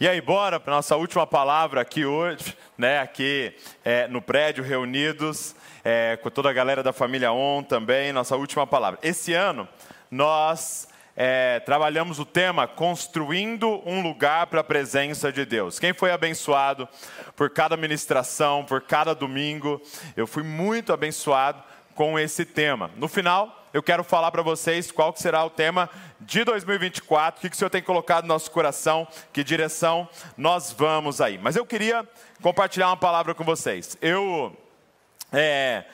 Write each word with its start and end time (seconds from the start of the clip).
E 0.00 0.08
aí, 0.08 0.20
bora 0.20 0.58
para 0.58 0.74
nossa 0.74 0.96
última 0.96 1.24
palavra 1.24 1.80
aqui 1.80 2.04
hoje, 2.04 2.56
né? 2.76 2.98
Aqui 2.98 3.54
é, 3.84 4.08
no 4.08 4.20
prédio, 4.20 4.64
reunidos, 4.64 5.54
é, 5.84 6.18
com 6.20 6.28
toda 6.30 6.50
a 6.50 6.52
galera 6.52 6.82
da 6.82 6.92
família 6.92 7.32
On 7.32 7.62
também, 7.62 8.12
nossa 8.12 8.36
última 8.36 8.66
palavra. 8.66 8.98
Esse 9.04 9.34
ano, 9.34 9.68
nós 10.10 10.88
é, 11.16 11.60
trabalhamos 11.60 12.18
o 12.18 12.24
tema 12.24 12.66
Construindo 12.66 13.80
um 13.86 14.02
Lugar 14.02 14.48
para 14.48 14.62
a 14.62 14.64
Presença 14.64 15.30
de 15.30 15.44
Deus. 15.44 15.78
Quem 15.78 15.92
foi 15.92 16.10
abençoado 16.10 16.88
por 17.36 17.48
cada 17.50 17.76
ministração, 17.76 18.64
por 18.64 18.80
cada 18.80 19.14
domingo? 19.14 19.80
Eu 20.16 20.26
fui 20.26 20.42
muito 20.42 20.92
abençoado 20.92 21.62
com 21.94 22.18
esse 22.18 22.44
tema. 22.44 22.90
No 22.96 23.06
final, 23.06 23.63
eu 23.74 23.82
quero 23.82 24.04
falar 24.04 24.30
para 24.30 24.40
vocês 24.40 24.92
qual 24.92 25.12
que 25.12 25.20
será 25.20 25.44
o 25.44 25.50
tema 25.50 25.90
de 26.20 26.44
2024, 26.44 27.38
o 27.38 27.40
que, 27.42 27.50
que 27.50 27.56
o 27.56 27.58
Senhor 27.58 27.68
tem 27.68 27.82
colocado 27.82 28.22
no 28.22 28.28
nosso 28.28 28.48
coração, 28.52 29.04
que 29.32 29.42
direção 29.42 30.08
nós 30.36 30.70
vamos 30.70 31.20
aí. 31.20 31.38
Mas 31.38 31.56
eu 31.56 31.66
queria 31.66 32.08
compartilhar 32.40 32.86
uma 32.86 32.96
palavra 32.96 33.34
com 33.34 33.42
vocês. 33.42 33.98
Eu, 34.00 34.56
é, 35.32 35.86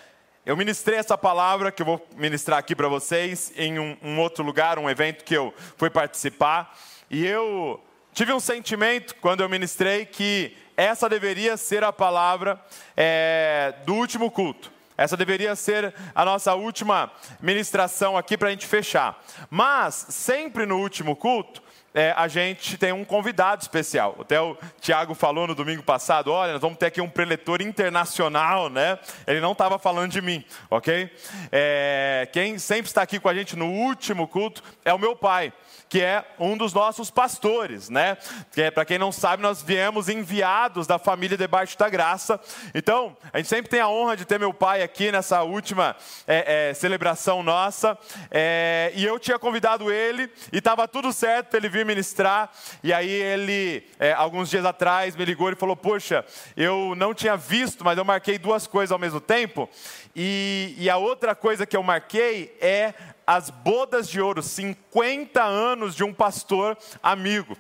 eu 0.45 0.59
ministrei 0.59 0.99
essa 0.99 1.17
palavra 1.17 1.73
que 1.73 1.81
eu 1.81 1.87
vou 1.87 2.07
ministrar 2.17 2.59
aqui 2.59 2.77
para 2.77 2.87
vocês 2.87 3.51
em 3.57 3.79
um, 3.79 3.97
um 4.03 4.21
outro 4.21 4.45
lugar, 4.45 4.79
um 4.79 4.91
evento 4.91 5.25
que 5.25 5.35
eu 5.35 5.55
fui 5.79 5.89
participar, 5.89 6.79
e 7.09 7.27
eu 7.27 7.83
tive 8.13 8.31
um 8.31 8.41
sentimento 8.41 9.15
quando 9.23 9.41
eu 9.41 9.49
ministrei 9.49 10.05
que 10.05 10.55
essa 10.77 11.09
deveria 11.09 11.57
ser 11.57 11.83
a 11.83 11.91
palavra 11.91 12.63
é, 12.95 13.73
do 13.87 13.95
último 13.95 14.31
culto. 14.31 14.71
Essa 15.01 15.17
deveria 15.17 15.57
ser 15.57 15.95
a 16.15 16.27
nossa 16.27 16.55
última 16.55 17.11
ministração 17.41 18.19
aqui 18.19 18.37
para 18.37 18.49
a 18.49 18.51
gente 18.51 18.67
fechar. 18.67 19.19
Mas, 19.49 19.95
sempre 20.11 20.67
no 20.67 20.77
último 20.77 21.17
culto, 21.17 21.63
é, 21.95 22.13
a 22.15 22.29
gente 22.29 22.77
tem 22.77 22.93
um 22.93 23.03
convidado 23.03 23.63
especial. 23.63 24.15
Até 24.21 24.39
o 24.39 24.59
Tiago 24.79 25.15
falou 25.15 25.47
no 25.47 25.55
domingo 25.55 25.83
passado: 25.83 26.31
olha, 26.31 26.53
nós 26.53 26.61
vamos 26.61 26.77
ter 26.77 26.85
aqui 26.85 27.01
um 27.01 27.09
preletor 27.09 27.63
internacional, 27.63 28.69
né? 28.69 28.99
Ele 29.27 29.41
não 29.41 29.53
estava 29.53 29.79
falando 29.79 30.13
de 30.13 30.21
mim, 30.21 30.45
ok? 30.69 31.11
É, 31.51 32.29
quem 32.31 32.59
sempre 32.59 32.91
está 32.91 33.01
aqui 33.01 33.19
com 33.19 33.31
a 33.31 33.35
gente 33.35 33.57
no 33.57 33.71
último 33.71 34.29
culto 34.29 34.63
é 34.85 34.93
o 34.93 34.99
meu 34.99 35.17
pai 35.17 35.51
que 35.91 36.01
é 36.01 36.25
um 36.39 36.57
dos 36.57 36.73
nossos 36.73 37.11
pastores, 37.11 37.89
né? 37.89 38.17
Que 38.53 38.63
é, 38.63 38.71
para 38.71 38.85
quem 38.85 38.97
não 38.97 39.11
sabe, 39.11 39.43
nós 39.43 39.61
viemos 39.61 40.09
enviados 40.09 40.87
da 40.87 41.01
família 41.01 41.37
debaixo 41.37 41.77
da 41.77 41.89
graça. 41.89 42.41
Então, 42.73 43.17
a 43.33 43.39
gente 43.39 43.49
sempre 43.49 43.69
tem 43.69 43.81
a 43.81 43.89
honra 43.89 44.17
de 44.17 44.25
ter 44.25 44.39
meu 44.39 44.55
pai 44.55 44.83
aqui 44.85 45.11
nessa 45.11 45.43
última 45.43 45.97
é, 46.29 46.71
é, 46.71 46.75
celebração 46.75 47.43
nossa. 47.43 47.99
É, 48.31 48.93
e 48.95 49.05
eu 49.05 49.19
tinha 49.19 49.37
convidado 49.37 49.91
ele 49.91 50.31
e 50.53 50.59
estava 50.59 50.87
tudo 50.87 51.13
certo 51.13 51.49
para 51.49 51.59
ele 51.59 51.69
vir 51.69 51.85
ministrar. 51.85 52.53
E 52.85 52.93
aí 52.93 53.11
ele, 53.11 53.85
é, 53.99 54.13
alguns 54.13 54.49
dias 54.49 54.65
atrás, 54.65 55.17
me 55.17 55.25
ligou 55.25 55.51
e 55.51 55.57
falou: 55.57 55.75
Poxa, 55.75 56.25
eu 56.57 56.95
não 56.97 57.13
tinha 57.13 57.37
visto, 57.37 57.85
mas 57.85 57.99
eu 57.99 58.05
marquei 58.05 58.39
duas 58.39 58.65
coisas 58.65 58.93
ao 58.93 58.99
mesmo 58.99 59.21
tempo. 59.21 59.69
E, 60.15 60.77
e 60.79 60.89
a 60.89 60.97
outra 60.97 61.35
coisa 61.35 61.67
que 61.67 61.77
eu 61.77 61.83
marquei 61.83 62.57
é 62.61 62.95
as 63.31 63.49
bodas 63.49 64.09
de 64.09 64.21
ouro, 64.21 64.43
50 64.43 65.41
anos 65.41 65.95
de 65.95 66.03
um 66.03 66.13
pastor 66.13 66.77
amigo. 67.01 67.57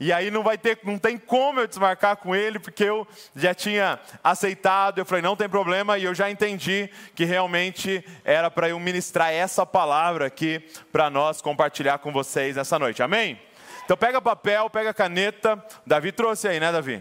E 0.00 0.12
aí 0.12 0.32
não 0.32 0.42
vai 0.42 0.58
ter, 0.58 0.80
não 0.82 0.98
tem 0.98 1.16
como 1.16 1.60
eu 1.60 1.68
desmarcar 1.68 2.16
com 2.16 2.34
ele, 2.34 2.58
porque 2.58 2.82
eu 2.82 3.06
já 3.36 3.54
tinha 3.54 4.00
aceitado, 4.24 4.98
eu 4.98 5.06
falei, 5.06 5.22
não 5.22 5.36
tem 5.36 5.48
problema, 5.48 5.96
e 5.96 6.02
eu 6.02 6.12
já 6.12 6.28
entendi 6.28 6.90
que 7.14 7.24
realmente 7.24 8.04
era 8.24 8.50
para 8.50 8.68
eu 8.68 8.80
ministrar 8.80 9.32
essa 9.32 9.64
palavra 9.64 10.26
aqui 10.26 10.58
para 10.90 11.08
nós 11.08 11.40
compartilhar 11.40 11.98
com 11.98 12.10
vocês 12.10 12.56
essa 12.56 12.76
noite. 12.76 13.00
Amém? 13.00 13.40
Então 13.84 13.96
pega 13.96 14.20
papel, 14.20 14.68
pega 14.70 14.92
caneta. 14.92 15.64
Davi 15.86 16.10
trouxe 16.10 16.48
aí, 16.48 16.58
né, 16.58 16.72
Davi? 16.72 17.00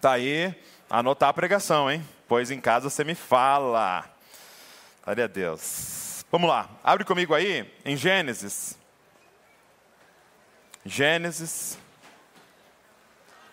Tá 0.00 0.12
aí, 0.12 0.54
anotar 0.88 1.28
a 1.28 1.34
pregação, 1.34 1.90
hein? 1.90 2.02
Pois 2.26 2.50
em 2.50 2.58
casa 2.58 2.88
você 2.88 3.04
me 3.04 3.14
fala. 3.14 4.02
Glória 5.04 5.24
a 5.24 5.28
Deus. 5.28 6.05
Vamos 6.30 6.50
lá, 6.50 6.68
abre 6.82 7.04
comigo 7.04 7.34
aí 7.34 7.72
em 7.84 7.96
Gênesis. 7.96 8.76
Gênesis. 10.84 11.78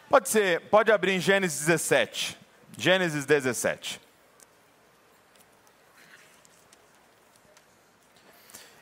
Pode 0.09 0.27
ser, 0.27 0.61
pode 0.69 0.91
abrir 0.91 1.11
em 1.11 1.19
Gênesis 1.19 1.59
17. 1.59 2.37
Gênesis 2.75 3.25
17. 3.25 4.01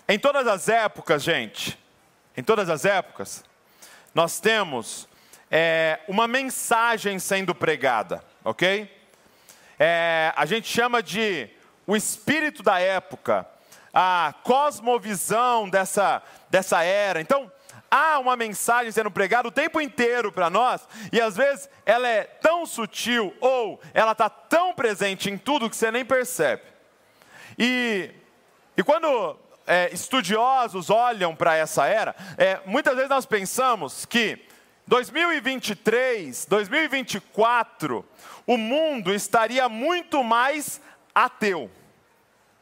Em 0.08 0.18
todas 0.18 0.48
as 0.48 0.70
épocas, 0.70 1.22
gente, 1.22 1.78
em 2.36 2.44
todas 2.44 2.70
as 2.70 2.86
épocas, 2.86 3.44
nós 4.14 4.40
temos 4.40 5.08
é, 5.50 6.00
uma 6.08 6.28
mensagem 6.28 7.20
sendo 7.20 7.54
pregada, 7.54 8.24
ok? 8.44 8.90
É, 9.78 10.34
a 10.36 10.46
gente 10.46 10.68
chama 10.68 11.04
de 11.04 11.50
o 11.86 11.96
espírito 11.96 12.62
da 12.64 12.80
época, 12.80 13.48
a 13.94 14.34
cosmovisão 14.44 15.70
dessa, 15.70 16.22
dessa 16.50 16.84
era. 16.84 17.20
Então, 17.20 17.52
há 17.90 18.20
uma 18.20 18.36
mensagem 18.36 18.92
sendo 18.92 19.12
pregada 19.12 19.48
o 19.48 19.52
tempo 19.52 19.82
inteiro 19.82 20.32
para 20.32 20.50
nós, 20.50 20.88
e 21.12 21.20
às 21.20 21.36
vezes 21.36 21.70
ela 21.86 22.08
é 22.08 22.24
tão 22.24 22.66
sutil, 22.66 23.36
ou 23.42 23.82
ela 23.94 24.14
está 24.14 24.30
tão 24.30 24.74
presente 24.74 25.30
em 25.30 25.38
tudo 25.38 25.70
que 25.70 25.76
você 25.76 25.92
nem 25.92 26.06
percebe. 26.06 26.64
E, 27.60 28.10
e 28.78 28.84
quando 28.84 29.38
é, 29.68 29.90
estudiosos 29.94 30.90
olham 30.90 31.36
para 31.36 31.56
essa 31.56 31.86
era, 31.86 32.16
é, 32.38 32.62
muitas 32.66 32.96
vezes 32.96 33.10
nós 33.10 33.26
pensamos 33.26 34.06
que 34.06 34.48
2023, 34.88 36.46
2024, 36.46 38.06
o 38.48 38.58
mundo 38.58 39.14
estaria 39.14 39.68
muito 39.70 40.24
mais 40.24 40.82
ateu 41.14 41.70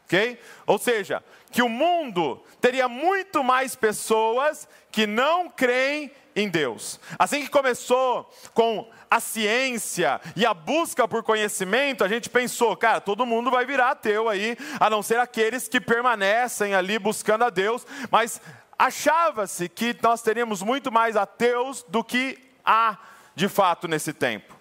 ok? 0.10 0.40
Ou 0.66 0.80
seja, 0.80 1.24
que 1.52 1.62
o 1.62 1.70
mundo 1.70 2.44
teria 2.60 2.90
muito 2.90 3.44
mais 3.44 3.76
pessoas 3.76 4.68
que 4.92 5.06
não 5.06 5.50
creem 5.50 6.12
em 6.36 6.50
Deus. 6.50 7.00
Assim 7.18 7.42
que 7.42 7.50
começou 7.50 8.28
com 8.54 8.90
a 9.10 9.20
ciência 9.20 10.20
e 10.36 10.46
a 10.46 10.54
busca 10.54 11.08
por 11.08 11.22
conhecimento, 11.22 12.04
a 12.04 12.08
gente 12.08 12.28
pensou, 12.28 12.76
cara, 12.76 13.00
todo 13.00 13.26
mundo 13.26 13.52
vai 13.52 13.66
virar 13.66 13.92
ateu 13.92 14.28
aí, 14.28 14.58
a 14.80 14.90
não 14.90 15.04
ser 15.04 15.20
aqueles 15.20 15.68
que 15.68 15.80
permanecem 15.80 16.74
ali 16.74 16.98
buscando 16.98 17.44
a 17.44 17.50
Deus, 17.52 17.86
mas 18.10 18.42
achava-se 18.78 19.70
que 19.70 19.96
nós 20.02 20.24
teríamos 20.24 20.64
muito 20.64 20.92
mais 20.92 21.16
ateus 21.16 21.86
do 21.88 22.04
que 22.04 22.38
há 22.66 22.98
de 23.36 23.48
fato 23.48 23.88
nesse 23.88 24.12
tempo. 24.12 24.58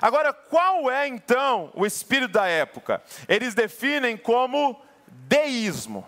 Agora, 0.00 0.32
qual 0.32 0.90
é 0.90 1.08
então 1.08 1.70
o 1.74 1.84
espírito 1.84 2.32
da 2.32 2.46
época? 2.46 3.02
Eles 3.28 3.54
definem 3.54 4.16
como 4.16 4.80
deísmo. 5.10 6.06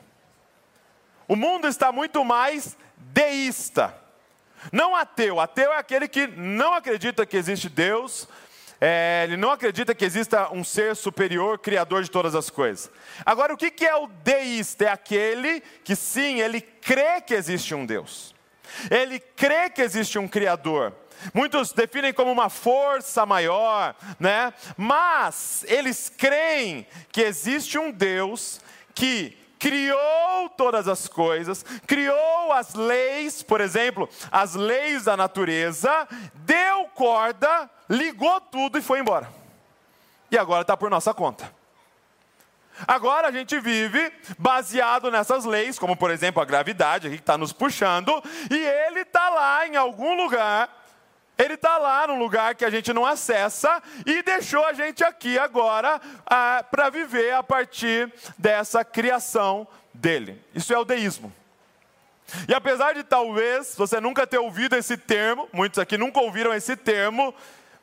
O 1.28 1.36
mundo 1.36 1.66
está 1.66 1.92
muito 1.92 2.24
mais 2.24 2.76
deísta. 2.96 3.94
Não 4.70 4.94
ateu. 4.94 5.40
Ateu 5.40 5.72
é 5.72 5.78
aquele 5.78 6.06
que 6.06 6.26
não 6.26 6.74
acredita 6.74 7.26
que 7.26 7.36
existe 7.36 7.68
Deus, 7.68 8.28
é, 8.84 9.22
ele 9.22 9.36
não 9.36 9.52
acredita 9.52 9.94
que 9.94 10.04
exista 10.04 10.52
um 10.52 10.64
ser 10.64 10.96
superior, 10.96 11.56
criador 11.56 12.02
de 12.02 12.10
todas 12.10 12.34
as 12.34 12.50
coisas. 12.50 12.90
Agora, 13.24 13.54
o 13.54 13.56
que, 13.56 13.70
que 13.70 13.86
é 13.86 13.94
o 13.94 14.08
deísta? 14.08 14.86
É 14.86 14.88
aquele 14.88 15.60
que 15.84 15.94
sim, 15.94 16.40
ele 16.40 16.60
crê 16.60 17.20
que 17.20 17.32
existe 17.32 17.76
um 17.76 17.86
Deus. 17.86 18.34
Ele 18.90 19.20
crê 19.20 19.70
que 19.70 19.82
existe 19.82 20.18
um 20.18 20.26
Criador. 20.26 20.92
Muitos 21.32 21.72
definem 21.72 22.12
como 22.12 22.32
uma 22.32 22.48
força 22.48 23.24
maior, 23.24 23.94
né? 24.18 24.52
Mas 24.76 25.64
eles 25.68 26.08
creem 26.08 26.84
que 27.12 27.20
existe 27.20 27.78
um 27.78 27.92
Deus 27.92 28.60
que 28.94 29.36
criou 29.58 30.48
todas 30.56 30.88
as 30.88 31.06
coisas, 31.06 31.64
criou 31.86 32.52
as 32.52 32.74
leis, 32.74 33.44
por 33.44 33.60
exemplo, 33.60 34.08
as 34.30 34.54
leis 34.54 35.04
da 35.04 35.16
natureza, 35.16 36.08
deu 36.34 36.86
corda, 36.94 37.70
ligou 37.88 38.40
tudo 38.40 38.76
e 38.76 38.82
foi 38.82 38.98
embora. 38.98 39.28
E 40.30 40.36
agora 40.36 40.62
está 40.62 40.76
por 40.76 40.90
nossa 40.90 41.14
conta. 41.14 41.52
Agora 42.88 43.28
a 43.28 43.30
gente 43.30 43.60
vive 43.60 44.12
baseado 44.36 45.10
nessas 45.10 45.44
leis, 45.44 45.78
como 45.78 45.96
por 45.96 46.10
exemplo 46.10 46.42
a 46.42 46.44
gravidade 46.44 47.06
aqui 47.06 47.16
que 47.16 47.22
está 47.22 47.38
nos 47.38 47.52
puxando, 47.52 48.20
e 48.50 48.56
ele 48.56 49.00
está 49.00 49.30
lá 49.30 49.66
em 49.68 49.76
algum 49.76 50.16
lugar 50.16 50.81
ele 51.42 51.54
está 51.54 51.78
lá 51.78 52.06
no 52.06 52.14
lugar 52.14 52.54
que 52.54 52.64
a 52.64 52.70
gente 52.70 52.92
não 52.92 53.04
acessa 53.04 53.82
e 54.06 54.22
deixou 54.22 54.64
a 54.64 54.72
gente 54.72 55.02
aqui 55.02 55.38
agora 55.38 56.00
ah, 56.26 56.64
para 56.70 56.90
viver 56.90 57.34
a 57.34 57.42
partir 57.42 58.12
dessa 58.38 58.84
criação 58.84 59.66
dele. 59.92 60.42
Isso 60.54 60.72
é 60.72 60.78
o 60.78 60.84
deísmo. 60.84 61.32
E 62.48 62.54
apesar 62.54 62.94
de 62.94 63.02
talvez 63.02 63.74
você 63.76 64.00
nunca 64.00 64.26
ter 64.26 64.38
ouvido 64.38 64.76
esse 64.76 64.96
termo, 64.96 65.48
muitos 65.52 65.78
aqui 65.78 65.98
nunca 65.98 66.20
ouviram 66.20 66.54
esse 66.54 66.76
termo, 66.76 67.34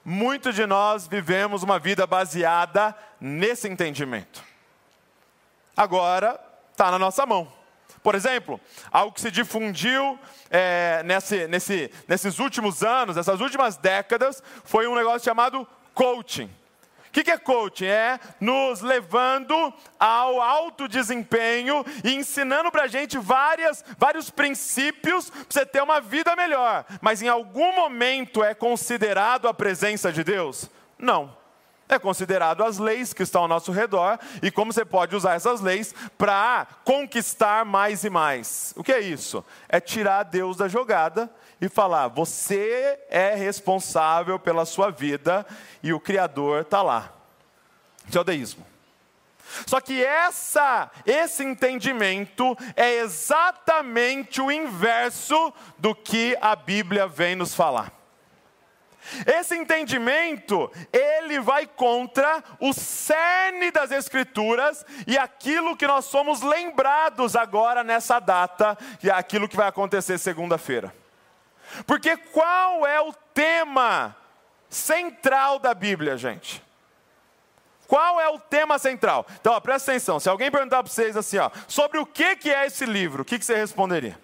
muitos 0.03 0.55
de 0.55 0.65
nós 0.65 1.07
vivemos 1.07 1.61
uma 1.61 1.77
vida 1.77 2.07
baseada 2.07 2.95
nesse 3.19 3.67
entendimento. 3.67 4.43
Agora 5.75 6.39
está 6.71 6.89
na 6.89 6.97
nossa 6.97 7.25
mão. 7.25 7.58
Por 8.01 8.15
exemplo, 8.15 8.59
algo 8.91 9.13
que 9.13 9.21
se 9.21 9.31
difundiu 9.31 10.17
é, 10.49 11.01
nesse, 11.03 11.47
nesse, 11.47 11.91
nesses 12.07 12.39
últimos 12.39 12.83
anos, 12.83 13.15
nessas 13.15 13.41
últimas 13.41 13.77
décadas, 13.77 14.41
foi 14.63 14.87
um 14.87 14.95
negócio 14.95 15.25
chamado 15.25 15.67
coaching. 15.93 16.49
O 17.09 17.11
que, 17.11 17.23
que 17.23 17.31
é 17.31 17.37
coaching? 17.39 17.87
É 17.87 18.19
nos 18.39 18.81
levando 18.81 19.73
ao 19.99 20.39
alto 20.39 20.87
desempenho 20.87 21.83
e 22.03 22.13
ensinando 22.13 22.71
para 22.71 22.83
a 22.83 22.87
gente 22.87 23.17
várias, 23.17 23.83
vários 23.97 24.29
princípios 24.29 25.29
para 25.31 25.43
você 25.49 25.65
ter 25.65 25.81
uma 25.81 25.99
vida 25.99 26.35
melhor. 26.35 26.85
Mas 27.01 27.23
em 27.23 27.27
algum 27.27 27.75
momento 27.75 28.43
é 28.43 28.53
considerado 28.53 29.47
a 29.47 29.53
presença 29.53 30.11
de 30.11 30.23
Deus? 30.23 30.69
Não. 30.99 31.38
É 31.91 31.97
considerado 31.97 32.63
as 32.63 32.77
leis 32.77 33.13
que 33.13 33.23
estão 33.23 33.41
ao 33.41 33.47
nosso 33.47 33.71
redor 33.71 34.19
e 34.43 34.51
como 34.51 34.71
você 34.71 34.85
pode 34.85 35.15
usar 35.15 35.33
essas 35.33 35.59
leis 35.59 35.95
para 36.19 36.67
conquistar 36.85 37.65
mais 37.65 38.03
e 38.03 38.11
mais. 38.11 38.75
O 38.77 38.83
que 38.83 38.91
é 38.91 38.99
isso? 38.99 39.43
É 39.67 39.79
tirar 39.79 40.21
Deus 40.21 40.55
da 40.55 40.67
jogada 40.67 41.27
e 41.59 41.67
falar: 41.67 42.07
você 42.07 42.99
é 43.09 43.33
responsável 43.33 44.37
pela 44.37 44.65
sua 44.65 44.91
vida 44.91 45.43
e 45.81 45.91
o 45.91 45.99
Criador 45.99 46.61
está 46.61 46.83
lá. 46.83 47.11
Isso 48.07 48.19
é 48.19 48.21
o 48.21 48.23
deísmo. 48.23 48.69
Só 49.65 49.81
que 49.81 50.03
essa, 50.03 50.91
esse 51.07 51.43
entendimento 51.43 52.55
é 52.75 52.97
exatamente 52.97 54.39
o 54.39 54.51
inverso 54.51 55.51
do 55.75 55.95
que 55.95 56.37
a 56.39 56.55
Bíblia 56.55 57.07
vem 57.07 57.35
nos 57.35 57.55
falar. 57.55 57.98
Esse 59.25 59.55
entendimento, 59.55 60.71
ele 60.91 61.39
vai 61.39 61.65
contra 61.65 62.43
o 62.59 62.73
cerne 62.73 63.71
das 63.71 63.91
Escrituras 63.91 64.85
e 65.07 65.17
aquilo 65.17 65.75
que 65.75 65.87
nós 65.87 66.05
somos 66.05 66.41
lembrados 66.41 67.35
agora 67.35 67.83
nessa 67.83 68.19
data, 68.19 68.77
e 69.03 69.09
aquilo 69.09 69.47
que 69.47 69.55
vai 69.55 69.67
acontecer 69.67 70.17
segunda-feira. 70.17 70.93
Porque 71.85 72.17
qual 72.17 72.85
é 72.85 72.99
o 72.99 73.13
tema 73.33 74.15
central 74.69 75.59
da 75.59 75.73
Bíblia, 75.73 76.17
gente? 76.17 76.63
Qual 77.87 78.21
é 78.21 78.29
o 78.29 78.37
tema 78.37 78.77
central? 78.77 79.25
Então, 79.41 79.53
ó, 79.53 79.59
presta 79.59 79.91
atenção. 79.91 80.19
Se 80.19 80.29
alguém 80.29 80.51
perguntar 80.51 80.83
para 80.83 80.91
vocês 80.91 81.17
assim, 81.17 81.39
ó, 81.39 81.49
sobre 81.67 81.97
o 81.97 82.05
que, 82.05 82.35
que 82.35 82.51
é 82.51 82.67
esse 82.67 82.85
livro, 82.85 83.23
o 83.23 83.25
que, 83.25 83.39
que 83.39 83.45
você 83.45 83.55
responderia? 83.55 84.19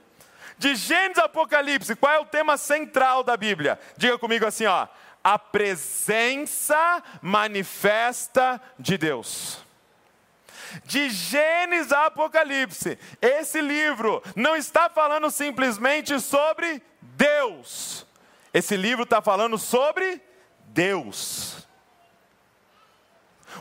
De 0.57 0.75
Gênesis 0.75 1.17
a 1.17 1.25
Apocalipse, 1.25 1.95
qual 1.95 2.13
é 2.13 2.19
o 2.19 2.25
tema 2.25 2.57
central 2.57 3.23
da 3.23 3.35
Bíblia? 3.35 3.79
Diga 3.97 4.17
comigo 4.17 4.45
assim, 4.45 4.65
ó, 4.65 4.87
a 5.23 5.37
presença 5.39 7.03
manifesta 7.21 8.61
de 8.77 8.97
Deus. 8.97 9.65
De 10.83 11.09
Gênesis 11.09 11.91
a 11.91 12.05
Apocalipse, 12.07 12.97
esse 13.21 13.59
livro 13.61 14.21
não 14.35 14.55
está 14.55 14.89
falando 14.89 15.29
simplesmente 15.29 16.19
sobre 16.19 16.81
Deus. 17.01 18.05
Esse 18.53 18.77
livro 18.77 19.03
está 19.03 19.21
falando 19.21 19.57
sobre 19.57 20.21
Deus. 20.67 21.64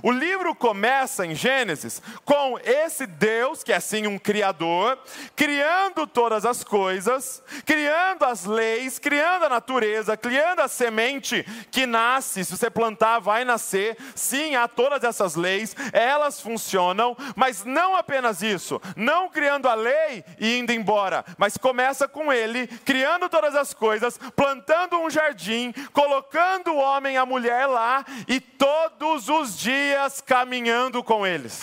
O 0.03 0.11
livro 0.11 0.55
começa 0.55 1.27
em 1.27 1.35
Gênesis 1.35 2.03
com 2.25 2.59
esse 2.59 3.07
Deus, 3.07 3.63
que 3.63 3.73
é 3.73 3.77
assim 3.77 4.07
um 4.07 4.19
criador, 4.19 4.99
criando 5.37 6.07
todas 6.07 6.45
as 6.45 6.65
coisas, 6.65 7.43
criando 7.65 8.25
as 8.25 8.45
leis, 8.45 8.99
criando 8.99 9.45
a 9.45 9.49
natureza, 9.49 10.17
criando 10.17 10.61
a 10.61 10.69
semente 10.69 11.45
que 11.71 11.87
nasce, 11.87 12.45
se 12.45 12.57
você 12.57 12.71
plantar 12.71 13.19
vai 13.19 13.45
nascer. 13.45 13.97
Sim, 14.15 14.57
há 14.57 14.67
todas 14.67 15.05
essas 15.05 15.35
leis, 15.35 15.77
elas 15.93 16.41
funcionam, 16.41 17.17
mas 17.37 17.65
não 17.65 17.97
apenas 17.97 18.43
isso, 18.43 18.81
não 18.97 19.29
criando 19.29 19.69
a 19.69 19.75
lei 19.75 20.25
e 20.39 20.59
indo 20.59 20.73
embora, 20.73 21.25
mas 21.39 21.57
começa 21.57 22.09
com 22.09 22.33
ele 22.33 22.67
criando 22.67 23.29
todas 23.29 23.55
as 23.55 23.73
coisas, 23.73 24.19
plantando 24.35 24.99
um 24.99 25.11
jardim, 25.11 25.73
colocando 25.93 26.73
o 26.73 26.79
homem 26.79 27.15
e 27.15 27.19
a 27.19 27.27
mulher 27.27 27.67
lá 27.67 28.05
e 28.27 28.41
todos 28.41 29.29
os 29.29 29.59
dias 29.59 29.84
dias 29.85 30.21
caminhando 30.21 31.05
com 31.05 31.27
eles. 31.27 31.61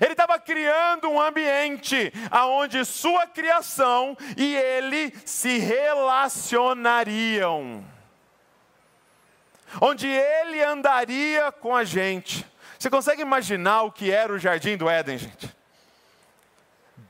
Ele 0.00 0.12
estava 0.12 0.38
criando 0.38 1.10
um 1.10 1.20
ambiente 1.20 2.10
aonde 2.30 2.82
sua 2.84 3.26
criação 3.26 4.16
e 4.36 4.56
ele 4.56 5.12
se 5.26 5.58
relacionariam. 5.58 7.84
Onde 9.80 10.06
ele 10.08 10.62
andaria 10.62 11.50
com 11.52 11.74
a 11.74 11.82
gente. 11.84 12.46
Você 12.78 12.88
consegue 12.88 13.22
imaginar 13.22 13.82
o 13.82 13.92
que 13.92 14.10
era 14.10 14.32
o 14.32 14.38
jardim 14.38 14.74
do 14.76 14.88
Éden, 14.88 15.18
gente? 15.18 15.54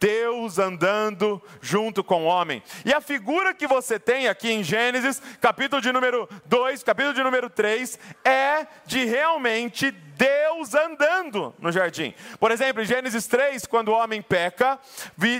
Deus 0.04 0.58
andando 0.58 1.42
junto 1.62 2.04
com 2.04 2.24
o 2.24 2.26
homem. 2.26 2.62
E 2.84 2.92
a 2.92 3.00
figura 3.00 3.54
que 3.54 3.66
você 3.66 3.98
tem 3.98 4.28
aqui 4.28 4.50
em 4.50 4.62
Gênesis, 4.62 5.22
capítulo 5.40 5.80
de 5.80 5.90
número 5.90 6.28
2, 6.44 6.82
capítulo 6.82 7.14
de 7.14 7.22
número 7.22 7.48
3, 7.48 7.98
é 8.22 8.66
de 8.84 9.06
realmente 9.06 9.90
Deus 9.90 10.74
andando 10.74 11.54
no 11.58 11.72
jardim. 11.72 12.12
Por 12.38 12.50
exemplo, 12.50 12.82
em 12.82 12.84
Gênesis 12.84 13.26
3, 13.26 13.64
quando 13.64 13.88
o 13.88 13.92
homem 13.92 14.20
peca, 14.20 14.78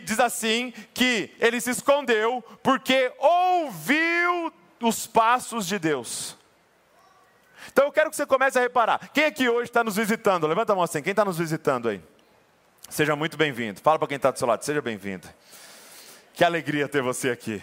diz 0.02 0.18
assim 0.18 0.72
que 0.94 1.30
ele 1.38 1.60
se 1.60 1.68
escondeu 1.68 2.42
porque 2.62 3.12
ouviu 3.18 4.50
os 4.80 5.06
passos 5.06 5.66
de 5.66 5.78
Deus. 5.78 6.38
Então 7.70 7.84
eu 7.84 7.92
quero 7.92 8.08
que 8.08 8.16
você 8.16 8.24
comece 8.24 8.58
a 8.58 8.62
reparar. 8.62 9.10
Quem 9.12 9.26
aqui 9.26 9.46
hoje 9.46 9.68
está 9.68 9.84
nos 9.84 9.96
visitando? 9.96 10.46
Levanta 10.46 10.72
a 10.72 10.74
mão 10.74 10.84
assim. 10.84 11.02
Quem 11.02 11.10
está 11.10 11.22
nos 11.22 11.36
visitando 11.36 11.90
aí? 11.90 12.13
Seja 12.88 13.16
muito 13.16 13.36
bem-vindo. 13.36 13.80
Fala 13.80 13.98
para 13.98 14.08
quem 14.08 14.16
está 14.16 14.30
do 14.30 14.38
seu 14.38 14.46
lado, 14.46 14.64
seja 14.64 14.80
bem-vindo. 14.80 15.28
Que 16.32 16.44
alegria 16.44 16.88
ter 16.88 17.02
você 17.02 17.30
aqui. 17.30 17.62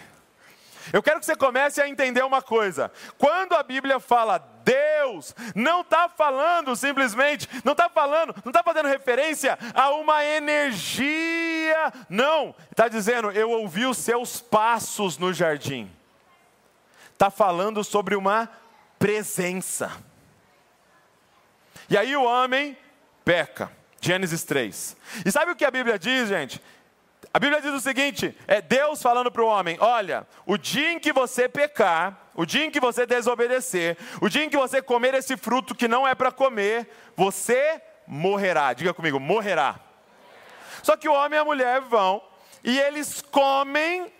Eu 0.92 1.02
quero 1.02 1.20
que 1.20 1.26
você 1.26 1.36
comece 1.36 1.80
a 1.80 1.88
entender 1.88 2.24
uma 2.24 2.42
coisa. 2.42 2.90
Quando 3.16 3.54
a 3.54 3.62
Bíblia 3.62 4.00
fala 4.00 4.38
Deus, 4.64 5.34
não 5.54 5.82
está 5.82 6.08
falando 6.08 6.74
simplesmente, 6.74 7.48
não 7.64 7.72
está 7.72 7.88
falando, 7.88 8.34
não 8.44 8.50
está 8.50 8.62
fazendo 8.62 8.88
referência 8.88 9.58
a 9.74 9.90
uma 9.90 10.24
energia. 10.24 11.92
Não, 12.08 12.54
está 12.70 12.88
dizendo, 12.88 13.30
eu 13.30 13.50
ouvi 13.50 13.86
os 13.86 13.98
seus 13.98 14.40
passos 14.40 15.18
no 15.18 15.32
jardim. 15.32 15.90
Está 17.12 17.30
falando 17.30 17.84
sobre 17.84 18.16
uma 18.16 18.50
presença. 18.98 19.92
E 21.88 21.96
aí 21.96 22.16
o 22.16 22.24
homem 22.24 22.76
peca. 23.24 23.70
Gênesis 24.04 24.42
3. 24.42 24.96
E 25.24 25.30
sabe 25.30 25.52
o 25.52 25.56
que 25.56 25.64
a 25.64 25.70
Bíblia 25.70 25.96
diz, 25.96 26.28
gente? 26.28 26.60
A 27.32 27.38
Bíblia 27.38 27.62
diz 27.62 27.72
o 27.72 27.80
seguinte: 27.80 28.36
é 28.48 28.60
Deus 28.60 29.00
falando 29.00 29.30
para 29.30 29.42
o 29.42 29.46
homem: 29.46 29.76
olha, 29.80 30.26
o 30.44 30.58
dia 30.58 30.90
em 30.92 30.98
que 30.98 31.12
você 31.12 31.48
pecar, 31.48 32.18
o 32.34 32.44
dia 32.44 32.64
em 32.64 32.70
que 32.70 32.80
você 32.80 33.06
desobedecer, 33.06 33.96
o 34.20 34.28
dia 34.28 34.44
em 34.44 34.50
que 34.50 34.56
você 34.56 34.82
comer 34.82 35.14
esse 35.14 35.36
fruto 35.36 35.72
que 35.72 35.86
não 35.86 36.06
é 36.06 36.16
para 36.16 36.32
comer, 36.32 36.90
você 37.16 37.80
morrerá. 38.04 38.72
Diga 38.72 38.92
comigo: 38.92 39.20
morrerá. 39.20 39.78
Só 40.82 40.96
que 40.96 41.08
o 41.08 41.14
homem 41.14 41.38
e 41.38 41.40
a 41.40 41.44
mulher 41.44 41.80
vão 41.82 42.20
e 42.64 42.80
eles 42.80 43.22
comem 43.22 44.12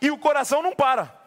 e 0.00 0.10
o 0.10 0.18
coração 0.18 0.60
não 0.60 0.74
para. 0.74 1.23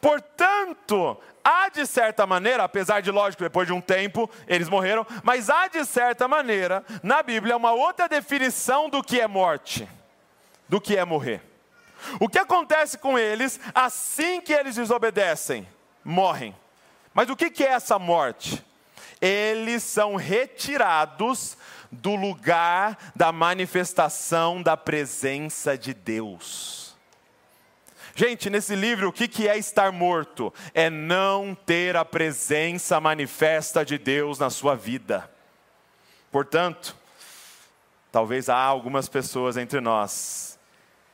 Portanto, 0.00 1.16
há 1.44 1.68
de 1.68 1.86
certa 1.86 2.26
maneira, 2.26 2.64
apesar 2.64 3.00
de 3.00 3.10
lógico, 3.10 3.42
depois 3.42 3.66
de 3.66 3.72
um 3.72 3.80
tempo 3.80 4.28
eles 4.46 4.68
morreram, 4.68 5.06
mas 5.22 5.48
há 5.48 5.68
de 5.68 5.84
certa 5.84 6.26
maneira, 6.26 6.84
na 7.02 7.22
Bíblia, 7.22 7.56
uma 7.56 7.72
outra 7.72 8.08
definição 8.08 8.88
do 8.88 9.02
que 9.02 9.20
é 9.20 9.26
morte, 9.26 9.88
do 10.68 10.80
que 10.80 10.96
é 10.96 11.04
morrer. 11.04 11.42
O 12.20 12.28
que 12.28 12.38
acontece 12.38 12.98
com 12.98 13.18
eles 13.18 13.58
assim 13.74 14.40
que 14.40 14.52
eles 14.52 14.76
desobedecem? 14.76 15.66
Morrem. 16.04 16.54
Mas 17.14 17.30
o 17.30 17.36
que 17.36 17.64
é 17.64 17.68
essa 17.68 17.98
morte? 17.98 18.64
Eles 19.20 19.82
são 19.82 20.16
retirados 20.16 21.56
do 21.90 22.14
lugar 22.14 22.98
da 23.14 23.32
manifestação 23.32 24.62
da 24.62 24.76
presença 24.76 25.78
de 25.78 25.94
Deus. 25.94 26.85
Gente, 28.18 28.48
nesse 28.48 28.74
livro, 28.74 29.10
o 29.10 29.12
que 29.12 29.46
é 29.46 29.58
estar 29.58 29.92
morto? 29.92 30.50
É 30.72 30.88
não 30.88 31.54
ter 31.54 31.96
a 31.96 32.04
presença 32.04 32.98
manifesta 32.98 33.84
de 33.84 33.98
Deus 33.98 34.38
na 34.38 34.48
sua 34.48 34.74
vida. 34.74 35.30
Portanto, 36.32 36.96
talvez 38.10 38.48
há 38.48 38.56
algumas 38.56 39.06
pessoas 39.06 39.58
entre 39.58 39.82
nós 39.82 40.58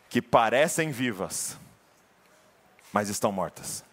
que 0.09 0.23
parecem 0.23 0.93
vivas, 0.93 1.59
mas 2.93 3.09
estão 3.09 3.33
mortas. 3.33 3.85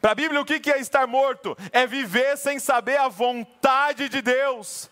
Para 0.00 0.12
a 0.12 0.14
Bíblia, 0.14 0.40
o 0.40 0.44
que 0.44 0.70
é 0.70 0.78
estar 0.78 1.08
morto? 1.08 1.58
É 1.72 1.84
viver 1.84 2.38
sem 2.38 2.60
saber 2.60 2.98
a 2.98 3.08
vontade 3.08 4.08
de 4.08 4.22
Deus. 4.22 4.88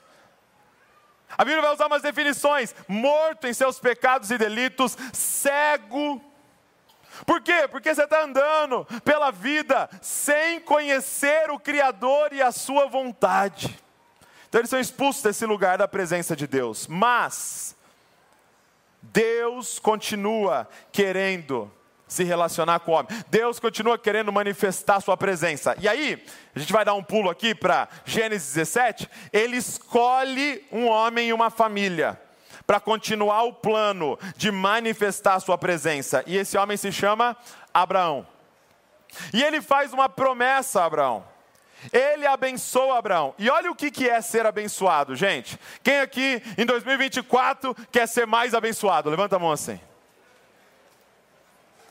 A 1.39 1.45
Bíblia 1.45 1.63
vai 1.63 1.73
usar 1.73 1.87
umas 1.87 2.03
definições: 2.03 2.75
morto 2.89 3.47
em 3.47 3.55
seus 3.55 3.79
pecados 3.79 4.33
e 4.33 4.37
delitos, 4.37 4.99
cego 5.13 6.30
por 7.27 7.41
quê? 7.41 7.69
Porque 7.69 7.95
você 7.95 8.05
está 8.05 8.23
andando 8.23 8.87
pela 9.05 9.31
vida 9.31 9.89
sem 10.01 10.61
conhecer 10.61 11.51
o 11.51 11.59
Criador 11.59 12.33
e 12.33 12.43
a 12.43 12.53
sua 12.53 12.87
vontade. 12.87 13.79
Então 14.49 14.61
eles 14.61 14.71
são 14.71 14.81
expulsos 14.81 15.23
desse 15.23 15.47
lugar 15.47 15.79
da 15.79 15.87
presença 15.87 16.35
de 16.35 16.47
Deus. 16.47 16.87
Mas 16.87 17.77
Deus 19.03 19.79
continua 19.79 20.69
querendo 20.93 21.71
se 22.07 22.25
relacionar 22.25 22.81
com 22.81 22.93
o 22.93 22.95
homem. 22.95 23.25
Deus 23.29 23.61
continua 23.61 23.97
querendo 23.97 24.33
manifestar 24.33 25.01
sua 25.01 25.17
presença. 25.17 25.77
E 25.81 25.89
aí, 25.89 26.25
a 26.55 26.59
gente 26.59 26.73
vai 26.73 26.85
dar 26.85 26.95
um 26.95 27.03
pulo 27.03 27.31
aqui 27.31 27.55
para 27.55 27.89
Gênesis 28.05 28.53
17, 28.55 29.09
ele 29.33 29.57
escolhe 29.57 30.67
um 30.73 30.89
homem 30.89 31.29
e 31.29 31.33
uma 31.33 31.51
família 31.51 32.21
para 32.71 32.79
continuar 32.79 33.43
o 33.43 33.53
plano 33.53 34.17
de 34.37 34.53
manifestar 34.53 35.41
sua 35.41 35.59
presença. 35.59 36.23
E 36.25 36.37
esse 36.37 36.57
homem 36.57 36.77
se 36.77 36.93
chama 36.93 37.37
Abraão. 37.75 38.25
E 39.35 39.43
ele 39.43 39.61
faz 39.61 39.93
uma 39.93 40.09
promessa 40.09 40.81
a 40.81 40.85
Abraão. 40.85 41.25
Ele 41.93 42.25
abençoa 42.29 42.97
Abraão. 42.97 43.35
E 43.41 43.51
olha 43.51 43.73
o 43.73 43.75
que 43.75 44.09
é 44.09 44.21
ser 44.21 44.47
abençoado, 44.47 45.17
gente. 45.17 45.59
Quem 45.83 45.99
aqui 45.99 46.41
em 46.57 46.65
2024 46.65 47.75
quer 47.91 48.07
ser 48.07 48.25
mais 48.25 48.55
abençoado? 48.55 49.11
Levanta 49.11 49.35
a 49.35 49.41
mão 49.41 49.51
assim. 49.51 49.81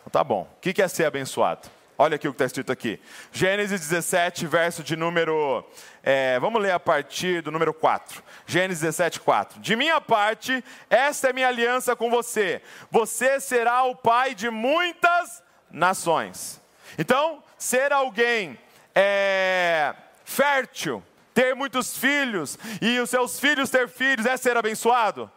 Tá 0.10 0.24
bom. 0.24 0.50
O 0.56 0.62
que 0.62 0.82
é 0.82 0.88
ser 0.88 1.04
abençoado? 1.04 1.70
Olha 2.02 2.16
aqui 2.16 2.30
o 2.30 2.32
que 2.32 2.36
está 2.36 2.46
escrito 2.46 2.72
aqui. 2.72 2.98
Gênesis 3.30 3.82
17, 3.82 4.48
verso 4.48 4.82
de 4.82 4.96
número. 4.96 5.66
É, 6.02 6.40
vamos 6.40 6.62
ler 6.62 6.72
a 6.72 6.80
partir 6.80 7.42
do 7.42 7.52
número 7.52 7.74
4. 7.74 8.24
Gênesis 8.48 8.80
17, 8.80 9.20
4. 9.20 9.60
De 9.60 9.76
minha 9.76 10.00
parte, 10.00 10.64
esta 10.90 11.30
é 11.30 11.34
minha 11.34 11.50
aliança 11.50 11.98
com 11.98 12.10
você. 12.10 12.62
Você 12.90 13.42
será 13.42 13.84
o 13.84 13.98
pai 13.98 14.34
de 14.34 14.50
muitas 14.50 15.44
nações. 15.70 16.62
Então, 16.98 17.44
ser 17.58 17.92
alguém 17.92 18.58
é, 18.96 19.94
fértil, 20.24 21.04
ter 21.34 21.54
muitos 21.54 21.98
filhos 21.98 22.58
e 22.82 22.98
os 22.98 23.10
seus 23.10 23.42
filhos 23.42 23.70
ter 23.70 23.90
filhos 23.90 24.26
é 24.26 24.38
ser 24.38 24.56
abençoado? 24.56 25.30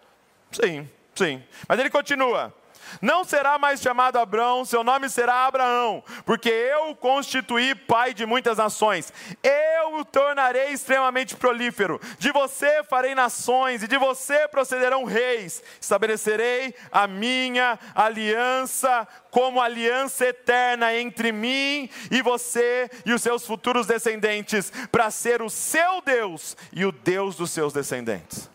Sim, 0.52 0.88
sim. 1.12 1.42
Mas 1.66 1.81
ele 1.81 1.90
continua. 1.90 2.54
Não 3.01 3.25
será 3.25 3.59
mais 3.59 3.81
chamado 3.81 4.19
Abraão, 4.19 4.65
seu 4.65 4.85
nome 4.85 5.09
será 5.09 5.47
Abraão, 5.47 6.03
porque 6.25 6.49
eu 6.49 6.91
o 6.91 6.97
constituí 6.97 7.75
pai 7.75 8.13
de 8.13 8.27
muitas 8.27 8.59
nações. 8.59 9.13
Eu 9.43 9.97
o 9.97 10.05
tornarei 10.05 10.69
extremamente 10.69 11.37
prolífero. 11.37 12.01
De 12.19 12.31
você 12.33 12.83
farei 12.85 13.15
nações, 13.15 13.83
e 13.83 13.89
de 13.89 13.97
você 13.97 14.49
procederão 14.49 15.05
reis. 15.05 15.63
Estabelecerei 15.81 16.75
a 16.91 17.07
minha 17.07 17.79
aliança 17.95 19.07
como 19.31 19.61
aliança 19.61 20.27
eterna 20.27 20.95
entre 20.95 21.33
mim 21.33 21.89
e 22.11 22.21
você 22.21 22.91
e 23.07 23.13
os 23.13 23.23
seus 23.23 23.47
futuros 23.47 23.87
descendentes, 23.87 24.71
para 24.91 25.11
ser 25.11 25.41
o 25.41 25.49
seu 25.49 26.03
Deus 26.03 26.57
e 26.73 26.85
o 26.85 26.93
Deus 26.93 27.37
dos 27.37 27.51
seus 27.51 27.73
descendentes. 27.73 28.51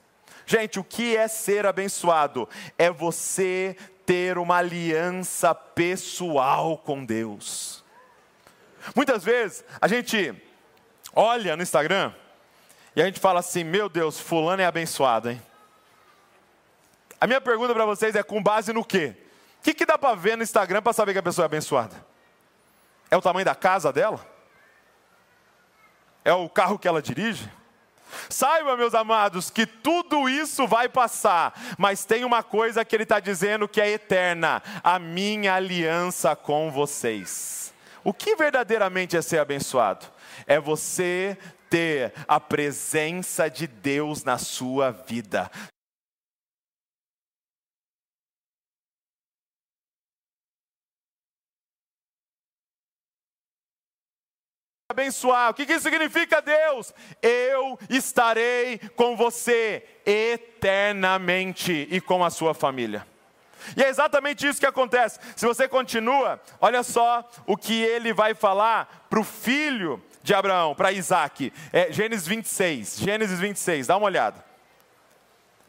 Gente, 0.46 0.80
o 0.80 0.84
que 0.84 1.18
é 1.18 1.28
ser 1.28 1.66
abençoado? 1.66 2.48
É 2.78 2.90
você 2.90 3.76
ter 4.08 4.38
uma 4.38 4.56
aliança 4.56 5.54
pessoal 5.54 6.78
com 6.78 7.04
Deus. 7.04 7.84
Muitas 8.96 9.22
vezes 9.22 9.66
a 9.82 9.88
gente 9.88 10.34
olha 11.14 11.58
no 11.58 11.62
Instagram 11.62 12.14
e 12.96 13.02
a 13.02 13.06
gente 13.06 13.20
fala 13.20 13.42
assim: 13.42 13.66
Meu 13.66 13.90
Deus, 13.90 14.18
Fulano 14.18 14.62
é 14.62 14.66
abençoado, 14.66 15.30
hein? 15.30 15.42
A 17.20 17.28
minha 17.28 17.42
pergunta 17.42 17.74
para 17.74 17.86
vocês 17.86 18.16
é: 18.16 18.24
com 18.24 18.42
base 18.42 18.72
no 18.72 18.86
quê? 18.86 19.14
O 19.60 19.64
que, 19.64 19.74
que 19.74 19.86
dá 19.86 19.98
para 19.98 20.16
ver 20.16 20.38
no 20.38 20.44
Instagram 20.44 20.82
para 20.82 20.94
saber 20.94 21.12
que 21.12 21.20
a 21.20 21.24
pessoa 21.24 21.44
é 21.44 21.48
abençoada? 21.48 21.96
É 23.12 23.18
o 23.18 23.22
tamanho 23.22 23.44
da 23.44 23.56
casa 23.56 23.92
dela? 23.92 24.26
É 26.24 26.32
o 26.32 26.48
carro 26.48 26.80
que 26.80 26.88
ela 26.88 27.02
dirige? 27.02 27.52
Saiba, 28.30 28.78
meus 28.78 28.94
amados, 28.94 29.50
que 29.50 29.66
tudo 29.66 30.28
isso 30.30 30.68
vai 30.68 30.90
passar, 30.90 31.54
mas 31.78 32.06
tem 32.06 32.24
uma 32.24 32.44
coisa 32.44 32.84
que 32.84 32.96
ele 32.96 33.04
está 33.04 33.20
dizendo 33.20 33.68
que 33.68 33.82
é 33.82 33.90
eterna: 33.90 34.62
a 34.84 35.00
minha 35.00 35.54
aliança 35.56 36.36
com 36.36 36.72
vocês. 36.72 37.74
O 38.04 38.14
que 38.14 38.36
verdadeiramente 38.36 39.18
é 39.18 39.22
ser 39.22 39.40
abençoado? 39.40 40.06
É 40.46 40.60
você 40.60 41.38
ter 41.70 42.14
a 42.28 42.40
presença 42.40 43.50
de 43.50 43.68
Deus 43.68 44.24
na 44.24 44.38
sua 44.38 44.92
vida. 44.92 45.52
Abençoar. 54.98 55.52
O 55.52 55.54
que 55.54 55.64
isso 55.64 55.84
significa, 55.84 56.42
Deus? 56.42 56.92
Eu 57.22 57.78
estarei 57.88 58.80
com 58.96 59.16
você 59.16 59.84
eternamente 60.04 61.88
e 61.92 62.02
com 62.02 62.26
a 62.26 62.32
sua 62.32 62.56
família. 62.56 63.06
E 63.76 63.84
é 63.84 63.90
exatamente 63.90 64.48
isso 64.48 64.60
que 64.60 64.66
acontece. 64.66 65.20
Se 65.36 65.46
você 65.46 65.68
continua, 65.68 66.42
olha 66.60 66.82
só 66.82 67.30
o 67.46 67.56
que 67.56 67.80
ele 67.82 68.12
vai 68.12 68.34
falar 68.34 69.06
para 69.10 69.20
o 69.20 69.24
filho 69.24 70.02
de 70.24 70.34
Abraão, 70.34 70.74
para 70.74 70.92
Isaac. 70.92 71.54
É 71.72 71.92
Gênesis 71.92 72.28
26. 72.28 72.98
Gênesis 72.98 73.40
26, 73.40 73.88
dá 73.88 73.98
uma 73.98 74.08
olhada. 74.08 74.44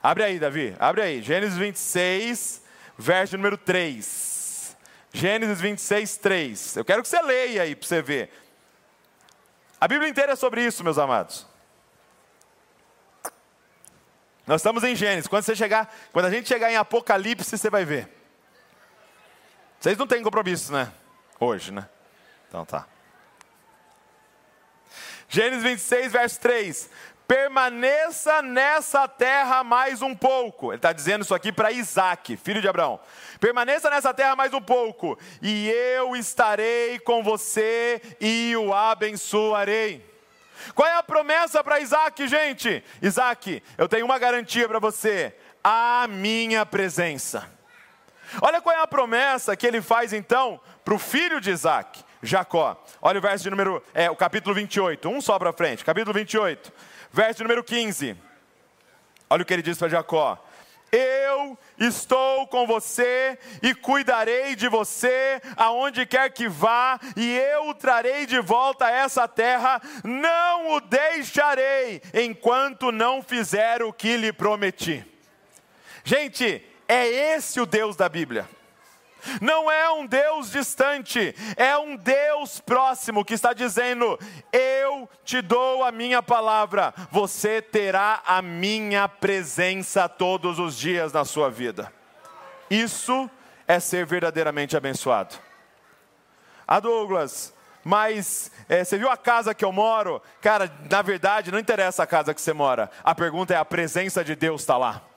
Abre 0.02 0.25
aí, 0.25 0.38
Davi, 0.38 0.75
abre 0.78 1.02
aí. 1.02 1.23
Gênesis 1.23 1.58
26, 1.58 2.62
verso 2.97 3.37
número 3.37 3.58
3. 3.58 4.76
Gênesis 5.12 5.61
26, 5.61 6.16
3. 6.18 6.76
Eu 6.76 6.85
quero 6.85 7.02
que 7.02 7.08
você 7.08 7.20
leia 7.20 7.62
aí 7.62 7.75
para 7.75 7.88
você 7.88 8.00
ver. 8.00 8.30
A 9.80 9.87
Bíblia 9.87 10.08
inteira 10.08 10.32
é 10.32 10.37
sobre 10.37 10.64
isso, 10.64 10.82
meus 10.82 10.99
amados. 10.99 11.47
Nós 14.47 14.61
estamos 14.61 14.82
em 14.82 14.97
Gênesis. 14.97 15.28
Quando 15.28 15.42
você 15.42 15.54
chegar, 15.54 15.94
quando 16.12 16.25
a 16.25 16.30
gente 16.30 16.49
chegar 16.49 16.73
em 16.73 16.76
Apocalipse, 16.76 17.56
você 17.56 17.68
vai 17.70 17.85
ver. 17.85 18.08
Vocês 19.78 19.97
não 19.97 20.06
têm 20.06 20.23
compromisso, 20.23 20.73
né? 20.73 20.90
Hoje, 21.38 21.70
né? 21.70 21.88
Então 22.49 22.64
tá. 22.64 22.87
Gênesis 25.28 25.62
26, 25.62 26.12
verso 26.12 26.40
3 26.40 26.90
permaneça 27.28 28.40
nessa 28.40 29.06
terra 29.06 29.62
mais 29.62 30.00
um 30.00 30.14
pouco. 30.14 30.68
Ele 30.68 30.76
está 30.76 30.94
dizendo 30.94 31.23
isso 31.23 31.35
aqui 31.35 31.52
para 31.52 31.70
Isaac, 31.70 32.38
filho 32.38 32.62
de 32.62 32.66
Abraão. 32.66 32.99
Permaneça 33.38 33.90
nessa 33.90 34.14
terra 34.14 34.35
mais 34.35 34.54
um 34.54 34.62
pouco, 34.62 35.18
e 35.42 35.68
eu 35.68 36.16
estarei 36.16 36.99
com 37.00 37.23
você 37.23 38.00
e 38.18 38.56
o 38.56 38.73
abençoarei. 38.73 40.08
Qual 40.75 40.88
é 40.88 40.97
a 40.97 41.02
promessa 41.02 41.62
para 41.62 41.78
Isaac, 41.80 42.26
gente? 42.26 42.82
Isaac, 43.02 43.62
eu 43.76 43.87
tenho 43.87 44.06
uma 44.06 44.18
garantia 44.18 44.66
para 44.66 44.78
você: 44.78 45.35
a 45.62 46.06
minha 46.08 46.64
presença. 46.64 47.47
Olha 48.40 48.61
qual 48.61 48.75
é 48.75 48.80
a 48.80 48.87
promessa 48.87 49.56
que 49.56 49.66
ele 49.66 49.80
faz 49.82 50.12
então 50.12 50.61
para 50.85 50.94
o 50.94 50.99
filho 50.99 51.40
de 51.40 51.50
Isaac, 51.50 52.02
Jacó. 52.23 52.82
Olha 53.00 53.18
o 53.18 53.23
verso 53.23 53.44
de 53.44 53.50
número, 53.50 53.82
é, 53.94 54.11
o 54.11 54.16
capítulo 54.16 54.54
28, 54.54 55.08
um 55.08 55.20
só 55.20 55.38
para 55.38 55.52
frente, 55.52 55.85
capítulo 55.85 56.14
28. 56.14 56.73
Verso 57.12 57.43
número 57.43 57.65
15. 57.65 58.17
Olha 59.31 59.43
o 59.43 59.45
que 59.45 59.53
ele 59.53 59.62
diz 59.62 59.79
para 59.79 59.88
Jacó: 59.88 60.43
Eu 60.91 61.59
estou 61.79 62.47
com 62.49 62.67
você 62.67 63.38
e 63.62 63.75
cuidarei 63.75 64.57
de 64.57 64.69
você 64.69 65.41
aonde 65.57 66.07
quer 66.07 66.31
que 66.33 66.49
vá, 66.49 66.99
e 67.17 67.37
eu 67.37 67.69
o 67.69 67.75
trarei 67.75 68.27
de 68.27 68.41
volta 68.41 68.87
a 68.87 68.91
essa 68.91 69.29
terra, 69.29 69.81
não 70.05 70.73
o 70.73 70.81
deixarei 70.81 72.03
enquanto 72.15 72.93
não 72.93 73.23
fizer 73.23 73.83
o 73.83 73.93
que 73.93 74.17
lhe 74.17 74.33
prometi. 74.33 75.05
Gente, 76.05 76.65
é 76.87 77.07
esse 77.35 77.61
o 77.61 77.67
Deus 77.67 77.97
da 77.97 78.09
Bíblia. 78.09 78.49
Não 79.40 79.70
é 79.70 79.90
um 79.90 80.06
Deus 80.06 80.50
distante, 80.50 81.35
é 81.56 81.76
um 81.76 81.97
Deus 81.97 82.61
próximo 82.61 83.25
que 83.25 83.35
está 83.35 83.52
dizendo: 83.52 84.18
Eu 84.52 85.08
te 85.25 85.40
dou 85.40 85.85
a 85.85 85.92
minha 85.92 86.23
palavra, 86.23 86.94
você 87.11 87.61
terá 87.62 88.23
a 88.26 88.42
minha 88.42 89.08
presença 89.08 90.08
todos 90.08 90.58
os 90.58 90.76
dias 90.76 91.12
na 91.12 91.25
sua 91.25 91.50
vida. 91.50 91.92
Isso 92.70 93.30
é 93.66 93.80
ser 93.80 94.04
verdadeiramente 94.06 94.76
abençoado. 94.76 95.35
Ah, 96.66 96.80
Douglas, 96.80 97.54
mas 97.82 98.50
é, 98.68 98.85
você 98.85 98.99
viu 98.99 99.11
a 99.11 99.16
casa 99.16 99.54
que 99.54 99.64
eu 99.64 99.73
moro? 99.73 100.20
Cara, 100.42 100.70
na 100.90 101.00
verdade, 101.00 101.50
não 101.50 101.58
interessa 101.58 102.02
a 102.02 102.06
casa 102.06 102.35
que 102.35 102.40
você 102.40 102.52
mora, 102.52 102.90
a 103.02 103.14
pergunta 103.14 103.54
é: 103.54 103.56
a 103.56 103.64
presença 103.64 104.23
de 104.23 104.35
Deus 104.35 104.61
está 104.61 104.76
lá. 104.76 105.08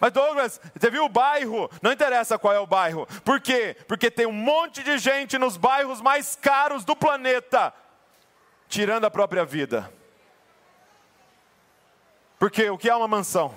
Mas 0.00 0.12
Douglas, 0.12 0.60
você 0.78 0.90
viu 0.90 1.04
o 1.04 1.08
bairro? 1.08 1.70
Não 1.82 1.92
interessa 1.92 2.38
qual 2.38 2.54
é 2.54 2.60
o 2.60 2.66
bairro. 2.66 3.06
Por 3.24 3.40
quê? 3.40 3.76
Porque 3.86 4.10
tem 4.10 4.26
um 4.26 4.32
monte 4.32 4.82
de 4.82 4.96
gente 4.98 5.38
nos 5.38 5.56
bairros 5.56 6.00
mais 6.00 6.36
caros 6.36 6.84
do 6.84 6.94
planeta, 6.94 7.72
tirando 8.68 9.04
a 9.04 9.10
própria 9.10 9.44
vida. 9.44 9.92
Porque 12.38 12.70
o 12.70 12.78
que 12.78 12.88
é 12.88 12.94
uma 12.94 13.08
mansão? 13.08 13.54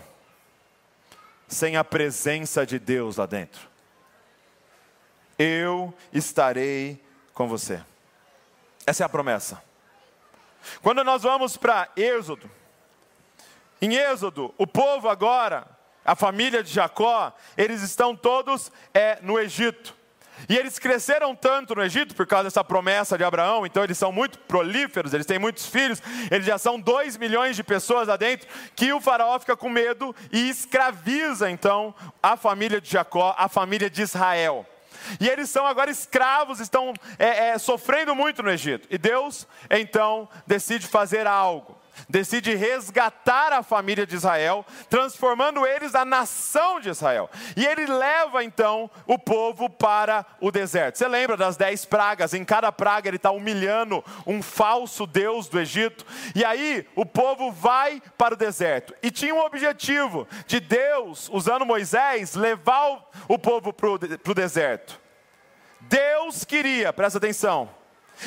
Sem 1.47 1.77
a 1.77 1.83
presença 1.83 2.65
de 2.65 2.79
Deus 2.79 3.17
lá 3.17 3.25
dentro. 3.25 3.69
Eu 5.37 5.93
estarei 6.11 7.03
com 7.33 7.47
você. 7.47 7.83
Essa 8.85 9.03
é 9.03 9.05
a 9.05 9.09
promessa. 9.09 9.61
Quando 10.81 11.03
nós 11.03 11.23
vamos 11.23 11.57
para 11.57 11.89
Êxodo, 11.95 12.49
em 13.81 13.95
Êxodo, 13.95 14.53
o 14.57 14.67
povo 14.67 15.09
agora, 15.09 15.67
a 16.03 16.15
família 16.15 16.63
de 16.63 16.73
Jacó, 16.73 17.33
eles 17.57 17.81
estão 17.81 18.15
todos 18.15 18.71
é, 18.93 19.19
no 19.21 19.39
Egito. 19.39 19.95
E 20.49 20.57
eles 20.57 20.79
cresceram 20.79 21.35
tanto 21.35 21.75
no 21.75 21.83
Egito 21.83 22.15
por 22.15 22.25
causa 22.25 22.45
dessa 22.45 22.63
promessa 22.63 23.17
de 23.17 23.23
Abraão, 23.23 23.65
então 23.65 23.83
eles 23.83 23.97
são 23.97 24.11
muito 24.11 24.39
prolíferos, 24.39 25.13
eles 25.13 25.25
têm 25.25 25.37
muitos 25.37 25.67
filhos, 25.67 26.01
eles 26.31 26.45
já 26.45 26.57
são 26.57 26.79
dois 26.79 27.15
milhões 27.17 27.55
de 27.55 27.63
pessoas 27.63 28.07
lá 28.07 28.17
dentro, 28.17 28.47
que 28.75 28.91
o 28.91 28.99
faraó 28.99 29.39
fica 29.39 29.55
com 29.55 29.69
medo 29.69 30.15
e 30.31 30.49
escraviza 30.49 31.49
então 31.49 31.93
a 32.21 32.35
família 32.35 32.81
de 32.81 32.89
Jacó, 32.89 33.35
a 33.37 33.47
família 33.47 33.89
de 33.89 34.01
Israel. 34.01 34.65
E 35.19 35.27
eles 35.27 35.49
são 35.49 35.65
agora 35.65 35.91
escravos, 35.91 36.59
estão 36.59 36.93
é, 37.17 37.49
é, 37.49 37.57
sofrendo 37.57 38.15
muito 38.15 38.43
no 38.43 38.51
Egito. 38.51 38.87
E 38.89 38.97
Deus 38.97 39.47
então 39.69 40.29
decide 40.45 40.87
fazer 40.87 41.25
algo 41.27 41.80
decide 42.09 42.55
resgatar 42.55 43.53
a 43.53 43.63
família 43.63 44.05
de 44.05 44.15
Israel, 44.15 44.65
transformando 44.89 45.65
eles 45.65 45.93
na 45.93 46.05
nação 46.05 46.79
de 46.79 46.89
Israel. 46.89 47.29
E 47.55 47.65
ele 47.65 47.85
leva 47.85 48.43
então 48.43 48.89
o 49.05 49.17
povo 49.17 49.69
para 49.69 50.25
o 50.39 50.51
deserto. 50.51 50.97
Você 50.97 51.07
lembra 51.07 51.37
das 51.37 51.57
dez 51.57 51.85
pragas? 51.85 52.33
Em 52.33 52.43
cada 52.43 52.71
praga 52.71 53.09
ele 53.09 53.17
está 53.17 53.31
humilhando 53.31 54.03
um 54.25 54.41
falso 54.41 55.05
Deus 55.05 55.47
do 55.47 55.59
Egito. 55.59 56.05
E 56.35 56.43
aí 56.43 56.87
o 56.95 57.05
povo 57.05 57.51
vai 57.51 58.01
para 58.17 58.33
o 58.33 58.37
deserto. 58.37 58.93
E 59.01 59.11
tinha 59.11 59.33
um 59.33 59.45
objetivo 59.45 60.27
de 60.45 60.59
Deus, 60.59 61.29
usando 61.31 61.65
Moisés, 61.65 62.35
levar 62.35 63.09
o 63.27 63.37
povo 63.37 63.73
para 63.73 63.89
o 63.89 64.33
deserto. 64.35 64.99
Deus 65.81 66.45
queria, 66.45 66.93
presta 66.93 67.17
atenção, 67.17 67.69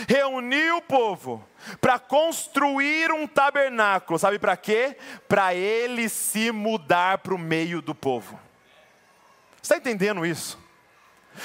reunir 0.09 0.73
o 0.73 0.83
povo 0.83 1.47
para 1.81 1.99
construir 1.99 3.13
um 3.13 3.27
tabernáculo. 3.27 4.19
Sabe 4.19 4.39
para 4.39 4.57
quê? 4.57 4.97
Para 5.29 5.55
ele 5.55 6.09
se 6.09 6.51
mudar 6.51 7.19
para 7.19 7.35
o 7.35 7.39
meio 7.39 7.81
do 7.81 7.95
povo. 7.95 8.39
Está 9.63 9.77
entendendo 9.77 10.27
isso? 10.27 10.63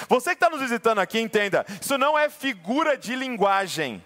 Você 0.07 0.31
que 0.31 0.35
está 0.35 0.49
nos 0.49 0.61
visitando 0.61 0.99
aqui, 0.99 1.19
entenda: 1.19 1.65
isso 1.81 1.97
não 1.97 2.17
é 2.17 2.29
figura 2.29 2.97
de 2.97 3.15
linguagem. 3.15 4.03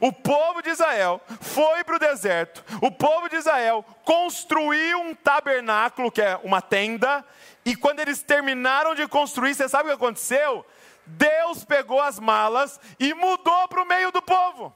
O 0.00 0.12
povo 0.12 0.62
de 0.62 0.70
Israel 0.70 1.20
foi 1.40 1.82
para 1.84 1.96
o 1.96 1.98
deserto, 1.98 2.62
o 2.82 2.90
povo 2.90 3.28
de 3.30 3.36
Israel 3.36 3.84
construiu 4.04 5.00
um 5.00 5.14
tabernáculo, 5.14 6.12
que 6.12 6.20
é 6.20 6.38
uma 6.42 6.60
tenda, 6.60 7.24
e 7.64 7.74
quando 7.74 8.00
eles 8.00 8.22
terminaram 8.22 8.94
de 8.94 9.08
construir, 9.08 9.54
você 9.54 9.68
sabe 9.68 9.84
o 9.84 9.86
que 9.88 9.96
aconteceu? 9.96 10.66
Deus 11.10 11.64
pegou 11.64 12.00
as 12.00 12.18
malas 12.18 12.80
e 12.98 13.12
mudou 13.14 13.68
para 13.68 13.82
o 13.82 13.86
meio 13.86 14.10
do 14.12 14.22
povo. 14.22 14.74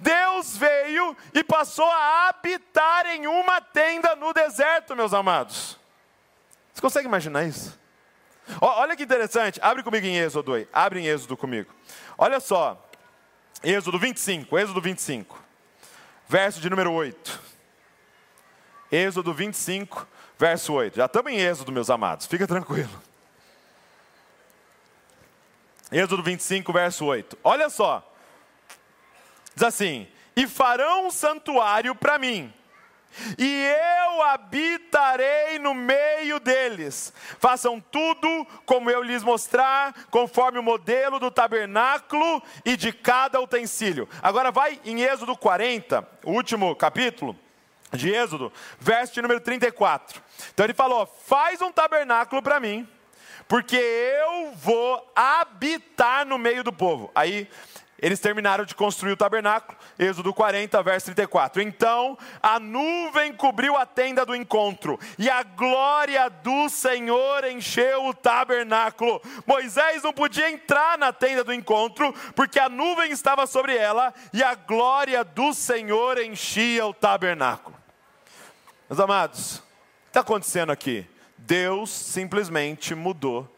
Deus 0.00 0.56
veio 0.56 1.16
e 1.32 1.44
passou 1.44 1.88
a 1.88 2.28
habitar 2.28 3.06
em 3.06 3.26
uma 3.26 3.60
tenda 3.60 4.16
no 4.16 4.32
deserto, 4.32 4.96
meus 4.96 5.14
amados. 5.14 5.78
Você 6.72 6.80
consegue 6.80 7.06
imaginar 7.06 7.44
isso? 7.44 7.78
Olha 8.60 8.96
que 8.96 9.02
interessante, 9.02 9.60
abre 9.62 9.82
comigo 9.82 10.06
em 10.06 10.18
Êxodo 10.18 10.54
aí, 10.54 10.68
abre 10.72 11.00
em 11.00 11.06
Êxodo 11.06 11.36
comigo. 11.36 11.72
Olha 12.16 12.38
só, 12.38 12.80
Êxodo 13.62 13.98
25, 13.98 14.58
Êxodo 14.58 14.80
25, 14.80 15.42
verso 16.28 16.60
de 16.60 16.70
número 16.70 16.92
8. 16.92 17.40
Êxodo 18.90 19.34
25, 19.34 20.06
verso 20.38 20.72
8. 20.74 20.96
Já 20.96 21.06
estamos 21.06 21.32
em 21.32 21.40
Êxodo, 21.40 21.72
meus 21.72 21.90
amados, 21.90 22.26
fica 22.26 22.46
tranquilo. 22.46 23.05
Êxodo 25.90 26.22
25, 26.22 26.72
verso 26.72 27.04
8. 27.04 27.38
Olha 27.44 27.70
só, 27.70 28.02
Diz 29.56 29.62
assim: 29.62 30.06
E 30.36 30.46
farão 30.46 31.06
um 31.06 31.10
santuário 31.10 31.94
para 31.94 32.18
mim, 32.18 32.52
e 33.38 33.72
eu 34.04 34.22
habitarei 34.22 35.58
no 35.58 35.72
meio 35.72 36.38
deles. 36.38 37.10
Façam 37.38 37.80
tudo 37.80 38.46
como 38.66 38.90
eu 38.90 39.02
lhes 39.02 39.24
mostrar, 39.24 39.94
conforme 40.10 40.58
o 40.58 40.62
modelo 40.62 41.18
do 41.18 41.30
tabernáculo 41.30 42.42
e 42.66 42.76
de 42.76 42.92
cada 42.92 43.40
utensílio. 43.40 44.06
Agora 44.22 44.52
vai 44.52 44.78
em 44.84 45.02
Êxodo 45.02 45.34
40, 45.34 46.06
o 46.22 46.32
último 46.32 46.76
capítulo 46.76 47.34
de 47.92 48.12
Êxodo, 48.12 48.52
verso 48.78 49.22
número 49.22 49.40
34. 49.40 50.20
Então 50.52 50.66
ele 50.66 50.74
falou: 50.74 51.06
Faz 51.24 51.62
um 51.62 51.72
tabernáculo 51.72 52.42
para 52.42 52.60
mim, 52.60 52.86
porque 53.48 53.76
eu 53.76 54.52
vou 54.54 55.12
habitar 55.14 56.26
no 56.26 56.38
meio 56.38 56.64
do 56.64 56.72
povo. 56.72 57.10
Aí 57.14 57.48
eles 57.98 58.20
terminaram 58.20 58.64
de 58.64 58.74
construir 58.74 59.12
o 59.12 59.16
tabernáculo, 59.16 59.76
Êxodo 59.98 60.34
40, 60.34 60.82
verso 60.82 61.06
34. 61.06 61.62
Então 61.62 62.18
a 62.42 62.60
nuvem 62.60 63.32
cobriu 63.32 63.76
a 63.76 63.86
tenda 63.86 64.24
do 64.26 64.36
encontro, 64.36 65.00
e 65.18 65.30
a 65.30 65.42
glória 65.42 66.28
do 66.28 66.68
Senhor 66.68 67.44
encheu 67.44 68.06
o 68.06 68.14
tabernáculo. 68.14 69.20
Moisés 69.46 70.02
não 70.02 70.12
podia 70.12 70.50
entrar 70.50 70.98
na 70.98 71.12
tenda 71.12 71.42
do 71.42 71.54
encontro, 71.54 72.12
porque 72.34 72.58
a 72.58 72.68
nuvem 72.68 73.10
estava 73.10 73.46
sobre 73.46 73.76
ela, 73.76 74.12
e 74.32 74.42
a 74.42 74.54
glória 74.54 75.24
do 75.24 75.54
Senhor 75.54 76.18
enchia 76.18 76.86
o 76.86 76.92
tabernáculo. 76.92 77.76
Meus 78.90 79.00
amados, 79.00 79.56
o 79.56 79.60
que 79.60 80.08
está 80.08 80.20
acontecendo 80.20 80.70
aqui? 80.70 81.06
Deus 81.46 81.90
simplesmente 81.90 82.94
mudou 82.94 83.48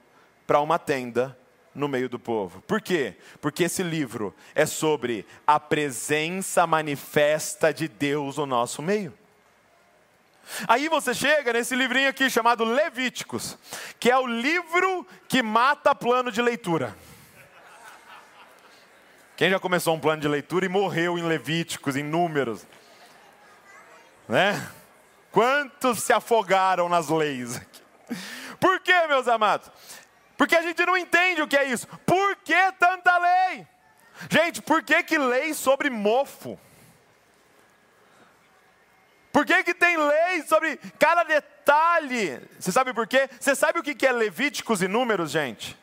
para 0.47 0.61
uma 0.61 0.79
tenda 0.79 1.37
no 1.75 1.89
meio 1.89 2.09
do 2.09 2.19
povo. 2.19 2.61
Por 2.63 2.81
quê? 2.83 3.17
Porque 3.41 3.65
esse 3.65 3.83
livro 3.83 4.35
é 4.55 4.67
sobre 4.67 5.25
a 5.47 5.59
presença 5.59 6.67
manifesta 6.67 7.73
de 7.73 7.89
Deus 7.89 8.37
no 8.37 8.47
nosso 8.47 8.83
meio. 8.83 9.17
Aí 10.67 10.89
você 10.89 11.15
chega 11.15 11.53
nesse 11.53 11.75
livrinho 11.75 12.09
aqui 12.09 12.29
chamado 12.29 12.65
Levíticos, 12.65 13.57
que 14.01 14.11
é 14.11 14.19
o 14.19 14.27
livro 14.27 15.07
que 15.29 15.43
mata 15.43 15.95
plano 15.95 16.33
de 16.33 16.43
leitura. 16.43 16.97
Quem 19.37 19.51
já 19.51 19.61
começou 19.61 19.95
um 19.95 20.01
plano 20.01 20.21
de 20.21 20.29
leitura 20.29 20.67
e 20.67 20.69
morreu 20.69 21.19
em 21.19 21.23
Levíticos, 21.23 21.97
em 21.97 22.03
números? 22.03 22.67
Né? 24.29 24.69
Quantos 25.31 26.03
se 26.03 26.13
afogaram 26.13 26.89
nas 26.89 27.09
leis? 27.09 27.61
Por 28.59 28.81
quê, 28.81 29.07
meus 29.07 29.29
amados? 29.29 29.71
Porque 30.37 30.57
a 30.57 30.63
gente 30.63 30.85
não 30.87 30.97
entende 30.97 31.43
o 31.43 31.49
que 31.49 31.57
é 31.57 31.65
isso. 31.65 31.87
Por 32.07 32.37
que 32.37 32.73
tanta 32.79 33.19
lei? 33.19 33.67
Gente, 34.31 34.63
por 34.63 34.83
que, 34.83 35.03
que 35.03 35.19
lei 35.19 35.55
sobre 35.55 35.91
mofo? 35.91 36.59
Por 39.33 39.45
que, 39.45 39.63
que 39.63 39.75
tem 39.75 39.97
lei 39.97 40.43
sobre 40.43 40.77
cada 40.99 41.23
detalhe? 41.23 42.41
Você 42.59 42.73
sabe 42.73 42.93
por 42.93 43.07
quê? 43.07 43.29
Você 43.39 43.55
sabe 43.55 43.79
o 43.79 43.83
que 43.83 44.07
é 44.07 44.13
Levíticos 44.13 44.83
e 44.83 44.89
Números, 44.89 45.31
gente? 45.31 45.77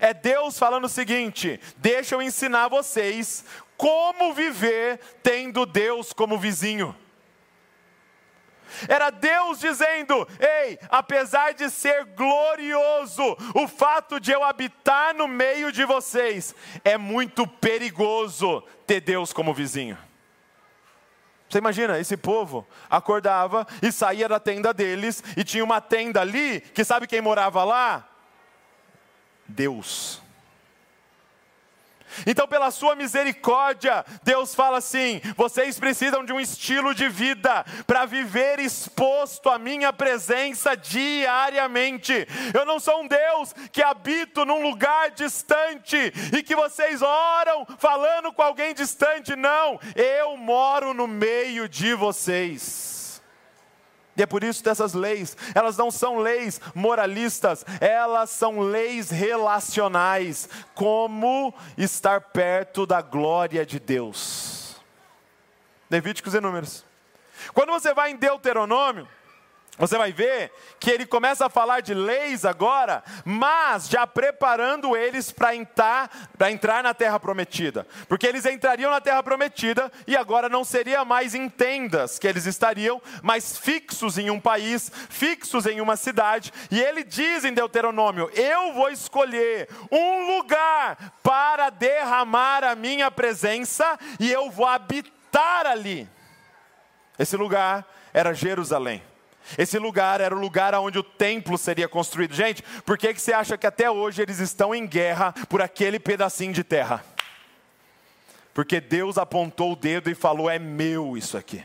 É 0.00 0.14
Deus 0.14 0.58
falando 0.58 0.86
o 0.86 0.88
seguinte: 0.88 1.60
deixa 1.76 2.14
eu 2.14 2.22
ensinar 2.22 2.68
vocês 2.68 3.44
como 3.76 4.32
viver 4.32 4.98
tendo 5.22 5.66
Deus 5.66 6.12
como 6.12 6.38
vizinho. 6.38 6.96
Era 8.88 9.10
Deus 9.10 9.60
dizendo: 9.60 10.26
Ei, 10.38 10.78
apesar 10.88 11.54
de 11.54 11.70
ser 11.70 12.04
glorioso, 12.06 13.36
o 13.54 13.68
fato 13.68 14.18
de 14.18 14.32
eu 14.32 14.42
habitar 14.42 15.14
no 15.14 15.28
meio 15.28 15.70
de 15.70 15.84
vocês 15.84 16.54
é 16.84 16.96
muito 16.96 17.46
perigoso 17.46 18.62
ter 18.86 19.00
Deus 19.00 19.32
como 19.32 19.54
vizinho. 19.54 19.98
Você 21.48 21.58
imagina, 21.58 22.00
esse 22.00 22.16
povo 22.16 22.66
acordava 22.90 23.66
e 23.80 23.92
saía 23.92 24.28
da 24.28 24.40
tenda 24.40 24.74
deles 24.74 25.22
e 25.36 25.44
tinha 25.44 25.62
uma 25.62 25.80
tenda 25.80 26.20
ali, 26.20 26.60
que 26.60 26.84
sabe 26.84 27.06
quem 27.06 27.20
morava 27.20 27.62
lá? 27.62 28.08
Deus. 29.46 30.23
Então, 32.26 32.46
pela 32.46 32.70
sua 32.70 32.94
misericórdia, 32.94 34.04
Deus 34.22 34.54
fala 34.54 34.78
assim: 34.78 35.20
vocês 35.36 35.78
precisam 35.78 36.24
de 36.24 36.32
um 36.32 36.40
estilo 36.40 36.94
de 36.94 37.08
vida 37.08 37.64
para 37.86 38.06
viver 38.06 38.58
exposto 38.58 39.48
à 39.48 39.58
minha 39.58 39.92
presença 39.92 40.76
diariamente. 40.76 42.26
Eu 42.52 42.64
não 42.64 42.78
sou 42.78 43.02
um 43.02 43.08
Deus 43.08 43.52
que 43.72 43.82
habito 43.82 44.44
num 44.44 44.62
lugar 44.62 45.10
distante 45.10 46.12
e 46.36 46.42
que 46.42 46.54
vocês 46.54 47.02
oram 47.02 47.66
falando 47.78 48.32
com 48.32 48.42
alguém 48.42 48.74
distante. 48.74 49.36
Não, 49.36 49.78
eu 49.94 50.36
moro 50.36 50.94
no 50.94 51.06
meio 51.06 51.68
de 51.68 51.94
vocês. 51.94 52.93
E 54.16 54.22
é 54.22 54.26
por 54.26 54.44
isso 54.44 54.62
dessas 54.62 54.94
leis, 54.94 55.36
elas 55.54 55.76
não 55.76 55.90
são 55.90 56.18
leis 56.18 56.60
moralistas, 56.74 57.64
elas 57.80 58.30
são 58.30 58.60
leis 58.60 59.10
relacionais, 59.10 60.48
como 60.74 61.52
estar 61.76 62.20
perto 62.20 62.86
da 62.86 63.02
glória 63.02 63.66
de 63.66 63.80
Deus. 63.80 64.76
Levíticos 65.90 66.34
e 66.34 66.40
Números. 66.40 66.84
Quando 67.52 67.72
você 67.72 67.92
vai 67.92 68.12
em 68.12 68.16
Deuteronômio, 68.16 69.08
você 69.76 69.98
vai 69.98 70.12
ver 70.12 70.52
que 70.78 70.88
ele 70.88 71.04
começa 71.04 71.46
a 71.46 71.50
falar 71.50 71.80
de 71.80 71.94
leis 71.94 72.44
agora, 72.44 73.02
mas 73.24 73.88
já 73.88 74.06
preparando 74.06 74.96
eles 74.96 75.32
para 75.32 75.54
entrar, 75.56 76.08
entrar 76.48 76.82
na 76.82 76.94
terra 76.94 77.18
prometida. 77.18 77.84
Porque 78.08 78.24
eles 78.24 78.46
entrariam 78.46 78.90
na 78.90 79.00
terra 79.00 79.20
prometida 79.20 79.90
e 80.06 80.16
agora 80.16 80.48
não 80.48 80.62
seria 80.62 81.04
mais 81.04 81.34
em 81.34 81.48
tendas 81.48 82.20
que 82.20 82.28
eles 82.28 82.46
estariam, 82.46 83.02
mas 83.20 83.58
fixos 83.58 84.16
em 84.16 84.30
um 84.30 84.38
país, 84.38 84.92
fixos 85.10 85.66
em 85.66 85.80
uma 85.80 85.96
cidade. 85.96 86.52
E 86.70 86.80
ele 86.80 87.02
diz 87.02 87.44
em 87.44 87.52
Deuteronômio: 87.52 88.30
Eu 88.32 88.74
vou 88.74 88.90
escolher 88.90 89.68
um 89.90 90.36
lugar 90.36 91.14
para 91.20 91.70
derramar 91.70 92.62
a 92.62 92.76
minha 92.76 93.10
presença 93.10 93.98
e 94.20 94.30
eu 94.30 94.52
vou 94.52 94.66
habitar 94.66 95.66
ali. 95.66 96.08
Esse 97.18 97.36
lugar 97.36 97.84
era 98.12 98.32
Jerusalém. 98.32 99.13
Esse 99.58 99.78
lugar 99.78 100.20
era 100.20 100.34
o 100.34 100.38
lugar 100.38 100.74
onde 100.74 100.98
o 100.98 101.02
templo 101.02 101.58
seria 101.58 101.88
construído. 101.88 102.34
Gente, 102.34 102.62
por 102.84 102.96
que, 102.96 103.12
que 103.12 103.20
você 103.20 103.32
acha 103.32 103.58
que 103.58 103.66
até 103.66 103.90
hoje 103.90 104.22
eles 104.22 104.38
estão 104.38 104.74
em 104.74 104.86
guerra 104.86 105.32
por 105.48 105.60
aquele 105.60 105.98
pedacinho 105.98 106.52
de 106.52 106.64
terra? 106.64 107.04
Porque 108.54 108.80
Deus 108.80 109.18
apontou 109.18 109.72
o 109.72 109.76
dedo 109.76 110.10
e 110.10 110.14
falou: 110.14 110.48
é 110.48 110.58
meu 110.58 111.16
isso 111.16 111.36
aqui. 111.36 111.64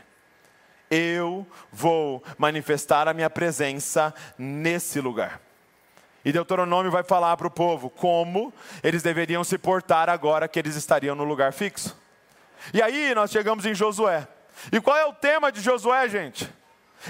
Eu 0.90 1.46
vou 1.72 2.22
manifestar 2.36 3.06
a 3.06 3.14
minha 3.14 3.30
presença 3.30 4.12
nesse 4.36 5.00
lugar. 5.00 5.40
E 6.24 6.32
Deuteronômio 6.32 6.90
vai 6.90 7.02
falar 7.02 7.36
para 7.36 7.46
o 7.46 7.50
povo 7.50 7.88
como 7.88 8.52
eles 8.82 9.02
deveriam 9.02 9.42
se 9.42 9.56
portar 9.56 10.10
agora 10.10 10.48
que 10.48 10.58
eles 10.58 10.76
estariam 10.76 11.14
no 11.14 11.24
lugar 11.24 11.52
fixo. 11.52 11.96
E 12.74 12.82
aí 12.82 13.14
nós 13.14 13.30
chegamos 13.30 13.64
em 13.64 13.74
Josué. 13.74 14.28
E 14.70 14.80
qual 14.80 14.96
é 14.96 15.06
o 15.06 15.14
tema 15.14 15.50
de 15.50 15.62
Josué, 15.62 16.08
gente? 16.08 16.52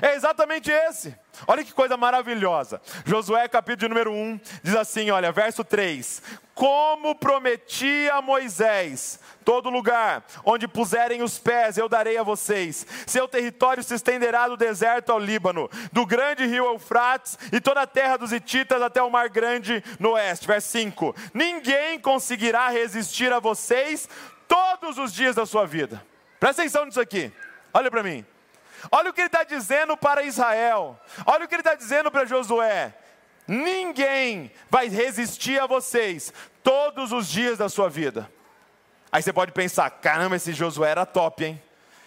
É 0.00 0.14
exatamente 0.14 0.70
esse. 0.70 1.16
Olha 1.46 1.64
que 1.64 1.72
coisa 1.72 1.96
maravilhosa. 1.96 2.80
Josué, 3.04 3.48
capítulo 3.48 3.88
número 3.88 4.12
1, 4.12 4.40
diz 4.62 4.76
assim: 4.76 5.10
olha, 5.10 5.32
verso 5.32 5.64
3: 5.64 6.22
Como 6.54 7.14
prometi 7.16 8.08
a 8.10 8.22
Moisés, 8.22 9.18
todo 9.44 9.68
lugar 9.68 10.24
onde 10.44 10.68
puserem 10.68 11.22
os 11.22 11.38
pés 11.38 11.76
eu 11.76 11.88
darei 11.88 12.16
a 12.16 12.22
vocês. 12.22 12.86
Seu 13.06 13.26
território 13.26 13.82
se 13.82 13.94
estenderá 13.94 14.46
do 14.46 14.56
deserto 14.56 15.10
ao 15.10 15.18
Líbano, 15.18 15.68
do 15.92 16.06
grande 16.06 16.46
rio 16.46 16.66
Eufrates 16.66 17.36
e 17.52 17.60
toda 17.60 17.82
a 17.82 17.86
terra 17.86 18.16
dos 18.16 18.32
Hititas 18.32 18.80
até 18.82 19.02
o 19.02 19.10
mar 19.10 19.28
grande 19.28 19.82
no 19.98 20.10
oeste. 20.12 20.46
Verso 20.46 20.68
5: 20.68 21.16
Ninguém 21.34 21.98
conseguirá 21.98 22.68
resistir 22.68 23.32
a 23.32 23.40
vocês 23.40 24.08
todos 24.46 24.98
os 24.98 25.12
dias 25.12 25.34
da 25.34 25.44
sua 25.44 25.66
vida. 25.66 26.04
Presta 26.38 26.62
atenção 26.62 26.84
nisso 26.84 27.00
aqui. 27.00 27.32
Olha 27.74 27.90
para 27.90 28.04
mim. 28.04 28.24
Olha 28.90 29.10
o 29.10 29.12
que 29.12 29.20
ele 29.20 29.26
está 29.26 29.44
dizendo 29.44 29.96
para 29.96 30.22
Israel. 30.22 30.98
Olha 31.26 31.44
o 31.44 31.48
que 31.48 31.54
ele 31.54 31.60
está 31.60 31.74
dizendo 31.74 32.10
para 32.10 32.24
Josué. 32.24 32.94
Ninguém 33.46 34.52
vai 34.68 34.88
resistir 34.88 35.60
a 35.60 35.66
vocês 35.66 36.32
todos 36.62 37.12
os 37.12 37.28
dias 37.28 37.58
da 37.58 37.68
sua 37.68 37.88
vida. 37.88 38.30
Aí 39.10 39.22
você 39.22 39.32
pode 39.32 39.52
pensar: 39.52 39.90
caramba, 39.90 40.36
esse 40.36 40.52
Josué 40.52 40.90
era 40.90 41.04
top, 41.04 41.44
hein? 41.44 41.62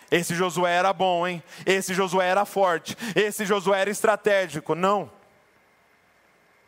Esse 0.10 0.36
Josué 0.36 0.72
era 0.72 0.94
bom, 0.94 1.28
hein? 1.28 1.44
Esse 1.66 1.94
Josué 1.94 2.28
era 2.28 2.46
forte. 2.46 2.96
Esse 3.16 3.46
Josué 3.46 3.82
era 3.82 3.90
estratégico. 3.90 4.76
Não. 4.76 5.12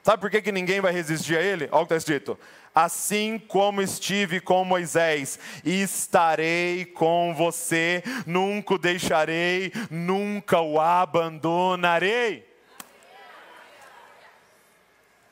Sabe 0.05 0.21
por 0.21 0.29
que, 0.29 0.39
que 0.39 0.51
ninguém 0.51 0.79
vai 0.79 0.93
resistir 0.93 1.35
a 1.35 1.41
ele? 1.41 1.67
Olha 1.71 1.81
o 1.81 1.87
que 1.87 1.95
está 1.95 1.95
escrito: 1.95 2.39
assim 2.75 3.39
como 3.39 3.81
estive 3.81 4.39
com 4.39 4.63
Moisés, 4.63 5.39
estarei 5.65 6.85
com 6.85 7.33
você, 7.33 8.03
nunca 8.23 8.75
o 8.75 8.77
deixarei, 8.77 9.73
nunca 9.89 10.61
o 10.61 10.79
abandonarei. 10.79 12.47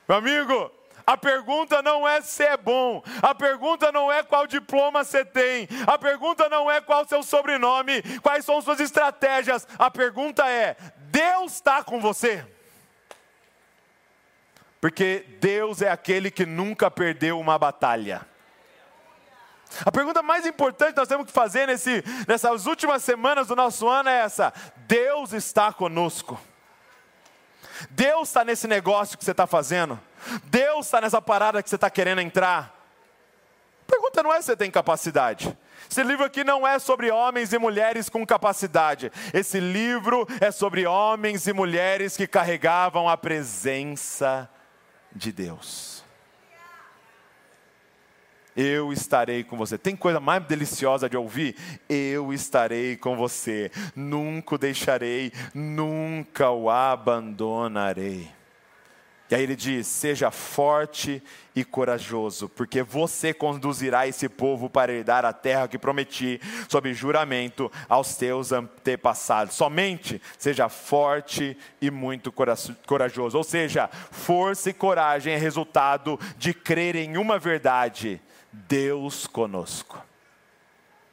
Meu 0.07 0.17
amigo, 0.17 0.71
a 1.05 1.17
pergunta 1.17 1.83
não 1.83 2.07
é 2.07 2.19
se 2.21 2.43
é 2.43 2.57
bom, 2.57 3.03
a 3.21 3.35
pergunta 3.35 3.91
não 3.91 4.11
é 4.11 4.23
qual 4.23 4.47
diploma 4.47 5.03
você 5.03 5.23
tem, 5.23 5.67
a 5.85 5.99
pergunta 5.99 6.49
não 6.49 6.71
é 6.71 6.81
qual 6.81 7.07
seu 7.07 7.21
sobrenome, 7.21 8.01
quais 8.23 8.43
são 8.43 8.59
suas 8.59 8.79
estratégias, 8.79 9.67
a 9.77 9.91
pergunta 9.91 10.49
é: 10.49 10.75
Deus 11.11 11.53
está 11.53 11.83
com 11.83 12.01
você? 12.01 12.43
Porque 14.83 15.25
Deus 15.39 15.81
é 15.81 15.89
aquele 15.89 16.29
que 16.29 16.45
nunca 16.45 16.91
perdeu 16.91 17.39
uma 17.39 17.57
batalha. 17.57 18.27
A 19.85 19.89
pergunta 19.89 20.21
mais 20.21 20.45
importante 20.45 20.91
que 20.91 20.99
nós 20.99 21.07
temos 21.07 21.25
que 21.25 21.31
fazer 21.31 21.67
nesse, 21.67 22.03
nessas 22.27 22.65
últimas 22.65 23.01
semanas 23.01 23.47
do 23.47 23.55
nosso 23.55 23.87
ano 23.87 24.09
é 24.09 24.19
essa: 24.19 24.51
Deus 24.75 25.31
está 25.31 25.71
conosco. 25.71 26.37
Deus 27.91 28.27
está 28.27 28.43
nesse 28.43 28.67
negócio 28.67 29.17
que 29.17 29.23
você 29.23 29.31
está 29.31 29.47
fazendo. 29.47 29.97
Deus 30.47 30.87
está 30.87 30.99
nessa 30.99 31.21
parada 31.21 31.63
que 31.63 31.69
você 31.69 31.75
está 31.75 31.89
querendo 31.89 32.19
entrar. 32.19 32.77
A 33.87 33.89
pergunta 33.89 34.21
não 34.21 34.33
é 34.33 34.41
se 34.41 34.47
você 34.47 34.57
tem 34.57 34.69
capacidade. 34.69 35.57
Esse 35.89 36.03
livro 36.03 36.25
aqui 36.25 36.43
não 36.43 36.67
é 36.67 36.77
sobre 36.77 37.09
homens 37.09 37.53
e 37.53 37.57
mulheres 37.57 38.09
com 38.09 38.25
capacidade. 38.25 39.09
Esse 39.33 39.61
livro 39.61 40.27
é 40.41 40.51
sobre 40.51 40.85
homens 40.85 41.47
e 41.47 41.53
mulheres 41.53 42.17
que 42.17 42.27
carregavam 42.27 43.07
a 43.07 43.15
presença 43.15 44.49
de 44.49 44.62
Deus. 45.31 46.03
Eu 48.55 48.93
estarei 48.93 49.43
com 49.43 49.57
você. 49.57 49.77
Tem 49.77 49.95
coisa 49.95 50.19
mais 50.19 50.45
deliciosa 50.45 51.09
de 51.09 51.17
ouvir? 51.17 51.55
Eu 51.89 52.31
estarei 52.31 52.95
com 52.95 53.15
você. 53.15 53.71
Nunca 53.95 54.55
o 54.55 54.57
deixarei, 54.57 55.31
nunca 55.53 56.51
o 56.51 56.69
abandonarei. 56.69 58.29
E 59.29 59.35
aí 59.35 59.43
ele 59.43 59.55
diz: 59.55 59.87
seja 59.87 60.29
forte 60.31 61.23
e 61.55 61.63
corajoso, 61.63 62.49
porque 62.49 62.83
você 62.83 63.33
conduzirá 63.33 64.07
esse 64.07 64.27
povo 64.27 64.69
para 64.69 64.91
herdar 64.91 65.25
a 65.25 65.33
terra 65.33 65.67
que 65.67 65.77
prometi, 65.77 66.41
sob 66.67 66.93
juramento 66.93 67.71
aos 67.87 68.15
teus 68.15 68.51
antepassados. 68.51 69.55
Somente 69.55 70.21
seja 70.37 70.67
forte 70.69 71.57
e 71.81 71.89
muito 71.89 72.31
corajoso. 72.31 73.37
Ou 73.37 73.43
seja, 73.43 73.87
força 73.87 74.69
e 74.69 74.73
coragem 74.73 75.33
é 75.33 75.37
resultado 75.37 76.19
de 76.37 76.53
crer 76.53 76.95
em 76.95 77.17
uma 77.17 77.39
verdade: 77.39 78.21
Deus 78.51 79.25
conosco. 79.25 80.03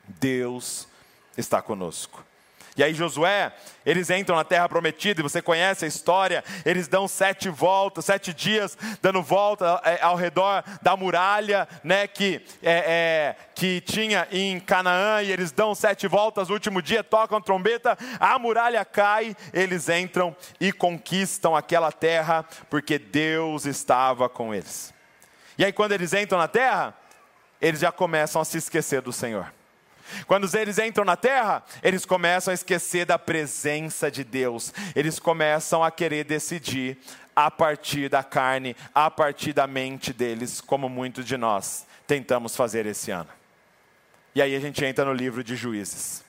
Deus 0.07 0.89
está 1.37 1.63
conosco. 1.63 2.30
E 2.77 2.83
aí 2.83 2.95
Josué, 2.95 3.53
eles 3.85 4.11
entram 4.11 4.37
na 4.37 4.45
terra 4.45 4.69
prometida, 4.69 5.21
e 5.21 5.23
você 5.23 5.43
conhece 5.43 5.85
a 5.85 5.89
história, 5.89 6.45
eles 6.65 6.89
dão 6.89 7.09
sete 7.09 7.49
voltas, 7.49 8.05
sete 8.05 8.33
dias 8.33 8.77
dando 9.03 9.23
volta 9.23 9.81
é, 9.85 10.01
ao 10.03 10.17
redor 10.17 10.63
da 10.83 10.97
muralha, 10.97 11.69
né, 11.83 12.07
que, 12.07 12.45
é, 12.63 13.35
é, 13.35 13.37
que 13.55 13.81
tinha 13.81 14.27
em 14.31 14.61
Canaã, 14.61 15.23
e 15.23 15.33
eles 15.33 15.53
dão 15.53 15.75
sete 15.75 16.07
voltas, 16.07 16.49
no 16.49 16.55
último 16.55 16.81
dia 16.81 17.03
tocam 17.03 17.41
trombeta, 17.41 17.99
a 18.19 18.39
muralha 18.39 18.85
cai, 18.85 19.37
eles 19.53 19.89
entram 19.89 20.35
e 20.61 20.73
conquistam 20.73 21.57
aquela 21.57 21.91
terra, 21.91 22.45
porque 22.69 22.99
Deus 22.99 23.67
estava 23.67 24.29
com 24.29 24.55
eles. 24.55 24.95
E 25.59 25.65
aí 25.65 25.73
quando 25.73 25.93
eles 25.93 26.13
entram 26.13 26.39
na 26.39 26.49
terra, 26.49 26.95
eles 27.61 27.81
já 27.81 27.93
começam 27.93 28.41
a 28.41 28.45
se 28.45 28.59
esquecer 28.59 29.03
do 29.03 29.13
Senhor. 29.13 29.53
Quando 30.27 30.49
eles 30.57 30.79
entram 30.79 31.05
na 31.05 31.17
terra, 31.17 31.63
eles 31.83 32.05
começam 32.05 32.51
a 32.53 32.55
esquecer 32.55 33.05
da 33.05 33.19
presença 33.19 34.11
de 34.11 34.25
Deus, 34.25 34.73
eles 34.95 35.19
começam 35.19 35.83
a 35.83 35.91
querer 35.91 36.25
decidir 36.25 36.99
a 37.35 37.51
partir 37.51 38.09
da 38.09 38.23
carne, 38.23 38.77
a 38.95 39.11
partir 39.11 39.53
da 39.53 39.67
mente 39.67 40.13
deles, 40.13 40.61
como 40.61 40.89
muitos 40.89 41.25
de 41.25 41.37
nós 41.37 41.87
tentamos 42.07 42.57
fazer 42.57 42.87
esse 42.87 43.13
ano. 43.13 43.29
E 44.35 44.43
aí 44.43 44.57
a 44.57 44.61
gente 44.61 44.85
entra 44.85 45.05
no 45.05 45.13
livro 45.13 45.45
de 45.45 45.55
Juízes. 45.55 46.25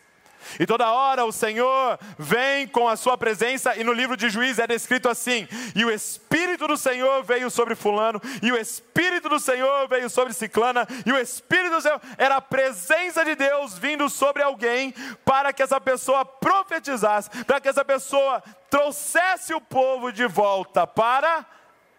E 0.59 0.65
toda 0.65 0.91
hora 0.91 1.25
o 1.25 1.31
Senhor 1.31 1.99
vem 2.17 2.67
com 2.67 2.87
a 2.87 2.95
sua 2.95 3.17
presença, 3.17 3.75
e 3.75 3.83
no 3.83 3.93
livro 3.93 4.15
de 4.17 4.29
Juízes 4.29 4.59
é 4.59 4.67
descrito 4.67 5.09
assim: 5.09 5.47
e 5.75 5.83
o 5.85 5.91
Espírito 5.91 6.67
do 6.67 6.77
Senhor 6.77 7.23
veio 7.23 7.49
sobre 7.49 7.75
Fulano, 7.75 8.21
e 8.41 8.51
o 8.51 8.57
Espírito 8.57 9.29
do 9.29 9.39
Senhor 9.39 9.87
veio 9.87 10.09
sobre 10.09 10.33
Ciclana, 10.33 10.87
e 11.05 11.11
o 11.11 11.17
Espírito 11.17 11.75
do 11.75 11.81
Senhor 11.81 12.01
era 12.17 12.37
a 12.37 12.41
presença 12.41 13.23
de 13.25 13.35
Deus 13.35 13.77
vindo 13.77 14.09
sobre 14.09 14.43
alguém, 14.43 14.93
para 15.25 15.51
que 15.53 15.63
essa 15.63 15.79
pessoa 15.79 16.23
profetizasse, 16.25 17.29
para 17.45 17.59
que 17.59 17.69
essa 17.69 17.83
pessoa 17.83 18.43
trouxesse 18.69 19.53
o 19.53 19.61
povo 19.61 20.11
de 20.11 20.25
volta 20.25 20.87
para 20.87 21.45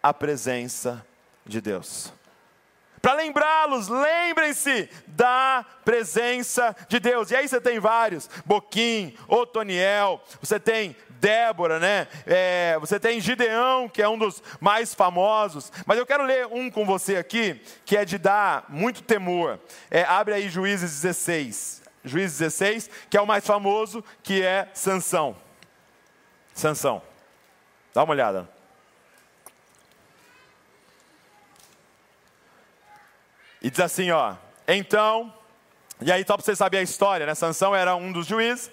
a 0.01 0.13
presença 0.13 1.05
de 1.45 1.61
Deus 1.61 2.13
para 3.03 3.15
lembrá-los, 3.15 3.89
lembrem-se 3.89 4.89
da 5.07 5.65
presença 5.83 6.73
de 6.87 7.01
Deus. 7.01 7.31
E 7.31 7.35
aí 7.35 7.45
você 7.45 7.59
tem 7.59 7.77
vários: 7.77 8.29
Boquim, 8.45 9.13
Otoniel, 9.27 10.23
você 10.39 10.57
tem 10.57 10.95
Débora, 11.09 11.79
né? 11.81 12.07
É, 12.25 12.77
você 12.79 12.97
tem 12.97 13.19
Gideão, 13.19 13.89
que 13.89 14.01
é 14.01 14.07
um 14.07 14.17
dos 14.17 14.41
mais 14.61 14.93
famosos. 14.93 15.69
Mas 15.85 15.97
eu 15.97 16.05
quero 16.05 16.23
ler 16.23 16.47
um 16.47 16.71
com 16.71 16.85
você 16.85 17.17
aqui, 17.17 17.61
que 17.83 17.97
é 17.97 18.05
de 18.05 18.17
dar 18.17 18.67
muito 18.69 19.03
temor. 19.03 19.59
É, 19.91 20.03
abre 20.03 20.35
aí 20.35 20.47
Juízes 20.47 21.01
16. 21.01 21.83
Juízes 22.05 22.39
16, 22.39 22.89
que 23.09 23.17
é 23.17 23.21
o 23.21 23.27
mais 23.27 23.45
famoso, 23.45 24.01
que 24.23 24.41
é 24.41 24.69
Sansão. 24.73 25.35
Sansão. 26.53 27.01
Dá 27.93 28.01
uma 28.01 28.13
olhada. 28.13 28.47
E 33.63 33.69
diz 33.69 33.79
assim, 33.79 34.11
ó. 34.11 34.35
Então, 34.67 35.33
e 36.01 36.11
aí 36.11 36.23
só 36.27 36.35
para 36.35 36.45
você 36.45 36.55
saber 36.55 36.79
a 36.79 36.81
história, 36.83 37.25
né? 37.25 37.33
Sansão 37.33 37.73
era 37.73 37.95
um 37.95 38.11
dos 38.11 38.27
juízes 38.27 38.69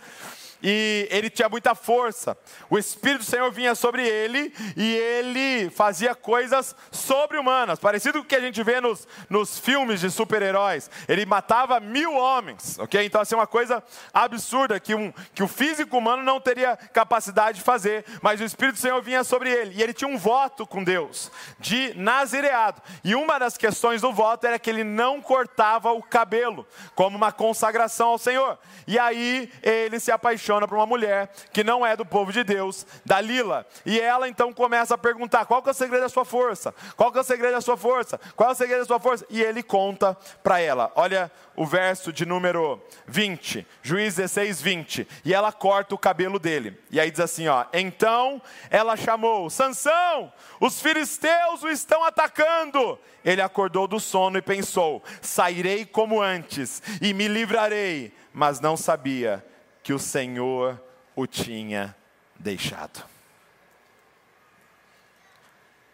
e 0.62 1.08
ele 1.10 1.30
tinha 1.30 1.48
muita 1.48 1.74
força. 1.74 2.36
O 2.68 2.78
Espírito 2.78 3.20
do 3.20 3.24
Senhor 3.24 3.50
vinha 3.50 3.74
sobre 3.74 4.06
ele 4.06 4.52
e 4.76 4.94
ele 4.94 5.70
fazia 5.70 6.14
coisas 6.14 6.74
sobre-humanas, 6.90 7.78
parecido 7.78 8.18
com 8.18 8.24
o 8.24 8.28
que 8.28 8.36
a 8.36 8.40
gente 8.40 8.62
vê 8.62 8.80
nos, 8.80 9.08
nos 9.28 9.58
filmes 9.58 10.00
de 10.00 10.10
super-heróis. 10.10 10.90
Ele 11.08 11.24
matava 11.24 11.80
mil 11.80 12.14
homens, 12.14 12.78
ok? 12.78 13.04
Então, 13.04 13.20
assim, 13.20 13.34
uma 13.34 13.46
coisa 13.46 13.82
absurda 14.12 14.78
que, 14.78 14.94
um, 14.94 15.12
que 15.34 15.42
o 15.42 15.48
físico 15.48 15.96
humano 15.96 16.22
não 16.22 16.40
teria 16.40 16.76
capacidade 16.76 17.58
de 17.58 17.64
fazer, 17.64 18.04
mas 18.20 18.40
o 18.40 18.44
Espírito 18.44 18.74
do 18.74 18.80
Senhor 18.80 19.00
vinha 19.02 19.24
sobre 19.24 19.50
ele 19.50 19.74
e 19.76 19.82
ele 19.82 19.94
tinha 19.94 20.08
um 20.08 20.18
voto 20.18 20.66
com 20.66 20.84
Deus 20.84 21.30
de 21.58 21.94
nazireado. 21.94 22.82
E 23.02 23.14
uma 23.14 23.38
das 23.38 23.56
questões 23.56 24.02
do 24.02 24.12
voto 24.12 24.46
era 24.46 24.58
que 24.58 24.68
ele 24.68 24.84
não 24.84 25.22
cortava 25.22 25.92
o 25.92 26.02
cabelo, 26.02 26.66
como 26.94 27.16
uma 27.16 27.32
consagração 27.32 28.08
ao 28.08 28.18
Senhor. 28.18 28.58
E 28.86 28.98
aí 28.98 29.50
ele 29.62 29.98
se 29.98 30.12
apaixonou 30.12 30.49
por 30.66 30.76
uma 30.76 30.86
mulher 30.86 31.30
que 31.52 31.62
não 31.62 31.86
é 31.86 31.96
do 31.96 32.04
povo 32.04 32.32
de 32.32 32.42
Deus, 32.42 32.86
Dalila. 33.04 33.66
E 33.86 34.00
ela 34.00 34.28
então 34.28 34.52
começa 34.52 34.94
a 34.94 34.98
perguntar: 34.98 35.46
qual 35.46 35.62
que 35.62 35.68
é 35.68 35.72
o 35.72 35.74
segredo 35.74 36.02
da 36.02 36.08
sua 36.08 36.24
força? 36.24 36.74
Qual 36.96 37.12
que 37.12 37.18
é 37.18 37.20
o 37.20 37.24
segredo 37.24 37.52
da 37.52 37.60
sua 37.60 37.76
força? 37.76 38.18
Qual 38.34 38.48
é 38.48 38.52
o 38.52 38.56
segredo 38.56 38.80
da 38.80 38.86
sua 38.86 39.00
força? 39.00 39.24
E 39.30 39.40
ele 39.42 39.62
conta 39.62 40.16
para 40.42 40.60
ela. 40.60 40.90
Olha 40.94 41.30
o 41.54 41.66
verso 41.66 42.12
de 42.12 42.24
número 42.24 42.82
20, 43.06 43.66
Juiz 43.82 44.16
16, 44.16 44.60
20. 44.60 45.08
E 45.24 45.34
ela 45.34 45.52
corta 45.52 45.94
o 45.94 45.98
cabelo 45.98 46.38
dele. 46.38 46.78
E 46.90 46.98
aí 46.98 47.10
diz 47.10 47.20
assim: 47.20 47.48
ó, 47.48 47.66
então 47.72 48.42
ela 48.70 48.96
chamou: 48.96 49.48
Sansão, 49.50 50.32
os 50.58 50.80
filisteus 50.80 51.62
o 51.62 51.68
estão 51.68 52.04
atacando. 52.04 52.98
Ele 53.24 53.42
acordou 53.42 53.86
do 53.86 54.00
sono 54.00 54.38
e 54.38 54.42
pensou: 54.42 55.02
sairei 55.20 55.84
como 55.84 56.20
antes 56.20 56.82
e 57.00 57.12
me 57.12 57.28
livrarei. 57.28 58.12
Mas 58.32 58.60
não 58.60 58.76
sabia 58.76 59.44
que 59.82 59.92
o 59.92 59.98
Senhor 59.98 60.80
o 61.14 61.26
tinha 61.26 61.96
deixado. 62.38 63.04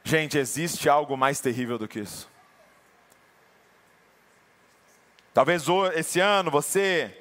Gente, 0.04 0.38
existe 0.38 0.88
algo 0.88 1.16
mais 1.16 1.40
terrível 1.40 1.78
do 1.78 1.88
que 1.88 2.00
isso. 2.00 2.30
Talvez 5.34 5.64
esse 5.94 6.20
ano 6.20 6.50
você 6.50 7.14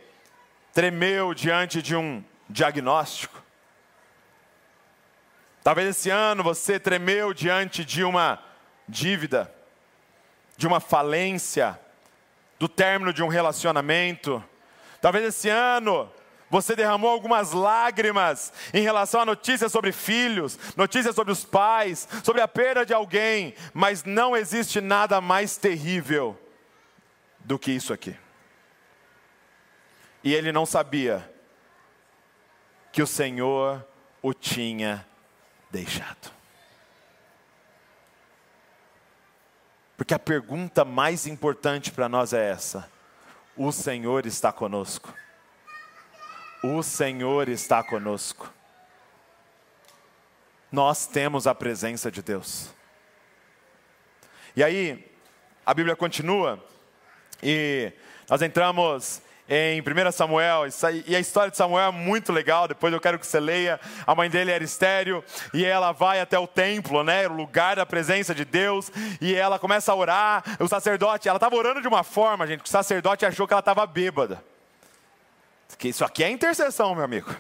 tremeu 0.72 1.34
diante 1.34 1.82
de 1.82 1.96
um 1.96 2.24
diagnóstico. 2.50 3.44
Talvez 5.64 5.90
esse 5.90 6.10
ano 6.10 6.44
você 6.44 6.80
tremeu 6.80 7.34
diante 7.34 7.84
de 7.84 8.04
uma 8.04 8.40
dívida, 8.88 9.52
de 10.56 10.68
uma 10.68 10.80
falência, 10.80 11.80
do 12.60 12.70
término 12.70 13.12
de 13.12 13.24
um 13.24 13.28
relacionamento. 13.28 14.44
Talvez 15.02 15.26
esse 15.26 15.50
ano 15.50 16.10
você 16.50 16.76
derramou 16.76 17.10
algumas 17.10 17.52
lágrimas 17.52 18.54
em 18.74 18.82
relação 18.82 19.22
a 19.22 19.26
notícias 19.26 19.72
sobre 19.72 19.92
filhos, 19.92 20.60
notícias 20.78 21.16
sobre 21.16 21.32
os 21.32 21.44
pais, 21.44 22.08
sobre 22.24 22.42
a 22.42 22.48
perda 22.48 22.86
de 22.86 22.94
alguém, 22.94 23.56
mas 23.74 24.04
não 24.04 24.36
existe 24.36 24.80
nada 24.80 25.20
mais 25.20 25.58
terrível 25.58 26.40
do 27.40 27.58
que 27.58 27.72
isso 27.72 27.94
aqui. 27.94 28.16
E 30.24 30.34
ele 30.34 30.52
não 30.52 30.66
sabia 30.66 31.32
que 32.92 33.02
o 33.02 33.08
Senhor 33.08 33.86
o 34.22 34.34
tinha 34.34 35.06
deixado. 35.70 36.34
Porque 39.98 40.14
a 40.14 40.20
pergunta 40.20 40.84
mais 40.84 41.28
importante 41.28 41.92
para 41.92 42.10
nós 42.10 42.34
é 42.34 42.50
essa: 42.50 42.90
o 43.56 43.72
Senhor 43.72 44.26
está 44.26 44.52
conosco. 44.52 45.14
O 46.64 46.82
Senhor 46.82 47.48
está 47.50 47.84
conosco. 47.84 48.52
Nós 50.72 51.06
temos 51.06 51.48
a 51.48 51.54
presença 51.54 52.12
de 52.12 52.22
Deus. 52.22 52.70
E 54.56 54.64
aí, 54.64 55.12
a 55.66 55.74
Bíblia 55.74 55.96
continua, 55.96 56.64
e 57.42 57.92
nós 58.30 58.42
entramos 58.42 59.22
em 59.48 59.80
1 59.80 60.12
Samuel, 60.12 60.64
e 61.06 61.16
a 61.16 61.20
história 61.20 61.52
de 61.52 61.58
Samuel 61.58 61.90
é 61.90 61.92
muito 61.92 62.34
legal, 62.34 62.68
depois 62.68 62.92
eu 62.92 63.00
quero 63.00 63.20
que 63.20 63.28
você 63.28 63.40
leia. 63.40 63.80
A 64.08 64.16
mãe 64.16 64.30
dele 64.30 64.52
era 64.52 64.64
estéreo, 64.64 65.24
e 65.54 65.64
ela 65.64 65.92
vai 65.92 66.20
até 66.20 66.40
o 66.40 66.48
templo, 66.48 67.04
né, 67.04 67.28
o 67.28 67.34
lugar 67.34 67.76
da 67.76 67.86
presença 67.86 68.34
de 68.34 68.44
Deus, 68.44 68.92
e 69.22 69.36
ela 69.36 69.60
começa 69.60 69.92
a 69.92 69.96
orar. 69.96 70.44
O 70.60 70.68
sacerdote, 70.68 71.30
ela 71.30 71.38
estava 71.38 71.56
orando 71.56 71.82
de 71.82 71.88
uma 71.88 72.04
forma, 72.04 72.48
gente, 72.48 72.64
que 72.64 72.70
o 72.70 72.72
sacerdote 72.72 73.26
achou 73.26 73.46
que 73.46 73.54
ela 73.54 73.60
estava 73.60 73.86
bêbada. 73.86 74.44
Que 75.78 75.90
isso 75.90 76.06
aqui 76.06 76.24
é 76.24 76.30
intercessão, 76.30 76.96
meu 76.96 77.04
amigo. 77.04 77.36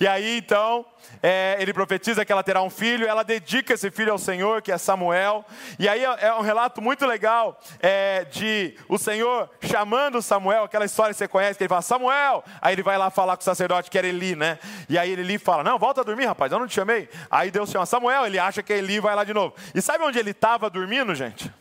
E 0.00 0.06
aí 0.06 0.38
então, 0.38 0.86
é, 1.20 1.56
ele 1.58 1.72
profetiza 1.72 2.24
que 2.24 2.30
ela 2.30 2.44
terá 2.44 2.62
um 2.62 2.70
filho, 2.70 3.06
ela 3.06 3.24
dedica 3.24 3.74
esse 3.74 3.90
filho 3.90 4.12
ao 4.12 4.18
Senhor, 4.18 4.62
que 4.62 4.70
é 4.70 4.78
Samuel. 4.78 5.44
E 5.76 5.88
aí 5.88 6.04
é, 6.04 6.26
é 6.26 6.34
um 6.34 6.40
relato 6.40 6.80
muito 6.80 7.04
legal 7.04 7.60
é, 7.80 8.24
de 8.24 8.76
o 8.88 8.96
Senhor 8.96 9.50
chamando 9.60 10.22
Samuel, 10.22 10.64
aquela 10.64 10.84
história 10.84 11.12
que 11.12 11.18
você 11.18 11.26
conhece, 11.26 11.58
que 11.58 11.64
ele 11.64 11.68
fala, 11.68 11.82
Samuel! 11.82 12.44
Aí 12.62 12.74
ele 12.74 12.82
vai 12.82 12.96
lá 12.96 13.10
falar 13.10 13.36
com 13.36 13.40
o 13.40 13.44
sacerdote, 13.44 13.90
que 13.90 13.98
era 13.98 14.06
Eli, 14.06 14.36
né? 14.36 14.60
E 14.88 14.96
aí 14.96 15.10
Eli 15.10 15.36
fala, 15.36 15.64
não, 15.64 15.78
volta 15.78 16.02
a 16.02 16.04
dormir, 16.04 16.26
rapaz, 16.26 16.52
eu 16.52 16.60
não 16.60 16.68
te 16.68 16.74
chamei. 16.74 17.08
Aí 17.28 17.50
Deus 17.50 17.68
chama 17.70 17.84
Samuel, 17.84 18.24
ele 18.24 18.38
acha 18.38 18.62
que 18.62 18.72
é 18.72 18.78
Eli 18.78 19.00
vai 19.00 19.16
lá 19.16 19.24
de 19.24 19.34
novo. 19.34 19.54
E 19.74 19.82
sabe 19.82 20.04
onde 20.04 20.18
ele 20.18 20.30
estava 20.30 20.70
dormindo, 20.70 21.12
gente? 21.12 21.52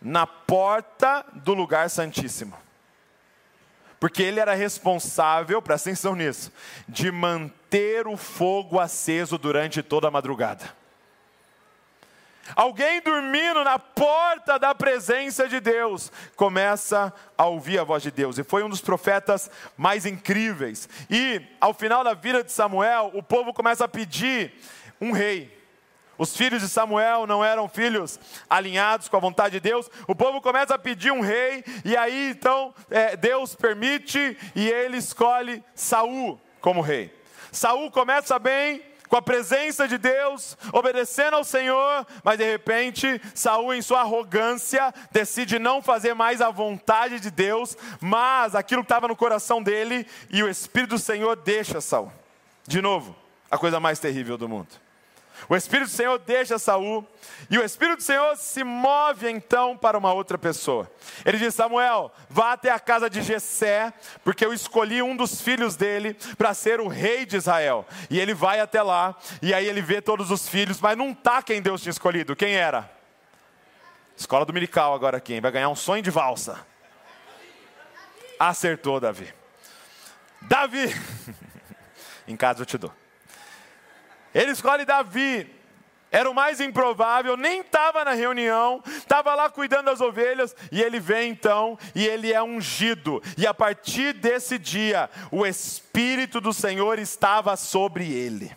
Na 0.00 0.26
porta 0.26 1.26
do 1.34 1.52
lugar 1.52 1.90
santíssimo. 1.90 2.63
Porque 4.04 4.22
ele 4.22 4.38
era 4.38 4.52
responsável, 4.52 5.62
presta 5.62 5.88
atenção 5.88 6.14
nisso, 6.14 6.52
de 6.86 7.10
manter 7.10 8.06
o 8.06 8.18
fogo 8.18 8.78
aceso 8.78 9.38
durante 9.38 9.82
toda 9.82 10.08
a 10.08 10.10
madrugada. 10.10 10.76
Alguém 12.54 13.00
dormindo 13.00 13.64
na 13.64 13.78
porta 13.78 14.58
da 14.58 14.74
presença 14.74 15.48
de 15.48 15.58
Deus 15.58 16.12
começa 16.36 17.14
a 17.38 17.46
ouvir 17.46 17.78
a 17.78 17.84
voz 17.84 18.02
de 18.02 18.10
Deus, 18.10 18.36
e 18.36 18.44
foi 18.44 18.62
um 18.62 18.68
dos 18.68 18.82
profetas 18.82 19.50
mais 19.74 20.04
incríveis. 20.04 20.86
E 21.08 21.40
ao 21.58 21.72
final 21.72 22.04
da 22.04 22.12
vida 22.12 22.44
de 22.44 22.52
Samuel, 22.52 23.10
o 23.14 23.22
povo 23.22 23.54
começa 23.54 23.86
a 23.86 23.88
pedir 23.88 24.52
um 25.00 25.12
rei. 25.12 25.53
Os 26.16 26.36
filhos 26.36 26.62
de 26.62 26.68
Samuel 26.68 27.26
não 27.26 27.44
eram 27.44 27.68
filhos 27.68 28.18
alinhados 28.48 29.08
com 29.08 29.16
a 29.16 29.20
vontade 29.20 29.52
de 29.52 29.60
Deus. 29.60 29.90
O 30.06 30.14
povo 30.14 30.40
começa 30.40 30.74
a 30.74 30.78
pedir 30.78 31.12
um 31.12 31.20
rei, 31.20 31.64
e 31.84 31.96
aí 31.96 32.30
então 32.30 32.74
é, 32.90 33.16
Deus 33.16 33.54
permite 33.54 34.36
e 34.54 34.68
ele 34.68 34.96
escolhe 34.96 35.62
Saul 35.74 36.40
como 36.60 36.80
rei. 36.80 37.14
Saul 37.50 37.90
começa 37.90 38.38
bem, 38.38 38.82
com 39.08 39.16
a 39.16 39.22
presença 39.22 39.86
de 39.86 39.98
Deus, 39.98 40.56
obedecendo 40.72 41.34
ao 41.34 41.44
Senhor, 41.44 42.06
mas 42.24 42.38
de 42.38 42.44
repente 42.44 43.20
Saul, 43.34 43.74
em 43.74 43.82
sua 43.82 44.00
arrogância, 44.00 44.92
decide 45.12 45.58
não 45.58 45.82
fazer 45.82 46.14
mais 46.14 46.40
a 46.40 46.50
vontade 46.50 47.20
de 47.20 47.30
Deus, 47.30 47.76
mas 48.00 48.54
aquilo 48.54 48.82
que 48.82 48.86
estava 48.86 49.06
no 49.06 49.14
coração 49.14 49.62
dele, 49.62 50.06
e 50.30 50.42
o 50.42 50.48
Espírito 50.48 50.90
do 50.90 50.98
Senhor 50.98 51.36
deixa 51.36 51.80
Saul. 51.80 52.10
De 52.66 52.80
novo, 52.80 53.14
a 53.50 53.58
coisa 53.58 53.78
mais 53.78 54.00
terrível 54.00 54.36
do 54.36 54.48
mundo. 54.48 54.68
O 55.48 55.56
Espírito 55.56 55.88
do 55.88 55.94
Senhor 55.94 56.18
deixa 56.18 56.58
Saul 56.58 57.06
e 57.50 57.58
o 57.58 57.64
Espírito 57.64 57.98
do 57.98 58.02
Senhor 58.02 58.36
se 58.36 58.64
move 58.64 59.28
então 59.28 59.76
para 59.76 59.98
uma 59.98 60.12
outra 60.12 60.38
pessoa. 60.38 60.90
Ele 61.24 61.38
diz: 61.38 61.54
Samuel, 61.54 62.12
vá 62.28 62.52
até 62.52 62.70
a 62.70 62.78
casa 62.78 63.10
de 63.10 63.20
Jessé, 63.20 63.92
porque 64.22 64.44
eu 64.44 64.52
escolhi 64.52 65.02
um 65.02 65.16
dos 65.16 65.40
filhos 65.40 65.76
dele 65.76 66.16
para 66.38 66.54
ser 66.54 66.80
o 66.80 66.88
rei 66.88 67.26
de 67.26 67.36
Israel. 67.36 67.86
E 68.08 68.18
ele 68.18 68.32
vai 68.32 68.60
até 68.60 68.82
lá 68.82 69.16
e 69.42 69.52
aí 69.52 69.66
ele 69.66 69.82
vê 69.82 70.00
todos 70.00 70.30
os 70.30 70.48
filhos, 70.48 70.80
mas 70.80 70.96
não 70.96 71.12
tá 71.12 71.42
quem 71.42 71.60
Deus 71.60 71.82
tinha 71.82 71.90
escolhido. 71.90 72.34
Quem 72.34 72.54
era? 72.54 72.90
Escola 74.16 74.44
dominical 74.44 74.94
agora 74.94 75.20
quem 75.20 75.40
vai 75.40 75.50
ganhar 75.50 75.68
um 75.68 75.76
sonho 75.76 76.02
de 76.02 76.10
valsa. 76.10 76.64
Acertou, 78.38 79.00
Davi. 79.00 79.32
Davi. 80.42 80.88
em 82.26 82.36
casa 82.36 82.62
eu 82.62 82.66
te 82.66 82.78
dou. 82.78 83.03
Ele 84.34 84.50
escolhe 84.50 84.84
Davi. 84.84 85.50
Era 86.10 86.30
o 86.30 86.34
mais 86.34 86.60
improvável, 86.60 87.36
nem 87.36 87.60
estava 87.60 88.04
na 88.04 88.12
reunião, 88.12 88.80
estava 88.86 89.34
lá 89.34 89.50
cuidando 89.50 89.86
das 89.86 90.00
ovelhas, 90.00 90.54
e 90.70 90.80
ele 90.80 91.00
vem 91.00 91.30
então, 91.30 91.76
e 91.92 92.06
ele 92.06 92.32
é 92.32 92.40
ungido. 92.40 93.20
E 93.36 93.44
a 93.48 93.52
partir 93.52 94.12
desse 94.12 94.56
dia, 94.56 95.10
o 95.32 95.44
Espírito 95.44 96.40
do 96.40 96.52
Senhor 96.52 97.00
estava 97.00 97.56
sobre 97.56 98.12
ele. 98.12 98.56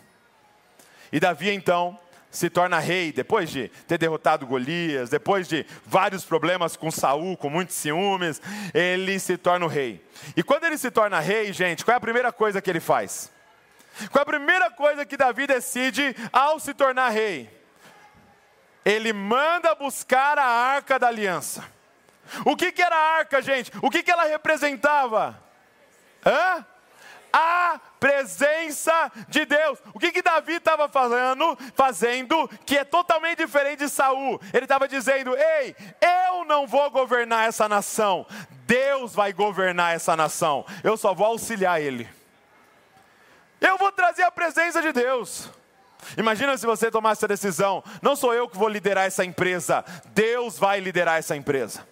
E 1.10 1.18
Davi 1.18 1.50
então 1.50 1.98
se 2.30 2.48
torna 2.48 2.78
rei, 2.78 3.10
depois 3.10 3.50
de 3.50 3.68
ter 3.88 3.98
derrotado 3.98 4.46
Golias, 4.46 5.10
depois 5.10 5.48
de 5.48 5.66
vários 5.84 6.24
problemas 6.24 6.76
com 6.76 6.92
Saul, 6.92 7.36
com 7.36 7.50
muitos 7.50 7.74
ciúmes, 7.74 8.40
ele 8.72 9.18
se 9.18 9.36
torna 9.36 9.66
o 9.66 9.68
rei. 9.68 10.06
E 10.36 10.44
quando 10.44 10.62
ele 10.62 10.78
se 10.78 10.92
torna 10.92 11.18
rei, 11.18 11.52
gente, 11.52 11.84
qual 11.84 11.94
é 11.94 11.96
a 11.96 12.00
primeira 12.00 12.30
coisa 12.30 12.62
que 12.62 12.70
ele 12.70 12.78
faz? 12.78 13.32
Qual 14.10 14.20
é 14.20 14.22
a 14.22 14.26
primeira 14.26 14.70
coisa 14.70 15.04
que 15.04 15.16
Davi 15.16 15.46
decide 15.46 16.14
ao 16.32 16.58
se 16.58 16.72
tornar 16.74 17.08
rei? 17.10 17.50
Ele 18.84 19.12
manda 19.12 19.74
buscar 19.74 20.38
a 20.38 20.46
arca 20.46 20.98
da 20.98 21.08
aliança. 21.08 21.64
O 22.44 22.56
que, 22.56 22.72
que 22.72 22.82
era 22.82 22.94
a 22.94 23.16
arca, 23.18 23.42
gente? 23.42 23.70
O 23.82 23.90
que, 23.90 24.02
que 24.02 24.10
ela 24.10 24.24
representava? 24.24 25.42
Hã? 26.24 26.64
A 27.32 27.78
presença 28.00 29.12
de 29.28 29.44
Deus. 29.44 29.78
O 29.92 29.98
que, 29.98 30.10
que 30.10 30.22
Davi 30.22 30.54
estava 30.54 30.88
fazendo, 30.88 31.58
fazendo 31.74 32.48
que 32.64 32.78
é 32.78 32.84
totalmente 32.84 33.38
diferente 33.38 33.80
de 33.80 33.88
Saul? 33.88 34.40
Ele 34.52 34.64
estava 34.64 34.88
dizendo: 34.88 35.36
Ei, 35.36 35.76
eu 36.00 36.44
não 36.44 36.66
vou 36.66 36.90
governar 36.90 37.46
essa 37.46 37.68
nação, 37.68 38.26
Deus 38.66 39.14
vai 39.14 39.32
governar 39.32 39.94
essa 39.94 40.16
nação, 40.16 40.64
eu 40.82 40.96
só 40.96 41.12
vou 41.14 41.26
auxiliar 41.26 41.80
ele. 41.80 42.08
Eu 43.60 43.76
vou 43.78 43.90
trazer 43.92 44.22
a 44.22 44.30
presença 44.30 44.80
de 44.80 44.92
Deus. 44.92 45.50
Imagina 46.16 46.56
se 46.56 46.64
você 46.64 46.90
tomasse 46.90 47.20
essa 47.20 47.28
decisão: 47.28 47.82
não 48.00 48.14
sou 48.14 48.32
eu 48.32 48.48
que 48.48 48.56
vou 48.56 48.68
liderar 48.68 49.06
essa 49.06 49.24
empresa, 49.24 49.84
Deus 50.06 50.58
vai 50.58 50.80
liderar 50.80 51.18
essa 51.18 51.36
empresa. 51.36 51.86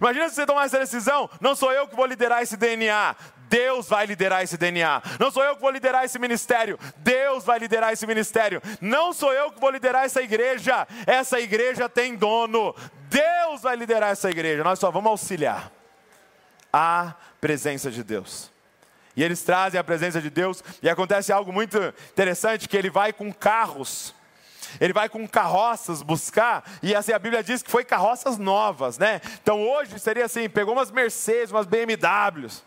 Imagina 0.00 0.28
se 0.28 0.34
você 0.34 0.46
tomasse 0.46 0.74
essa 0.74 0.84
decisão: 0.84 1.30
não 1.40 1.54
sou 1.54 1.72
eu 1.72 1.86
que 1.86 1.94
vou 1.94 2.06
liderar 2.06 2.42
esse 2.42 2.56
DNA, 2.56 3.14
Deus 3.48 3.88
vai 3.88 4.06
liderar 4.06 4.42
esse 4.42 4.56
DNA. 4.56 5.02
Não 5.18 5.30
sou 5.30 5.44
eu 5.44 5.54
que 5.54 5.62
vou 5.62 5.70
liderar 5.70 6.04
esse 6.04 6.18
ministério, 6.18 6.78
Deus 6.96 7.44
vai 7.44 7.58
liderar 7.58 7.92
esse 7.92 8.06
ministério. 8.06 8.60
Não 8.80 9.12
sou 9.12 9.32
eu 9.32 9.52
que 9.52 9.60
vou 9.60 9.70
liderar 9.70 10.04
essa 10.04 10.20
igreja, 10.20 10.86
essa 11.06 11.38
igreja 11.38 11.88
tem 11.88 12.16
dono, 12.16 12.74
Deus 13.08 13.62
vai 13.62 13.76
liderar 13.76 14.10
essa 14.10 14.30
igreja. 14.30 14.64
Nós 14.64 14.78
só 14.78 14.90
vamos 14.90 15.10
auxiliar 15.10 15.70
a 16.72 17.14
presença 17.40 17.90
de 17.90 18.02
Deus. 18.02 18.53
E 19.16 19.22
eles 19.22 19.42
trazem 19.42 19.78
a 19.78 19.84
presença 19.84 20.20
de 20.20 20.30
Deus, 20.30 20.62
e 20.82 20.88
acontece 20.88 21.32
algo 21.32 21.52
muito 21.52 21.78
interessante: 22.10 22.68
que 22.68 22.76
ele 22.76 22.90
vai 22.90 23.12
com 23.12 23.32
carros, 23.32 24.14
ele 24.80 24.92
vai 24.92 25.08
com 25.08 25.26
carroças 25.26 26.02
buscar, 26.02 26.64
e 26.82 26.94
assim 26.94 27.12
a 27.12 27.18
Bíblia 27.18 27.42
diz 27.42 27.62
que 27.62 27.70
foi 27.70 27.84
carroças 27.84 28.38
novas, 28.38 28.98
né? 28.98 29.20
Então 29.42 29.62
hoje 29.62 29.98
seria 29.98 30.24
assim: 30.24 30.48
pegou 30.48 30.74
umas 30.74 30.90
Mercedes, 30.90 31.52
umas 31.52 31.66
BMWs. 31.66 32.62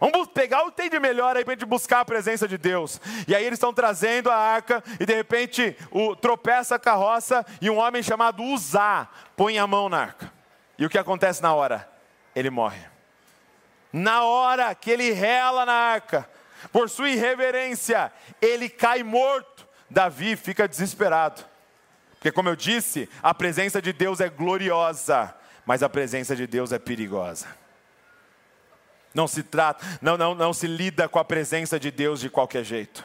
Vamos 0.00 0.28
pegar 0.28 0.62
o 0.62 0.70
que 0.70 0.76
tem 0.76 0.88
de 0.88 1.00
melhor 1.00 1.36
aí 1.36 1.44
para 1.44 1.54
a 1.54 1.56
gente 1.56 1.66
buscar 1.66 2.00
a 2.00 2.04
presença 2.04 2.46
de 2.46 2.56
Deus. 2.56 3.00
E 3.26 3.34
aí 3.34 3.44
eles 3.44 3.56
estão 3.56 3.74
trazendo 3.74 4.30
a 4.30 4.36
arca, 4.36 4.82
e 4.98 5.04
de 5.04 5.12
repente 5.12 5.76
o, 5.90 6.14
tropeça 6.14 6.76
a 6.76 6.78
carroça, 6.78 7.44
e 7.60 7.68
um 7.68 7.78
homem 7.78 8.02
chamado 8.02 8.42
Uzá 8.42 9.08
põe 9.36 9.58
a 9.58 9.66
mão 9.66 9.88
na 9.88 9.98
arca. 9.98 10.32
E 10.78 10.86
o 10.86 10.88
que 10.88 10.98
acontece 10.98 11.42
na 11.42 11.52
hora? 11.52 11.88
Ele 12.34 12.48
morre. 12.48 12.97
Na 13.92 14.24
hora 14.24 14.74
que 14.74 14.90
ele 14.90 15.12
rela 15.12 15.64
na 15.64 15.72
arca, 15.72 16.28
por 16.72 16.90
sua 16.90 17.10
irreverência, 17.10 18.12
ele 18.40 18.68
cai 18.68 19.02
morto. 19.02 19.66
Davi 19.88 20.36
fica 20.36 20.68
desesperado. 20.68 21.44
Porque, 22.14 22.32
como 22.32 22.48
eu 22.48 22.56
disse, 22.56 23.08
a 23.22 23.32
presença 23.32 23.80
de 23.80 23.92
Deus 23.92 24.20
é 24.20 24.28
gloriosa, 24.28 25.34
mas 25.64 25.82
a 25.82 25.88
presença 25.88 26.34
de 26.34 26.46
Deus 26.46 26.72
é 26.72 26.78
perigosa. 26.78 27.46
Não 29.14 29.26
se 29.26 29.42
trata, 29.42 29.84
não, 30.02 30.16
não, 30.16 30.34
não 30.34 30.52
se 30.52 30.66
lida 30.66 31.08
com 31.08 31.18
a 31.18 31.24
presença 31.24 31.78
de 31.78 31.90
Deus 31.90 32.20
de 32.20 32.28
qualquer 32.28 32.64
jeito. 32.64 33.04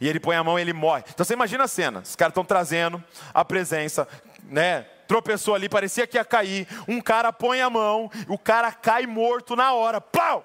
E 0.00 0.08
ele 0.08 0.20
põe 0.20 0.36
a 0.36 0.44
mão 0.44 0.58
e 0.58 0.62
ele 0.62 0.72
morre. 0.72 1.04
Então 1.08 1.24
você 1.24 1.34
imagina 1.34 1.64
a 1.64 1.68
cena: 1.68 2.00
os 2.00 2.16
caras 2.16 2.32
estão 2.32 2.44
trazendo 2.44 3.02
a 3.32 3.44
presença, 3.44 4.08
né? 4.44 4.86
Tropeçou 5.08 5.54
ali, 5.54 5.68
parecia 5.68 6.06
que 6.06 6.18
ia 6.18 6.24
cair. 6.24 6.68
Um 6.86 7.00
cara 7.00 7.32
põe 7.32 7.60
a 7.60 7.70
mão, 7.70 8.10
o 8.28 8.38
cara 8.38 8.70
cai 8.70 9.06
morto 9.06 9.56
na 9.56 9.72
hora. 9.72 10.00
Pau! 10.00 10.44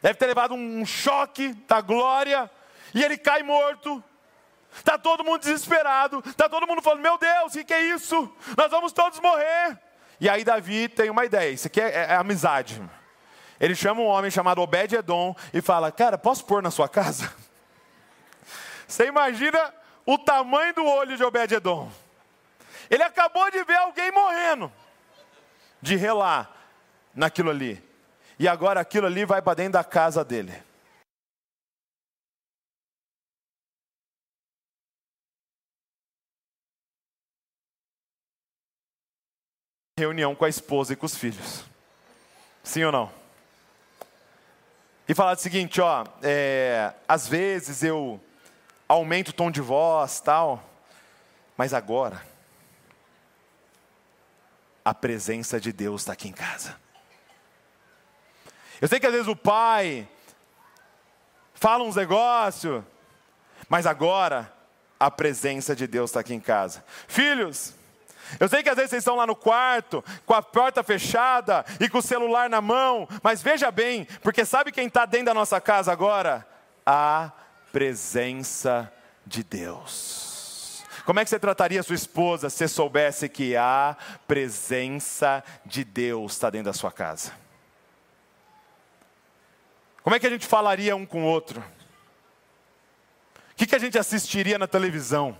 Deve 0.00 0.14
ter 0.14 0.26
levado 0.26 0.54
um 0.54 0.86
choque 0.86 1.52
da 1.66 1.80
glória, 1.80 2.50
e 2.94 3.04
ele 3.04 3.18
cai 3.18 3.42
morto. 3.42 4.02
Está 4.74 4.96
todo 4.96 5.22
mundo 5.22 5.40
desesperado, 5.40 6.22
está 6.26 6.48
todo 6.48 6.66
mundo 6.66 6.80
falando: 6.80 7.02
Meu 7.02 7.18
Deus, 7.18 7.54
o 7.54 7.64
que, 7.64 7.74
é 7.74 7.82
isso? 7.94 8.32
Nós 8.56 8.70
vamos 8.70 8.92
todos 8.92 9.20
morrer. 9.20 9.78
E 10.18 10.28
aí 10.28 10.44
Davi 10.44 10.88
tem 10.88 11.10
uma 11.10 11.24
ideia: 11.24 11.50
isso 11.50 11.66
aqui 11.66 11.80
é, 11.80 11.88
é, 11.88 12.06
é 12.10 12.14
amizade. 12.14 12.82
Ele 13.60 13.74
chama 13.74 14.00
um 14.00 14.06
homem 14.06 14.30
chamado 14.30 14.62
Obed-Edom 14.62 15.36
e 15.52 15.60
fala: 15.60 15.92
Cara, 15.92 16.16
posso 16.16 16.44
pôr 16.44 16.62
na 16.62 16.70
sua 16.70 16.88
casa? 16.88 17.32
Você 18.88 19.06
imagina 19.06 19.72
o 20.06 20.18
tamanho 20.18 20.74
do 20.74 20.84
olho 20.86 21.16
de 21.16 21.22
Obed-Edom. 21.22 21.90
Ele 22.92 23.02
acabou 23.02 23.50
de 23.50 23.64
ver 23.64 23.76
alguém 23.76 24.12
morrendo, 24.12 24.70
de 25.80 25.96
relar 25.96 26.54
naquilo 27.14 27.48
ali. 27.48 27.82
E 28.38 28.46
agora 28.46 28.80
aquilo 28.80 29.06
ali 29.06 29.24
vai 29.24 29.40
para 29.40 29.54
dentro 29.54 29.72
da 29.72 29.82
casa 29.82 30.22
dele. 30.22 30.52
Reunião 39.98 40.34
com 40.34 40.44
a 40.44 40.50
esposa 40.50 40.92
e 40.92 40.96
com 40.96 41.06
os 41.06 41.16
filhos. 41.16 41.64
Sim 42.62 42.84
ou 42.84 42.92
não? 42.92 43.10
E 45.08 45.14
falar 45.14 45.32
o 45.32 45.40
seguinte, 45.40 45.80
ó, 45.80 46.04
é, 46.22 46.92
às 47.08 47.26
vezes 47.26 47.82
eu 47.82 48.20
aumento 48.86 49.28
o 49.28 49.32
tom 49.32 49.50
de 49.50 49.62
voz, 49.62 50.20
tal, 50.20 50.62
mas 51.56 51.72
agora 51.72 52.31
a 54.84 54.94
presença 54.94 55.60
de 55.60 55.72
Deus 55.72 56.02
está 56.02 56.12
aqui 56.12 56.28
em 56.28 56.32
casa. 56.32 56.76
Eu 58.80 58.88
sei 58.88 58.98
que 58.98 59.06
às 59.06 59.12
vezes 59.12 59.28
o 59.28 59.36
pai 59.36 60.08
fala 61.54 61.84
uns 61.84 61.94
negócios, 61.94 62.82
mas 63.68 63.86
agora 63.86 64.52
a 64.98 65.10
presença 65.10 65.76
de 65.76 65.86
Deus 65.86 66.10
está 66.10 66.20
aqui 66.20 66.34
em 66.34 66.40
casa. 66.40 66.84
Filhos, 67.06 67.74
eu 68.40 68.48
sei 68.48 68.62
que 68.62 68.68
às 68.68 68.76
vezes 68.76 68.90
vocês 68.90 69.02
estão 69.02 69.16
lá 69.16 69.26
no 69.26 69.36
quarto, 69.36 70.04
com 70.26 70.34
a 70.34 70.42
porta 70.42 70.82
fechada 70.82 71.64
e 71.78 71.88
com 71.88 71.98
o 71.98 72.02
celular 72.02 72.48
na 72.48 72.60
mão, 72.60 73.08
mas 73.22 73.42
veja 73.42 73.70
bem, 73.70 74.06
porque 74.22 74.44
sabe 74.44 74.72
quem 74.72 74.86
está 74.86 75.04
dentro 75.04 75.26
da 75.26 75.34
nossa 75.34 75.60
casa 75.60 75.92
agora? 75.92 76.46
A 76.84 77.30
presença 77.70 78.92
de 79.24 79.44
Deus. 79.44 80.31
Como 81.04 81.18
é 81.18 81.24
que 81.24 81.30
você 81.30 81.38
trataria 81.38 81.82
sua 81.82 81.96
esposa 81.96 82.48
se 82.48 82.68
soubesse 82.68 83.28
que 83.28 83.56
a 83.56 83.96
presença 84.26 85.42
de 85.66 85.84
Deus 85.84 86.32
está 86.32 86.48
dentro 86.48 86.66
da 86.66 86.72
sua 86.72 86.92
casa? 86.92 87.32
Como 90.02 90.14
é 90.14 90.18
que 90.18 90.26
a 90.26 90.30
gente 90.30 90.46
falaria 90.46 90.94
um 90.94 91.06
com 91.06 91.22
o 91.22 91.26
outro? 91.26 91.60
O 93.52 93.54
que, 93.56 93.66
que 93.66 93.74
a 93.74 93.78
gente 93.78 93.98
assistiria 93.98 94.58
na 94.58 94.66
televisão? 94.66 95.36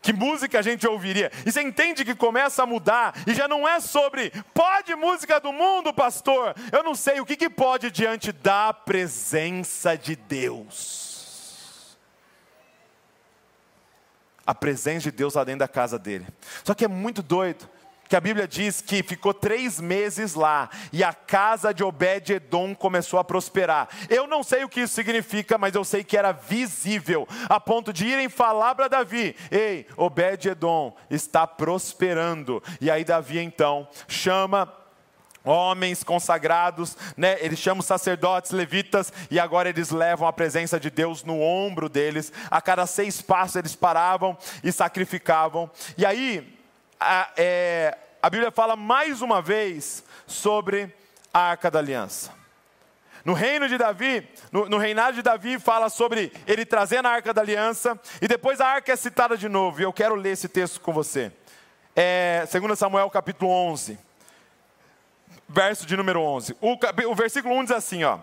Que 0.00 0.12
música 0.12 0.58
a 0.58 0.62
gente 0.62 0.86
ouviria? 0.86 1.30
E 1.44 1.52
você 1.52 1.60
entende 1.60 2.04
que 2.04 2.14
começa 2.14 2.62
a 2.62 2.66
mudar, 2.66 3.14
e 3.26 3.34
já 3.34 3.48
não 3.48 3.68
é 3.68 3.80
sobre 3.80 4.30
pode 4.54 4.94
música 4.94 5.40
do 5.40 5.52
mundo, 5.52 5.92
pastor. 5.92 6.54
Eu 6.72 6.82
não 6.82 6.94
sei 6.94 7.20
o 7.20 7.26
que, 7.26 7.36
que 7.36 7.50
pode 7.50 7.90
diante 7.90 8.32
da 8.32 8.72
presença 8.72 9.96
de 9.96 10.16
Deus. 10.16 11.07
A 14.48 14.54
presença 14.54 15.10
de 15.10 15.10
Deus 15.10 15.34
lá 15.34 15.44
dentro 15.44 15.58
da 15.58 15.68
casa 15.68 15.98
dele. 15.98 16.26
Só 16.64 16.72
que 16.72 16.82
é 16.82 16.88
muito 16.88 17.22
doido, 17.22 17.68
que 18.08 18.16
a 18.16 18.20
Bíblia 18.20 18.48
diz 18.48 18.80
que 18.80 19.02
ficou 19.02 19.34
três 19.34 19.78
meses 19.78 20.32
lá 20.32 20.70
e 20.90 21.04
a 21.04 21.12
casa 21.12 21.74
de 21.74 21.84
Obed-Edom 21.84 22.74
começou 22.74 23.20
a 23.20 23.24
prosperar. 23.24 23.90
Eu 24.08 24.26
não 24.26 24.42
sei 24.42 24.64
o 24.64 24.68
que 24.70 24.80
isso 24.80 24.94
significa, 24.94 25.58
mas 25.58 25.74
eu 25.74 25.84
sei 25.84 26.02
que 26.02 26.16
era 26.16 26.32
visível, 26.32 27.28
a 27.46 27.60
ponto 27.60 27.92
de 27.92 28.06
irem 28.06 28.30
falar 28.30 28.74
para 28.74 28.88
Davi: 28.88 29.36
Ei, 29.50 29.86
Obed-Edom 29.94 30.96
está 31.10 31.46
prosperando. 31.46 32.62
E 32.80 32.90
aí 32.90 33.04
Davi 33.04 33.38
então 33.40 33.86
chama 34.08 34.66
homens 35.48 36.04
consagrados, 36.04 36.96
né? 37.16 37.36
Eles 37.40 37.58
chamam 37.58 37.82
sacerdotes, 37.82 38.50
levitas, 38.50 39.12
e 39.30 39.40
agora 39.40 39.68
eles 39.68 39.90
levam 39.90 40.28
a 40.28 40.32
presença 40.32 40.78
de 40.78 40.90
Deus 40.90 41.24
no 41.24 41.40
ombro 41.40 41.88
deles. 41.88 42.32
A 42.50 42.60
cada 42.60 42.86
seis 42.86 43.22
passos 43.22 43.56
eles 43.56 43.74
paravam 43.74 44.36
e 44.62 44.70
sacrificavam. 44.70 45.70
E 45.96 46.04
aí, 46.04 46.58
a, 47.00 47.30
é, 47.36 47.96
a 48.22 48.28
Bíblia 48.28 48.50
fala 48.50 48.76
mais 48.76 49.22
uma 49.22 49.40
vez 49.40 50.04
sobre 50.26 50.94
a 51.32 51.40
arca 51.40 51.70
da 51.70 51.78
aliança. 51.78 52.36
No 53.24 53.32
reino 53.32 53.68
de 53.68 53.76
Davi, 53.76 54.26
no, 54.52 54.68
no, 54.68 54.78
reinado 54.78 55.16
de 55.16 55.22
Davi, 55.22 55.58
fala 55.58 55.88
sobre 55.88 56.32
ele 56.46 56.64
trazendo 56.64 57.06
a 57.06 57.10
arca 57.10 57.34
da 57.34 57.42
aliança, 57.42 57.98
e 58.22 58.28
depois 58.28 58.60
a 58.60 58.66
arca 58.66 58.92
é 58.92 58.96
citada 58.96 59.36
de 59.36 59.48
novo, 59.48 59.80
e 59.80 59.84
eu 59.84 59.92
quero 59.92 60.14
ler 60.14 60.30
esse 60.30 60.48
texto 60.48 60.80
com 60.80 60.92
você. 60.92 61.32
É, 61.94 62.46
2 62.50 62.78
Samuel 62.78 63.10
capítulo 63.10 63.50
11 63.50 64.07
verso 65.48 65.86
de 65.86 65.96
número 65.96 66.20
11. 66.20 66.56
O, 66.60 66.76
o 67.10 67.14
versículo 67.14 67.54
1 67.56 67.64
diz 67.64 67.72
assim: 67.72 68.04
ó, 68.04 68.18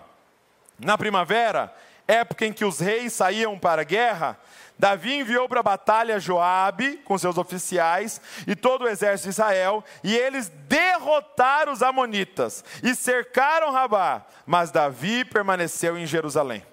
Na 0.80 0.97
primavera 0.97 1.73
época 2.07 2.45
em 2.45 2.53
que 2.53 2.63
os 2.63 2.80
reis 2.80 3.13
saíam 3.13 3.57
para 3.57 3.82
a 3.82 3.86
guerra, 3.86 4.38
Davi 4.78 5.13
enviou 5.15 5.47
para 5.47 5.61
a 5.61 5.63
batalha 5.63 6.19
Joabe 6.19 6.97
com 7.05 7.17
seus 7.17 7.38
oficiais 7.38 8.21
e 8.45 8.55
todo 8.55 8.84
o 8.84 8.88
exército 8.88 9.30
de 9.30 9.34
Israel, 9.34 9.84
e 10.03 10.15
eles 10.15 10.49
derrotaram 10.67 11.71
os 11.71 11.82
amonitas 11.82 12.63
e 12.84 12.93
cercaram 12.93 13.71
Rabá, 13.71 14.26
mas 14.45 14.71
Davi 14.71 15.23
permaneceu 15.23 15.97
em 15.97 16.05
Jerusalém. 16.05 16.63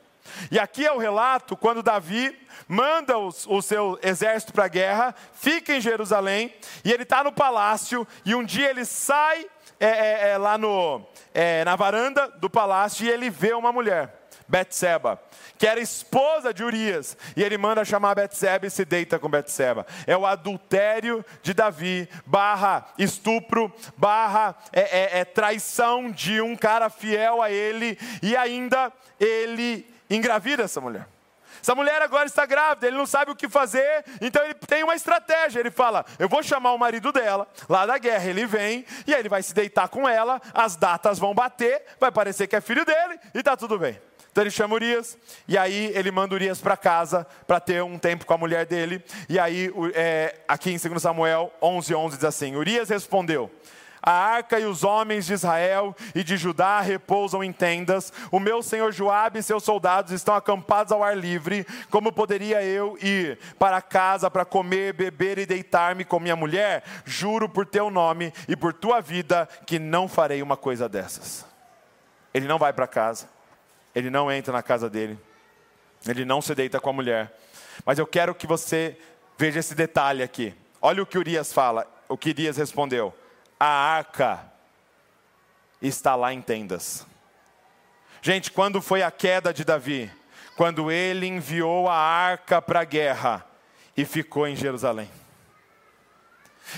E 0.51 0.59
aqui 0.59 0.85
é 0.85 0.93
o 0.93 0.99
relato 0.99 1.57
quando 1.57 1.83
Davi 1.83 2.37
manda 2.67 3.19
os, 3.19 3.47
o 3.47 3.61
seu 3.63 3.99
exército 4.03 4.53
para 4.53 4.65
a 4.65 4.69
guerra, 4.69 5.15
fica 5.35 5.75
em 5.75 5.81
Jerusalém, 5.81 6.55
e 6.85 6.93
ele 6.93 7.03
está 7.05 7.23
no 7.23 7.33
palácio, 7.33 8.07
e 8.25 8.35
um 8.35 8.43
dia 8.43 8.71
ele 8.71 8.85
sai 8.85 9.47
é, 9.83 9.87
é, 9.87 10.29
é, 10.31 10.39
lá 10.39 10.57
no, 10.57 11.05
é, 11.35 11.65
na 11.65 11.75
varanda 11.75 12.29
do 12.29 12.49
palácio 12.49 13.05
e 13.05 13.11
ele 13.11 13.29
vê 13.29 13.53
uma 13.53 13.73
mulher. 13.73 14.21
Betseba, 14.47 15.21
que 15.57 15.67
era 15.67 15.81
esposa 15.81 16.53
de 16.53 16.63
Urias, 16.63 17.17
e 17.35 17.43
ele 17.43 17.57
manda 17.57 17.85
chamar 17.85 18.15
Betseba 18.15 18.67
e 18.67 18.71
se 18.71 18.85
deita 18.85 19.19
com 19.19 19.29
Betseba. 19.29 19.87
É 20.07 20.17
o 20.17 20.27
adultério 20.27 21.25
de 21.43 21.55
Davi, 21.55 22.09
barra 22.27 22.87
estupro, 22.99 23.73
barra 23.97 24.55
é, 24.73 24.81
é, 24.81 25.21
é 25.21 25.25
traição 25.25 26.11
de 26.11 26.41
um 26.41 26.55
cara 26.55 26.91
fiel 26.91 27.41
a 27.41 27.51
ele, 27.51 27.99
e 28.23 28.37
ainda 28.37 28.93
ele 29.19 29.87
engravida 30.11 30.65
essa 30.65 30.81
mulher. 30.81 31.07
Essa 31.63 31.77
mulher 31.77 32.03
agora 32.03 32.27
está 32.27 32.45
grávida, 32.45 32.89
ele 32.89 32.97
não 32.97 33.07
sabe 33.07 33.31
o 33.31 33.37
que 33.37 33.49
fazer, 33.49 34.05
então 34.21 34.45
ele 34.45 34.55
tem 34.55 34.83
uma 34.83 34.97
estratégia. 34.97 35.61
Ele 35.61 35.71
fala: 35.71 36.05
Eu 36.19 36.29
vou 36.29 36.43
chamar 36.43 36.73
o 36.73 36.79
marido 36.79 37.13
dela, 37.13 37.47
lá 37.69 37.87
da 37.87 37.97
guerra, 37.99 38.29
ele 38.29 38.45
vem, 38.47 38.85
e 39.07 39.15
aí 39.15 39.21
ele 39.21 39.29
vai 39.29 39.43
se 39.43 39.55
deitar 39.55 39.89
com 39.89 40.09
ela, 40.09 40.43
as 40.53 40.75
datas 40.75 41.21
vão 41.21 41.33
bater, 41.33 41.85
vai 42.01 42.11
parecer 42.11 42.49
que 42.49 42.57
é 42.57 42.61
filho 42.61 42.85
dele, 42.85 43.19
e 43.33 43.39
está 43.39 43.57
tudo 43.57 43.79
bem. 43.79 43.99
Então 44.33 44.43
ele 44.43 44.51
chama 44.51 44.75
Urias, 44.75 45.17
e 45.47 45.57
aí 45.59 45.93
ele 45.95 46.11
manda 46.11 46.35
Urias 46.35 46.59
para 46.59 46.77
casa, 46.77 47.27
para 47.47 47.61
ter 47.61 47.83
um 47.83 47.99
tempo 47.99 48.25
com 48.25 48.33
a 48.33 48.39
mulher 48.39 48.65
dele. 48.65 49.05
E 49.29 49.39
aí, 49.39 49.71
é, 49.95 50.41
aqui 50.49 50.71
em 50.71 50.79
2 50.79 51.01
Samuel 51.03 51.53
11, 51.63 51.95
11 51.95 52.17
diz 52.17 52.25
assim: 52.25 52.57
Urias 52.57 52.89
respondeu: 52.89 53.51
a 54.03 54.11
arca 54.11 54.59
e 54.59 54.65
os 54.65 54.83
homens 54.83 55.27
de 55.27 55.33
Israel 55.33 55.95
e 56.13 56.25
de 56.25 56.37
Judá 56.37 56.81
repousam 56.81 57.45
em 57.45 57.53
tendas. 57.53 58.13
O 58.33 58.41
meu 58.41 58.61
senhor 58.61 58.93
Joabe 58.93 59.39
e 59.39 59.43
seus 59.43 59.63
soldados 59.63 60.11
estão 60.11 60.35
acampados 60.35 60.93
ao 60.93 61.05
ar 61.05 61.17
livre. 61.17 61.65
Como 61.89 62.13
poderia 62.13 62.65
eu 62.65 62.99
ir 63.01 63.39
para 63.61 63.81
casa 63.81 64.29
para 64.29 64.45
comer, 64.45 64.93
beber 64.93 65.39
e 65.39 65.47
deitar-me 65.47 66.05
com 66.05 66.19
minha 66.19 66.35
mulher? 66.35 66.83
Juro 67.05 67.49
por 67.49 67.65
teu 67.65 67.91
nome 67.91 68.33
e 68.49 68.57
por 68.57 68.73
tua 68.73 69.01
vida 69.01 69.49
que 69.65 69.79
não 69.79 70.09
farei 70.09 70.43
uma 70.43 70.57
coisa 70.57 70.89
dessas. 70.89 71.47
Ele 72.35 72.49
não 72.49 72.59
vai 72.59 72.73
para 72.73 72.89
casa. 72.89 73.29
Ele 73.95 74.11
não 74.11 74.33
entra 74.33 74.53
na 74.53 74.65
casa 74.65 74.91
dele. 74.91 75.17
Ele 76.09 76.25
não 76.25 76.43
se 76.43 76.57
deita 76.57 76.81
com 76.81 76.91
a 76.91 76.93
mulher. 76.93 77.39
Mas 77.87 78.01
eu 78.01 78.07
quero 78.07 78.35
que 78.35 78.49
você 78.49 78.99
veja 79.39 79.61
esse 79.61 79.77
detalhe 79.77 80.25
aqui. 80.25 80.53
Olha 80.81 81.05
o 81.05 81.07
que 81.07 81.17
Urias 81.17 81.53
fala, 81.53 81.87
o 82.09 82.19
que 82.19 82.31
Urias 82.31 82.57
respondeu 82.57 83.15
a 83.65 83.95
arca 83.95 84.41
está 85.81 86.17
lá 86.17 86.35
em 86.35 86.43
tendas. 86.43 87.07
Gente, 88.21 88.51
quando 88.51 88.83
foi 88.83 89.05
a 89.05 89.11
queda 89.13 89.55
de 89.55 89.65
Davi? 89.65 90.11
Quando 90.57 90.91
ele 90.91 91.29
enviou 91.29 91.89
a 91.89 91.95
arca 91.95 92.61
para 92.61 92.81
a 92.81 92.85
guerra 92.85 93.47
e 93.97 94.05
ficou 94.05 94.49
em 94.49 94.57
Jerusalém. 94.57 95.09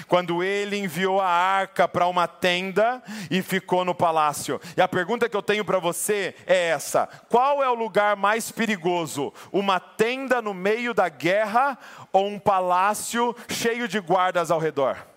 Quando 0.09 0.43
ele 0.45 0.77
enviou 0.77 1.23
a 1.23 1.27
arca 1.27 1.89
para 1.89 2.07
uma 2.07 2.29
tenda 2.29 3.03
e 3.31 3.41
ficou 3.41 3.83
no 3.83 3.95
palácio. 3.95 4.61
E 4.77 4.83
a 4.83 4.89
pergunta 4.89 5.27
que 5.27 5.37
eu 5.37 5.43
tenho 5.43 5.65
para 5.65 5.79
você 5.79 6.35
é 6.47 6.69
essa: 6.69 7.07
qual 7.31 7.63
é 7.63 7.71
o 7.71 7.75
lugar 7.75 8.15
mais 8.15 8.53
perigoso? 8.53 9.33
Uma 9.51 9.81
tenda 9.81 10.43
no 10.43 10.53
meio 10.53 10.93
da 10.93 11.09
guerra 11.09 11.79
ou 12.13 12.27
um 12.27 12.39
palácio 12.39 13.35
cheio 13.49 13.89
de 13.89 13.99
guardas 14.01 14.51
ao 14.51 14.59
redor? 14.59 15.14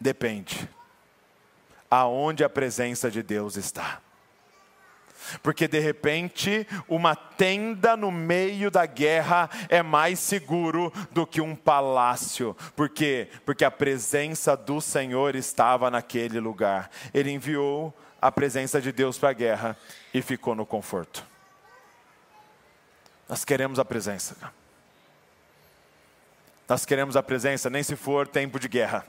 Depende. 0.00 0.68
Aonde 1.90 2.44
a 2.44 2.48
presença 2.48 3.10
de 3.10 3.22
Deus 3.22 3.56
está. 3.56 4.00
Porque 5.42 5.66
de 5.66 5.78
repente, 5.78 6.66
uma 6.88 7.14
tenda 7.14 7.96
no 7.96 8.10
meio 8.10 8.70
da 8.70 8.86
guerra 8.86 9.50
é 9.68 9.82
mais 9.82 10.18
seguro 10.18 10.92
do 11.10 11.26
que 11.26 11.40
um 11.40 11.56
palácio. 11.56 12.56
Por 12.76 12.88
quê? 12.88 13.28
Porque 13.44 13.64
a 13.64 13.70
presença 13.70 14.56
do 14.56 14.80
Senhor 14.80 15.34
estava 15.34 15.90
naquele 15.90 16.40
lugar. 16.40 16.90
Ele 17.12 17.30
enviou 17.30 17.94
a 18.20 18.30
presença 18.30 18.80
de 18.80 18.92
Deus 18.92 19.18
para 19.18 19.30
a 19.30 19.34
guerra 19.34 19.76
e 20.14 20.22
ficou 20.22 20.54
no 20.54 20.64
conforto. 20.64 21.24
Nós 23.28 23.44
queremos 23.44 23.78
a 23.78 23.84
presença. 23.84 24.36
Nós 26.68 26.84
queremos 26.84 27.16
a 27.16 27.22
presença, 27.22 27.68
nem 27.68 27.82
se 27.82 27.96
for 27.96 28.26
tempo 28.26 28.58
de 28.58 28.68
guerra 28.68 29.04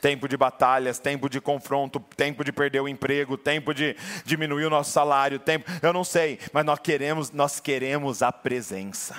tempo 0.00 0.28
de 0.28 0.36
batalhas, 0.36 0.98
tempo 0.98 1.28
de 1.28 1.40
confronto, 1.40 2.00
tempo 2.16 2.44
de 2.44 2.52
perder 2.52 2.80
o 2.80 2.88
emprego, 2.88 3.36
tempo 3.36 3.72
de 3.72 3.96
diminuir 4.24 4.66
o 4.66 4.70
nosso 4.70 4.90
salário, 4.90 5.38
tempo, 5.38 5.70
eu 5.82 5.92
não 5.92 6.04
sei, 6.04 6.38
mas 6.52 6.64
nós 6.64 6.78
queremos, 6.78 7.30
nós 7.30 7.60
queremos 7.60 8.22
a 8.22 8.30
presença. 8.30 9.16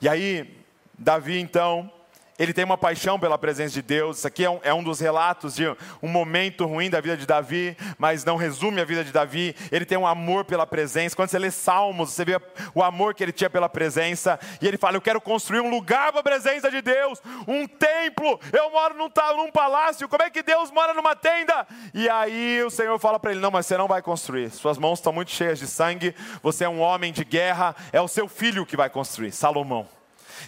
E 0.00 0.08
aí, 0.08 0.58
Davi 0.98 1.38
então, 1.38 1.90
ele 2.38 2.52
tem 2.52 2.64
uma 2.64 2.76
paixão 2.76 3.18
pela 3.18 3.38
presença 3.38 3.72
de 3.72 3.82
Deus. 3.82 4.18
Isso 4.18 4.26
aqui 4.26 4.44
é 4.44 4.50
um, 4.50 4.60
é 4.62 4.74
um, 4.74 4.82
dos 4.82 5.00
relatos 5.00 5.54
de 5.54 5.66
um 6.02 6.08
momento 6.08 6.66
ruim 6.66 6.90
da 6.90 7.00
vida 7.00 7.16
de 7.16 7.26
Davi, 7.26 7.76
mas 7.98 8.24
não 8.24 8.36
resume 8.36 8.80
a 8.80 8.84
vida 8.84 9.02
de 9.02 9.12
Davi. 9.12 9.54
Ele 9.72 9.84
tem 9.84 9.96
um 9.96 10.06
amor 10.06 10.44
pela 10.44 10.66
presença. 10.66 11.16
Quando 11.16 11.30
você 11.30 11.38
lê 11.38 11.50
Salmos, 11.50 12.12
você 12.12 12.24
vê 12.24 12.40
o 12.74 12.82
amor 12.82 13.14
que 13.14 13.22
ele 13.22 13.32
tinha 13.32 13.48
pela 13.48 13.68
presença. 13.68 14.38
E 14.60 14.68
ele 14.68 14.76
fala: 14.76 14.96
Eu 14.96 15.00
quero 15.00 15.20
construir 15.20 15.60
um 15.60 15.70
lugar 15.70 16.12
para 16.12 16.20
a 16.20 16.24
presença 16.24 16.70
de 16.70 16.82
Deus, 16.82 17.22
um 17.48 17.66
templo. 17.66 18.38
Eu 18.52 18.70
moro 18.70 18.94
num, 18.96 19.10
num 19.36 19.50
palácio. 19.50 20.08
Como 20.08 20.22
é 20.22 20.28
que 20.28 20.42
Deus 20.42 20.70
mora 20.70 20.92
numa 20.92 21.16
tenda? 21.16 21.66
E 21.94 22.08
aí 22.08 22.62
o 22.62 22.70
Senhor 22.70 22.98
fala 22.98 23.18
para 23.18 23.30
ele: 23.30 23.40
Não, 23.40 23.50
mas 23.50 23.66
você 23.66 23.78
não 23.78 23.88
vai 23.88 24.02
construir. 24.02 24.50
Suas 24.50 24.76
mãos 24.76 24.98
estão 24.98 25.12
muito 25.12 25.30
cheias 25.30 25.58
de 25.58 25.66
sangue. 25.66 26.14
Você 26.42 26.64
é 26.64 26.68
um 26.68 26.80
homem 26.80 27.12
de 27.12 27.24
guerra. 27.24 27.74
É 27.92 28.00
o 28.00 28.08
seu 28.08 28.28
filho 28.28 28.66
que 28.66 28.76
vai 28.76 28.90
construir, 28.90 29.32
Salomão. 29.32 29.95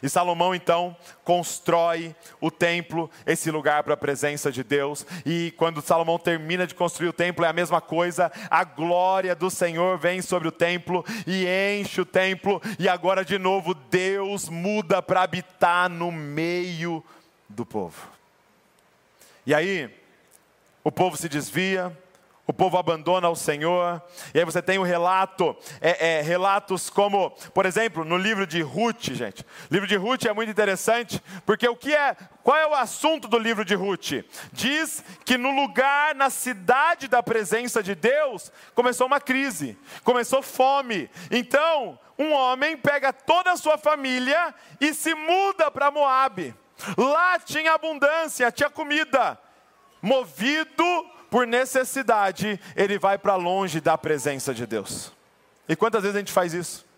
E 0.02 0.08
Salomão 0.08 0.54
então 0.54 0.96
constrói 1.24 2.14
o 2.40 2.50
templo, 2.50 3.10
esse 3.26 3.50
lugar 3.50 3.82
para 3.82 3.94
a 3.94 3.96
presença 3.96 4.50
de 4.50 4.62
Deus. 4.62 5.06
E 5.24 5.52
quando 5.56 5.82
Salomão 5.82 6.18
termina 6.18 6.66
de 6.66 6.74
construir 6.74 7.08
o 7.08 7.12
templo, 7.12 7.44
é 7.44 7.48
a 7.48 7.52
mesma 7.52 7.80
coisa. 7.80 8.30
A 8.50 8.64
glória 8.64 9.34
do 9.34 9.50
Senhor 9.50 9.98
vem 9.98 10.22
sobre 10.22 10.48
o 10.48 10.52
templo 10.52 11.04
e 11.26 11.46
enche 11.80 12.00
o 12.00 12.06
templo. 12.06 12.60
E 12.78 12.88
agora 12.88 13.24
de 13.24 13.38
novo 13.38 13.74
Deus 13.74 14.48
muda 14.48 15.02
para 15.02 15.22
habitar 15.22 15.88
no 15.88 16.12
meio 16.12 17.04
do 17.48 17.64
povo. 17.64 18.08
E 19.46 19.54
aí, 19.54 19.90
o 20.84 20.92
povo 20.92 21.16
se 21.16 21.28
desvia, 21.28 21.96
o 22.48 22.52
povo 22.52 22.78
abandona 22.78 23.28
o 23.28 23.36
Senhor, 23.36 24.02
e 24.32 24.38
aí 24.38 24.44
você 24.44 24.62
tem 24.62 24.78
o 24.78 24.80
um 24.80 24.84
relato, 24.84 25.54
é, 25.82 26.16
é, 26.16 26.22
relatos 26.22 26.88
como, 26.88 27.30
por 27.52 27.66
exemplo, 27.66 28.06
no 28.06 28.16
livro 28.16 28.46
de 28.46 28.62
Ruth, 28.62 29.10
gente. 29.10 29.42
O 29.42 29.46
livro 29.70 29.86
de 29.86 29.96
Ruth 29.96 30.24
é 30.24 30.32
muito 30.32 30.50
interessante, 30.50 31.22
porque 31.44 31.68
o 31.68 31.76
que 31.76 31.94
é, 31.94 32.16
qual 32.42 32.56
é 32.56 32.66
o 32.66 32.74
assunto 32.74 33.28
do 33.28 33.38
livro 33.38 33.66
de 33.66 33.74
Ruth? 33.74 34.24
Diz 34.50 35.04
que 35.26 35.36
no 35.36 35.50
lugar, 35.50 36.14
na 36.14 36.30
cidade 36.30 37.06
da 37.06 37.22
presença 37.22 37.82
de 37.82 37.94
Deus, 37.94 38.50
começou 38.74 39.06
uma 39.06 39.20
crise, 39.20 39.76
começou 40.02 40.40
fome. 40.40 41.10
Então, 41.30 41.98
um 42.18 42.32
homem 42.32 42.78
pega 42.78 43.12
toda 43.12 43.52
a 43.52 43.58
sua 43.58 43.76
família 43.76 44.54
e 44.80 44.94
se 44.94 45.14
muda 45.14 45.70
para 45.70 45.90
Moabe. 45.90 46.54
Lá 46.96 47.38
tinha 47.38 47.74
abundância, 47.74 48.50
tinha 48.50 48.70
comida. 48.70 49.38
Movido 50.00 51.17
por 51.30 51.46
necessidade, 51.46 52.60
ele 52.74 52.98
vai 52.98 53.18
para 53.18 53.36
longe 53.36 53.80
da 53.80 53.96
presença 53.98 54.54
de 54.54 54.66
Deus. 54.66 55.12
E 55.68 55.76
quantas 55.76 56.02
vezes 56.02 56.16
a 56.16 56.20
gente 56.20 56.32
faz 56.32 56.54
isso? 56.54 56.88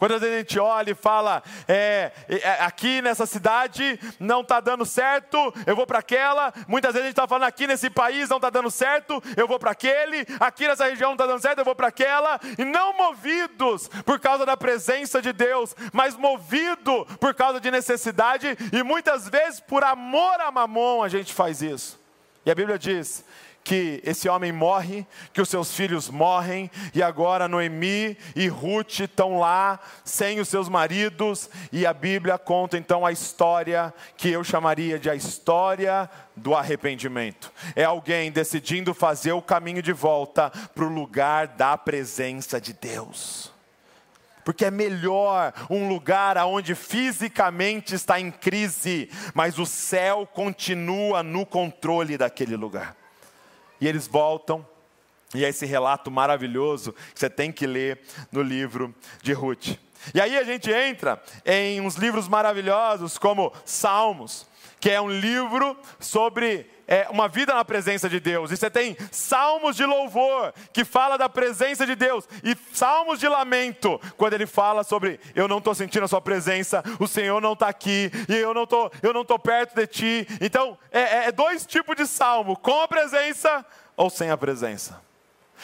Quantas 0.00 0.22
vezes 0.22 0.34
a 0.34 0.38
gente 0.38 0.58
olha 0.58 0.92
e 0.92 0.94
fala, 0.94 1.42
é, 1.68 2.10
é 2.26 2.62
aqui 2.62 3.02
nessa 3.02 3.26
cidade 3.26 4.00
não 4.18 4.40
está 4.40 4.58
dando 4.58 4.86
certo, 4.86 5.52
eu 5.66 5.76
vou 5.76 5.86
para 5.86 5.98
aquela. 5.98 6.54
Muitas 6.66 6.94
vezes 6.94 7.04
a 7.04 7.08
gente 7.08 7.18
está 7.18 7.28
falando, 7.28 7.46
aqui 7.46 7.66
nesse 7.66 7.90
país 7.90 8.26
não 8.30 8.38
está 8.38 8.48
dando 8.48 8.70
certo, 8.70 9.22
eu 9.36 9.46
vou 9.46 9.58
para 9.58 9.72
aquele. 9.72 10.26
Aqui 10.40 10.66
nessa 10.66 10.86
região 10.86 11.10
não 11.10 11.16
está 11.16 11.26
dando 11.26 11.42
certo, 11.42 11.58
eu 11.58 11.66
vou 11.66 11.74
para 11.74 11.88
aquela. 11.88 12.40
E 12.58 12.64
não 12.64 12.96
movidos 12.96 13.88
por 14.06 14.18
causa 14.18 14.46
da 14.46 14.56
presença 14.56 15.20
de 15.20 15.34
Deus, 15.34 15.76
mas 15.92 16.16
movido 16.16 17.04
por 17.20 17.34
causa 17.34 17.60
de 17.60 17.70
necessidade. 17.70 18.56
E 18.72 18.82
muitas 18.82 19.28
vezes 19.28 19.60
por 19.60 19.84
amor 19.84 20.40
a 20.40 20.50
mamon 20.50 21.02
a 21.02 21.08
gente 21.10 21.34
faz 21.34 21.60
isso. 21.60 22.00
E 22.46 22.50
a 22.50 22.54
Bíblia 22.54 22.78
diz 22.78 23.22
que 23.62 24.00
esse 24.04 24.28
homem 24.28 24.52
morre, 24.52 25.06
que 25.32 25.40
os 25.40 25.48
seus 25.48 25.74
filhos 25.74 26.08
morrem, 26.08 26.70
e 26.94 27.02
agora 27.02 27.48
Noemi 27.48 28.16
e 28.34 28.48
Ruth 28.48 29.00
estão 29.00 29.38
lá 29.38 29.78
sem 30.04 30.40
os 30.40 30.48
seus 30.48 30.68
maridos, 30.68 31.48
e 31.70 31.86
a 31.86 31.92
Bíblia 31.92 32.38
conta 32.38 32.78
então 32.78 33.04
a 33.04 33.12
história 33.12 33.92
que 34.16 34.30
eu 34.30 34.42
chamaria 34.42 34.98
de 34.98 35.10
a 35.10 35.14
história 35.14 36.08
do 36.34 36.54
arrependimento. 36.54 37.52
É 37.76 37.84
alguém 37.84 38.32
decidindo 38.32 38.94
fazer 38.94 39.32
o 39.32 39.42
caminho 39.42 39.82
de 39.82 39.92
volta 39.92 40.50
para 40.74 40.84
o 40.84 40.92
lugar 40.92 41.48
da 41.48 41.76
presença 41.76 42.60
de 42.60 42.72
Deus. 42.72 43.52
Porque 44.44 44.64
é 44.64 44.70
melhor 44.70 45.52
um 45.68 45.88
lugar 45.88 46.36
onde 46.38 46.74
fisicamente 46.74 47.94
está 47.94 48.18
em 48.18 48.30
crise, 48.30 49.10
mas 49.34 49.58
o 49.58 49.66
céu 49.66 50.26
continua 50.26 51.22
no 51.22 51.44
controle 51.44 52.16
daquele 52.16 52.56
lugar. 52.56 52.99
E 53.80 53.88
eles 53.88 54.06
voltam, 54.06 54.66
e 55.34 55.44
é 55.44 55.48
esse 55.48 55.64
relato 55.64 56.10
maravilhoso 56.10 56.92
que 56.92 57.20
você 57.20 57.30
tem 57.30 57.52
que 57.52 57.66
ler 57.66 58.00
no 58.32 58.42
livro 58.42 58.94
de 59.22 59.32
Ruth. 59.32 59.78
E 60.14 60.20
aí 60.20 60.36
a 60.36 60.44
gente 60.44 60.70
entra 60.70 61.22
em 61.44 61.80
uns 61.80 61.96
livros 61.96 62.26
maravilhosos 62.26 63.18
como 63.18 63.52
Salmos, 63.64 64.46
que 64.80 64.90
é 64.90 65.00
um 65.00 65.10
livro 65.10 65.76
sobre 65.98 66.66
é, 66.90 67.06
uma 67.08 67.28
vida 67.28 67.54
na 67.54 67.64
presença 67.64 68.08
de 68.08 68.18
Deus. 68.18 68.50
E 68.50 68.56
você 68.56 68.68
tem 68.68 68.96
salmos 69.12 69.76
de 69.76 69.86
louvor, 69.86 70.52
que 70.72 70.84
fala 70.84 71.16
da 71.16 71.28
presença 71.28 71.86
de 71.86 71.94
Deus, 71.94 72.28
e 72.42 72.56
salmos 72.74 73.20
de 73.20 73.28
lamento, 73.28 74.00
quando 74.16 74.34
ele 74.34 74.46
fala 74.46 74.82
sobre 74.82 75.20
eu 75.36 75.46
não 75.46 75.58
estou 75.58 75.72
sentindo 75.72 76.04
a 76.04 76.08
sua 76.08 76.20
presença, 76.20 76.82
o 76.98 77.06
Senhor 77.06 77.40
não 77.40 77.52
está 77.52 77.68
aqui, 77.68 78.10
e 78.28 78.34
eu 78.34 78.52
não 78.52 78.66
tô, 78.66 78.90
eu 79.00 79.12
não 79.12 79.22
estou 79.22 79.38
perto 79.38 79.76
de 79.76 79.86
ti. 79.86 80.26
Então, 80.40 80.76
é, 80.90 81.00
é, 81.00 81.24
é 81.26 81.32
dois 81.32 81.64
tipos 81.64 81.94
de 81.94 82.06
salmo, 82.06 82.56
com 82.56 82.82
a 82.82 82.88
presença 82.88 83.64
ou 83.96 84.10
sem 84.10 84.30
a 84.30 84.36
presença. 84.36 85.00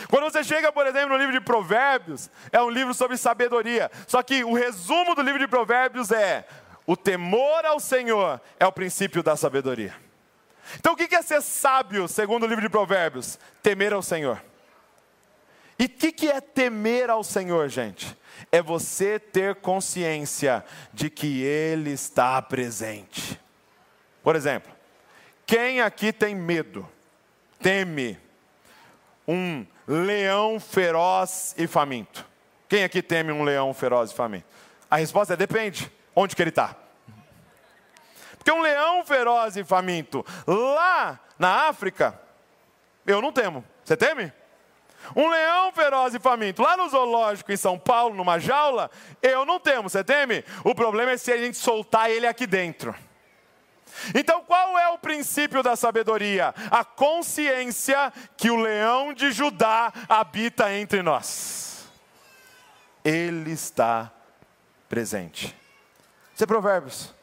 Quando 0.08 0.24
você 0.24 0.44
chega, 0.44 0.70
por 0.70 0.86
exemplo, 0.86 1.08
no 1.08 1.16
livro 1.16 1.32
de 1.32 1.40
Provérbios, 1.40 2.30
é 2.52 2.62
um 2.62 2.70
livro 2.70 2.94
sobre 2.94 3.16
sabedoria. 3.16 3.90
Só 4.06 4.22
que 4.22 4.44
o 4.44 4.52
resumo 4.52 5.14
do 5.14 5.22
livro 5.22 5.40
de 5.40 5.48
Provérbios 5.48 6.12
é: 6.12 6.46
o 6.86 6.96
temor 6.96 7.64
ao 7.64 7.80
Senhor 7.80 8.40
é 8.60 8.66
o 8.66 8.72
princípio 8.72 9.22
da 9.22 9.34
sabedoria. 9.36 10.05
Então, 10.74 10.94
o 10.94 10.96
que 10.96 11.14
é 11.14 11.22
ser 11.22 11.40
sábio, 11.42 12.08
segundo 12.08 12.44
o 12.44 12.46
livro 12.46 12.62
de 12.62 12.68
Provérbios? 12.68 13.38
Temer 13.62 13.92
ao 13.92 14.02
Senhor. 14.02 14.42
E 15.78 15.84
o 15.84 15.88
que 15.88 16.28
é 16.28 16.40
temer 16.40 17.10
ao 17.10 17.22
Senhor, 17.22 17.68
gente? 17.68 18.16
É 18.50 18.62
você 18.62 19.18
ter 19.18 19.56
consciência 19.56 20.64
de 20.92 21.10
que 21.10 21.42
Ele 21.42 21.90
está 21.90 22.40
presente. 22.40 23.38
Por 24.22 24.34
exemplo, 24.34 24.72
quem 25.46 25.80
aqui 25.80 26.12
tem 26.12 26.34
medo, 26.34 26.88
teme 27.60 28.18
um 29.28 29.64
leão 29.86 30.58
feroz 30.58 31.54
e 31.56 31.66
faminto? 31.66 32.26
Quem 32.68 32.82
aqui 32.82 33.02
teme 33.02 33.30
um 33.30 33.44
leão 33.44 33.72
feroz 33.72 34.10
e 34.10 34.14
faminto? 34.14 34.46
A 34.90 34.96
resposta 34.96 35.34
é 35.34 35.36
depende. 35.36 35.90
Onde 36.14 36.34
que 36.34 36.42
ele 36.42 36.50
está? 36.50 36.74
Porque 38.47 38.57
um 38.57 38.62
leão 38.62 39.05
feroz 39.05 39.57
e 39.57 39.64
faminto 39.64 40.24
lá 40.47 41.18
na 41.36 41.66
África, 41.66 42.16
eu 43.05 43.20
não 43.20 43.32
temo. 43.32 43.64
Você 43.84 43.97
teme? 43.97 44.32
Um 45.16 45.28
leão 45.28 45.72
feroz 45.72 46.14
e 46.14 46.20
faminto 46.20 46.62
lá 46.62 46.76
no 46.76 46.88
zoológico 46.88 47.51
em 47.51 47.57
São 47.57 47.76
Paulo, 47.76 48.14
numa 48.14 48.38
jaula, 48.38 48.88
eu 49.20 49.44
não 49.44 49.59
temo. 49.59 49.90
Você 49.90 50.05
teme? 50.05 50.44
O 50.62 50.76
problema 50.76 51.11
é 51.11 51.16
se 51.16 51.32
a 51.32 51.36
gente 51.36 51.57
soltar 51.57 52.09
ele 52.09 52.24
aqui 52.24 52.47
dentro. 52.47 52.94
Então, 54.14 54.44
qual 54.44 54.78
é 54.78 54.90
o 54.90 54.99
princípio 54.99 55.61
da 55.61 55.74
sabedoria? 55.74 56.55
A 56.70 56.84
consciência 56.84 58.12
que 58.36 58.49
o 58.49 58.61
leão 58.61 59.12
de 59.12 59.32
Judá 59.32 59.92
habita 60.09 60.72
entre 60.72 61.03
nós. 61.03 61.90
Ele 63.05 63.51
está 63.51 64.12
presente. 64.88 65.47
Isso 66.32 66.44
é 66.44 66.47
Provérbios. 66.47 67.16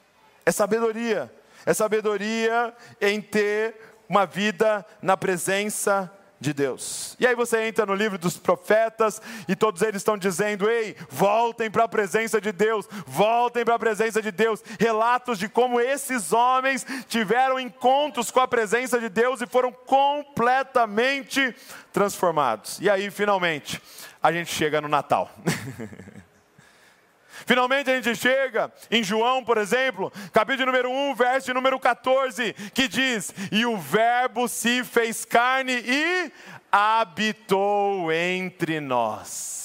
É 0.46 0.52
sabedoria. 0.52 1.34
É 1.66 1.74
sabedoria 1.74 2.74
em 3.00 3.22
ter 3.22 3.76
uma 4.08 4.26
vida 4.26 4.86
na 5.02 5.16
presença 5.16 6.12
de 6.44 6.54
Deus. 6.54 7.16
E 7.20 7.26
aí 7.26 7.34
você 7.34 7.64
entra 7.64 7.86
no 7.86 7.96
livro 7.96 8.18
dos 8.18 8.38
profetas 8.38 9.22
e 9.48 9.56
todos 9.56 9.82
eles 9.82 10.02
estão 10.02 10.18
dizendo: 10.18 10.70
"Ei, 10.70 10.96
voltem 11.10 11.72
para 11.72 11.86
a 11.86 11.88
presença 11.88 12.40
de 12.42 12.52
Deus, 12.52 12.86
voltem 13.08 13.64
para 13.64 13.76
a 13.76 13.80
presença 13.80 14.22
de 14.22 14.30
Deus". 14.30 14.62
Relatos 14.78 15.40
de 15.40 15.48
como 15.48 15.80
esses 15.80 16.34
homens 16.34 16.86
tiveram 17.08 17.58
encontros 17.60 18.30
com 18.30 18.42
a 18.42 18.48
presença 18.48 19.00
de 19.00 19.08
Deus 19.08 19.42
e 19.42 19.48
foram 19.48 19.72
completamente 19.72 21.56
transformados. 21.94 22.78
E 22.82 22.90
aí 22.90 23.10
finalmente 23.10 23.82
a 24.22 24.32
gente 24.32 24.54
chega 24.54 24.82
no 24.82 24.90
Natal. 24.90 25.32
Finalmente 27.46 27.90
a 27.90 27.96
gente 28.00 28.16
chega 28.16 28.72
em 28.90 29.04
João, 29.04 29.44
por 29.44 29.58
exemplo, 29.58 30.12
capítulo 30.32 30.68
número 30.68 30.90
1, 30.90 31.16
verso 31.16 31.54
número 31.54 31.80
14, 31.80 32.54
que 32.74 32.88
diz: 32.88 33.34
E 33.52 33.66
o 33.66 33.78
Verbo 33.78 34.48
se 34.48 34.84
fez 34.84 35.26
carne 35.26 35.74
e 35.86 36.32
habitou 36.72 38.12
entre 38.12 38.80
nós. 38.80 39.63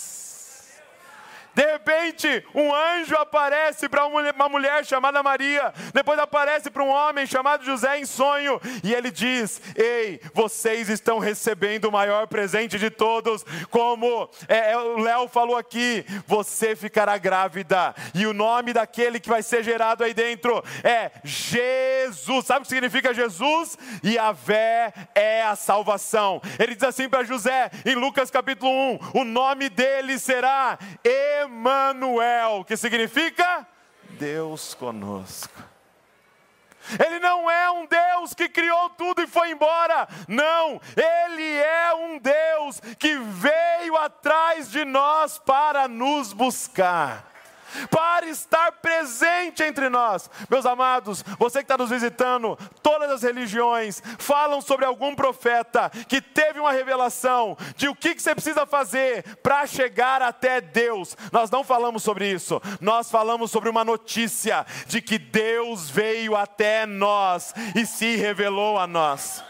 De 1.59 1.67
repente, 1.67 2.45
um 2.55 2.73
anjo 2.73 3.17
aparece 3.17 3.89
para 3.89 4.07
uma 4.07 4.49
mulher 4.49 4.87
chamada 4.87 5.25
Maria, 5.25 5.75
depois 5.93 6.17
aparece 6.17 6.71
para 6.71 6.85
um 6.85 6.89
homem 6.89 7.27
chamado 7.27 7.65
José 7.65 7.99
em 7.99 8.07
sonho, 8.07 8.61
e 8.85 8.95
ele 8.95 9.11
diz: 9.11 9.61
Ei, 9.75 10.21
vocês 10.33 10.89
estão 10.89 11.19
recebendo 11.19 11.87
o 11.87 11.91
maior 11.91 12.29
presente 12.29 12.79
de 12.79 12.91
todos, 12.91 13.45
como 13.71 14.31
é, 14.47 14.71
é 14.71 14.79
o 14.79 14.99
Léo 14.99 15.27
falou 15.27 15.57
aqui, 15.57 16.07
você 16.29 16.77
ficará 16.77 17.19
grávida, 17.19 17.93
e 18.15 18.25
o 18.25 18.33
nome 18.33 18.73
daquele 18.73 19.19
que 19.19 19.29
vai 19.29 19.43
ser 19.43 19.65
gerado 19.65 20.05
aí 20.05 20.15
dentro 20.15 20.63
é 20.85 21.11
Jesus. 21.25 22.47
Sabe 22.47 22.61
o 22.61 22.63
que 22.63 22.69
significa 22.69 23.13
Jesus? 23.13 23.77
E 24.05 24.17
a 24.17 24.31
vé 24.31 24.93
é 25.13 25.43
a 25.43 25.57
salvação. 25.57 26.41
Ele 26.57 26.77
diz 26.77 26.85
assim 26.85 27.09
para 27.09 27.25
José, 27.25 27.69
em 27.85 27.97
Lucas 27.97 28.31
capítulo 28.31 28.71
1: 28.71 28.99
o 29.15 29.25
nome 29.25 29.69
dele 29.69 30.21
será 30.21 30.79
Emanuel, 31.49 32.63
que 32.65 32.77
significa 32.77 33.67
Deus 34.11 34.75
conosco. 34.75 35.65
Ele 37.05 37.19
não 37.19 37.51
é 37.51 37.71
um 37.71 37.87
Deus 37.87 38.33
que 38.33 38.49
criou 38.49 38.91
tudo 38.91 39.23
e 39.23 39.27
foi 39.27 39.51
embora. 39.51 40.09
Não, 40.27 40.81
ele 40.97 41.57
é 41.57 41.95
um 41.95 42.19
Deus 42.19 42.81
que 42.99 43.17
veio 43.17 43.97
atrás 43.97 44.71
de 44.71 44.85
nós 44.85 45.39
para 45.39 45.89
nos 45.89 46.33
buscar 46.33 47.27
para 47.91 48.27
estar 48.27 48.73
presente 48.73 49.63
entre 49.63 49.89
nós. 49.89 50.31
Meus 50.49 50.67
amados, 50.67 51.25
você 51.39 51.59
que 51.59 51.65
está 51.65 51.77
nos 51.77 51.91
visitando, 51.91 52.59
todas 52.83 53.11
as 53.11 53.23
religiões 53.23 54.03
falam 54.19 54.61
sobre 54.61 54.85
algum 54.85 55.15
profeta 55.15 55.91
que 56.09 56.21
teve 56.21 56.61
uma 56.61 56.73
revelação 56.73 57.57
de 57.77 57.89
o 57.89 57.95
que, 57.95 58.15
que 58.15 58.23
você 58.23 58.35
precisa 58.35 58.67
fazer 58.67 59.37
para 59.43 59.67
chegar 59.67 60.23
até 60.23 60.61
Deus. 60.61 61.17
Nós 61.33 61.51
não 61.51 61.65
falamos 61.65 62.03
sobre 62.03 62.31
isso, 62.31 62.61
nós 62.81 63.11
falamos 63.11 63.51
sobre 63.51 63.69
uma 63.69 63.85
notícia 63.85 64.67
de 64.87 65.01
que 65.01 65.19
Deus 65.19 65.91
veio 65.91 66.37
até 66.37 66.87
nós 66.87 67.55
e 67.75 67.85
se 67.87 68.17
revelou 68.17 68.79
a 68.79 68.87
nós. 68.87 69.43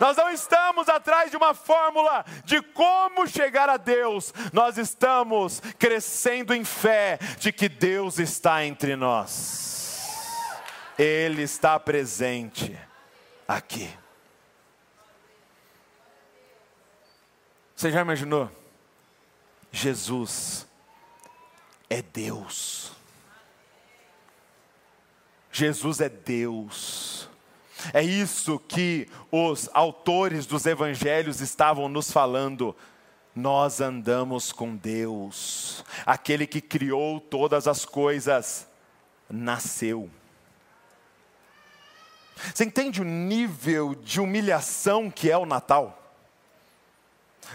Nós 0.00 0.16
não 0.16 0.30
estamos 0.30 0.88
atrás 0.88 1.30
de 1.30 1.36
uma 1.36 1.54
fórmula 1.54 2.24
de 2.44 2.60
como 2.60 3.26
chegar 3.26 3.68
a 3.68 3.76
Deus, 3.76 4.32
nós 4.52 4.78
estamos 4.78 5.60
crescendo 5.78 6.54
em 6.54 6.64
fé 6.64 7.18
de 7.38 7.52
que 7.52 7.68
Deus 7.68 8.18
está 8.18 8.64
entre 8.64 8.96
nós, 8.96 10.08
Ele 10.98 11.42
está 11.42 11.78
presente 11.78 12.78
aqui. 13.46 13.90
Você 17.74 17.90
já 17.90 18.00
imaginou? 18.00 18.50
Jesus 19.72 20.68
é 21.90 22.00
Deus. 22.00 22.92
Jesus 25.50 26.00
é 26.00 26.08
Deus. 26.08 27.28
É 27.92 28.02
isso 28.02 28.58
que 28.58 29.08
os 29.30 29.68
autores 29.72 30.46
dos 30.46 30.66
evangelhos 30.66 31.40
estavam 31.40 31.88
nos 31.88 32.10
falando. 32.10 32.76
Nós 33.34 33.80
andamos 33.80 34.52
com 34.52 34.76
Deus, 34.76 35.82
aquele 36.04 36.46
que 36.46 36.60
criou 36.60 37.18
todas 37.18 37.66
as 37.66 37.84
coisas, 37.84 38.68
nasceu. 39.30 40.10
Você 42.54 42.64
entende 42.64 43.00
o 43.00 43.04
nível 43.04 43.94
de 43.94 44.20
humilhação 44.20 45.10
que 45.10 45.30
é 45.30 45.38
o 45.38 45.46
Natal? 45.46 45.98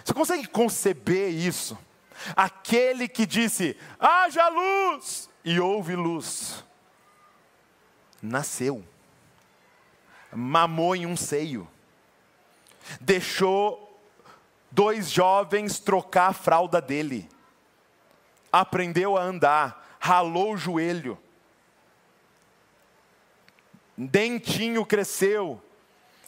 Você 0.03 0.13
consegue 0.13 0.47
conceber 0.47 1.29
isso? 1.29 1.77
Aquele 2.35 3.07
que 3.07 3.27
disse: 3.27 3.77
haja 3.99 4.47
luz, 4.49 5.29
e 5.45 5.59
houve 5.59 5.95
luz, 5.95 6.63
nasceu 8.21 8.83
mamou 10.33 10.95
em 10.95 11.05
um 11.05 11.15
seio. 11.17 11.67
deixou 13.01 13.87
dois 14.71 15.09
jovens 15.09 15.79
trocar 15.79 16.29
a 16.29 16.33
fralda 16.33 16.81
dele. 16.81 17.29
Aprendeu 18.51 19.17
a 19.17 19.21
andar, 19.21 19.97
ralou 19.99 20.53
o 20.53 20.57
joelho. 20.57 21.17
Dentinho 23.97 24.85
cresceu 24.85 25.61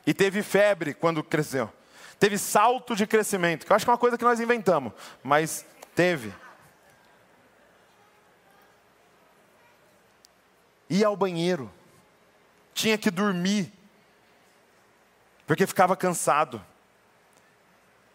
e 0.05 0.13
teve 0.13 0.41
febre 0.41 0.93
quando 0.93 1.23
cresceu. 1.23 1.71
Teve 2.19 2.37
salto 2.37 2.95
de 2.95 3.07
crescimento, 3.07 3.65
que 3.65 3.71
eu 3.71 3.75
acho 3.75 3.85
que 3.85 3.89
é 3.89 3.93
uma 3.93 3.99
coisa 3.99 4.17
que 4.17 4.23
nós 4.23 4.39
inventamos, 4.39 4.91
mas 5.23 5.65
teve. 5.95 6.33
Ia 10.89 11.07
ao 11.07 11.15
banheiro, 11.15 11.71
tinha 12.73 12.97
que 12.97 13.09
dormir, 13.09 13.71
porque 15.49 15.65
ficava 15.65 15.97
cansado. 15.97 16.63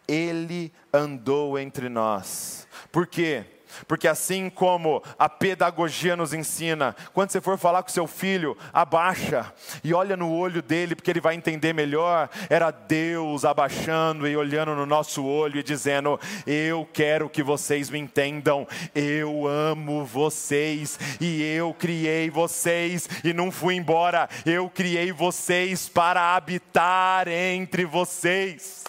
Ele 0.07 0.71
andou 0.93 1.59
entre 1.59 1.89
nós. 1.89 2.65
Por 2.93 3.05
quê? 3.05 3.43
Porque 3.87 4.07
assim 4.07 4.49
como 4.49 5.03
a 5.17 5.29
pedagogia 5.29 6.15
nos 6.15 6.33
ensina, 6.33 6.95
quando 7.13 7.31
você 7.31 7.41
for 7.41 7.57
falar 7.57 7.83
com 7.83 7.89
seu 7.89 8.07
filho, 8.07 8.57
abaixa 8.73 9.51
e 9.83 9.93
olha 9.93 10.15
no 10.17 10.31
olho 10.31 10.61
dele, 10.61 10.95
porque 10.95 11.11
ele 11.11 11.21
vai 11.21 11.35
entender 11.35 11.73
melhor. 11.73 12.29
Era 12.49 12.71
Deus 12.71 13.45
abaixando 13.45 14.27
e 14.27 14.35
olhando 14.35 14.75
no 14.75 14.85
nosso 14.85 15.23
olho 15.25 15.59
e 15.59 15.63
dizendo: 15.63 16.19
Eu 16.45 16.87
quero 16.93 17.29
que 17.29 17.43
vocês 17.43 17.89
me 17.89 17.99
entendam, 17.99 18.67
eu 18.93 19.47
amo 19.47 20.05
vocês 20.05 20.99
e 21.19 21.41
eu 21.43 21.73
criei 21.73 22.29
vocês 22.29 23.07
e 23.23 23.33
não 23.33 23.51
fui 23.51 23.75
embora, 23.75 24.29
eu 24.45 24.69
criei 24.69 25.11
vocês 25.11 25.89
para 25.89 26.35
habitar 26.35 27.27
entre 27.27 27.85
vocês 27.85 28.85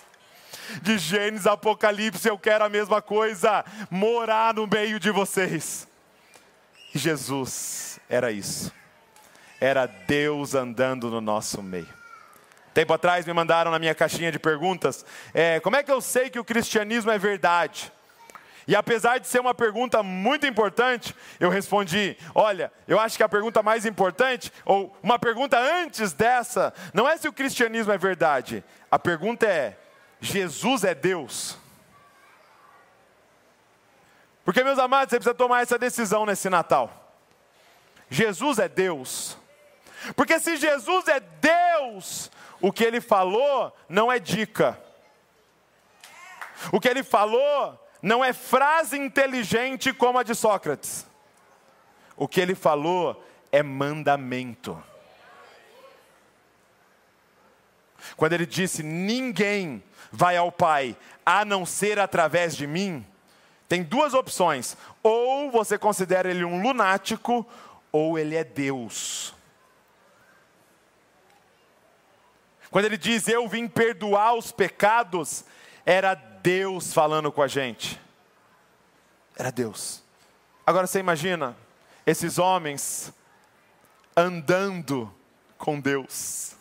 de 0.83 0.99
Gênesis 0.99 1.47
Apocalipse, 1.47 2.29
eu 2.29 2.39
quero 2.39 2.64
a 2.64 2.69
mesma 2.69 3.01
coisa, 3.03 3.64
morar 3.91 4.55
no 4.55 4.67
meio 4.67 4.99
de 4.99 5.11
vocês. 5.11 5.87
E 6.95 6.99
Jesus 6.99 8.01
era 8.09 8.31
isso, 8.31 8.73
era 9.61 9.87
Deus 9.87 10.55
andando 10.55 11.11
no 11.11 11.21
nosso 11.21 11.62
meio. 11.62 11.97
Tempo 12.73 12.93
atrás 12.93 13.25
me 13.25 13.33
mandaram 13.33 13.71
na 13.71 13.79
minha 13.79 13.95
caixinha 13.95 14.31
de 14.31 14.39
perguntas: 14.39 15.05
é, 15.33 15.61
como 15.61 15.77
é 15.77 15.83
que 15.83 15.91
eu 15.91 16.01
sei 16.01 16.29
que 16.29 16.39
o 16.39 16.45
cristianismo 16.45 17.11
é 17.11 17.19
verdade? 17.19 17.93
E 18.69 18.75
apesar 18.75 19.19
de 19.19 19.29
ser 19.29 19.41
uma 19.41 19.55
pergunta 19.55 20.03
muito 20.03 20.47
importante, 20.47 21.14
eu 21.39 21.49
respondi: 21.49 22.17
olha, 22.35 22.73
eu 22.87 22.99
acho 22.99 23.17
que 23.17 23.23
a 23.23 23.29
pergunta 23.29 23.62
mais 23.62 23.87
importante, 23.87 24.53
ou 24.64 24.95
uma 25.03 25.19
pergunta 25.19 25.59
antes 25.59 26.12
dessa, 26.12 26.75
não 26.93 27.09
é 27.09 27.17
se 27.17 27.29
o 27.29 27.33
cristianismo 27.33 27.93
é 27.93 27.99
verdade, 27.99 28.64
a 28.91 28.99
pergunta 28.99 29.47
é: 29.47 29.77
Jesus 30.27 30.85
é 30.85 30.95
Deus. 30.95 31.57
Porque, 34.45 34.62
meus 34.62 34.79
amados, 34.79 35.11
você 35.11 35.16
precisa 35.16 35.35
tomar 35.35 35.62
essa 35.62 35.79
decisão 35.79 36.27
nesse 36.27 36.49
Natal. 36.49 37.14
Jesus 38.09 38.59
é 38.59 38.68
Deus. 38.68 39.37
Porque 40.14 40.39
se 40.39 40.57
Jesus 40.57 41.09
é 41.09 41.20
Deus, 41.20 42.31
o 42.61 42.72
que 42.72 42.85
ele 42.85 43.01
falou 43.01 43.77
não 43.89 44.11
é 44.11 44.18
dica. 44.18 44.81
O 46.70 46.81
que 46.81 46.89
ele 46.89 47.03
falou 47.03 47.81
não 48.01 48.24
é 48.24 48.33
frase 48.33 48.97
inteligente 48.97 49.93
como 49.93 50.18
a 50.18 50.22
de 50.22 50.35
Sócrates. 50.35 51.07
O 52.16 52.29
que 52.29 52.41
ele 52.41 52.55
falou 52.55 53.22
é 53.51 53.62
mandamento. 53.62 54.81
Quando 58.16 58.33
ele 58.33 58.47
disse: 58.47 58.83
Ninguém 58.83 59.83
vai 60.11 60.36
ao 60.36 60.50
Pai 60.50 60.96
a 61.24 61.44
não 61.44 61.66
ser 61.66 61.98
através 61.98 62.57
de 62.57 62.66
mim, 62.66 63.04
tem 63.68 63.82
duas 63.82 64.14
opções: 64.14 64.76
ou 65.02 65.50
você 65.50 65.78
considera 65.78 66.30
ele 66.30 66.44
um 66.44 66.62
lunático, 66.62 67.46
ou 67.90 68.18
ele 68.18 68.36
é 68.36 68.44
Deus. 68.44 69.34
Quando 72.70 72.84
ele 72.84 72.98
diz 72.98 73.28
eu 73.28 73.48
vim 73.48 73.66
perdoar 73.66 74.34
os 74.34 74.52
pecados, 74.52 75.44
era 75.84 76.14
Deus 76.14 76.92
falando 76.92 77.32
com 77.32 77.42
a 77.42 77.48
gente. 77.48 78.00
Era 79.36 79.50
Deus. 79.50 80.02
Agora 80.66 80.86
você 80.86 80.98
imagina 80.98 81.57
esses 82.04 82.38
homens 82.38 83.12
andando 84.16 85.12
com 85.59 85.78
Deus. 85.80 86.55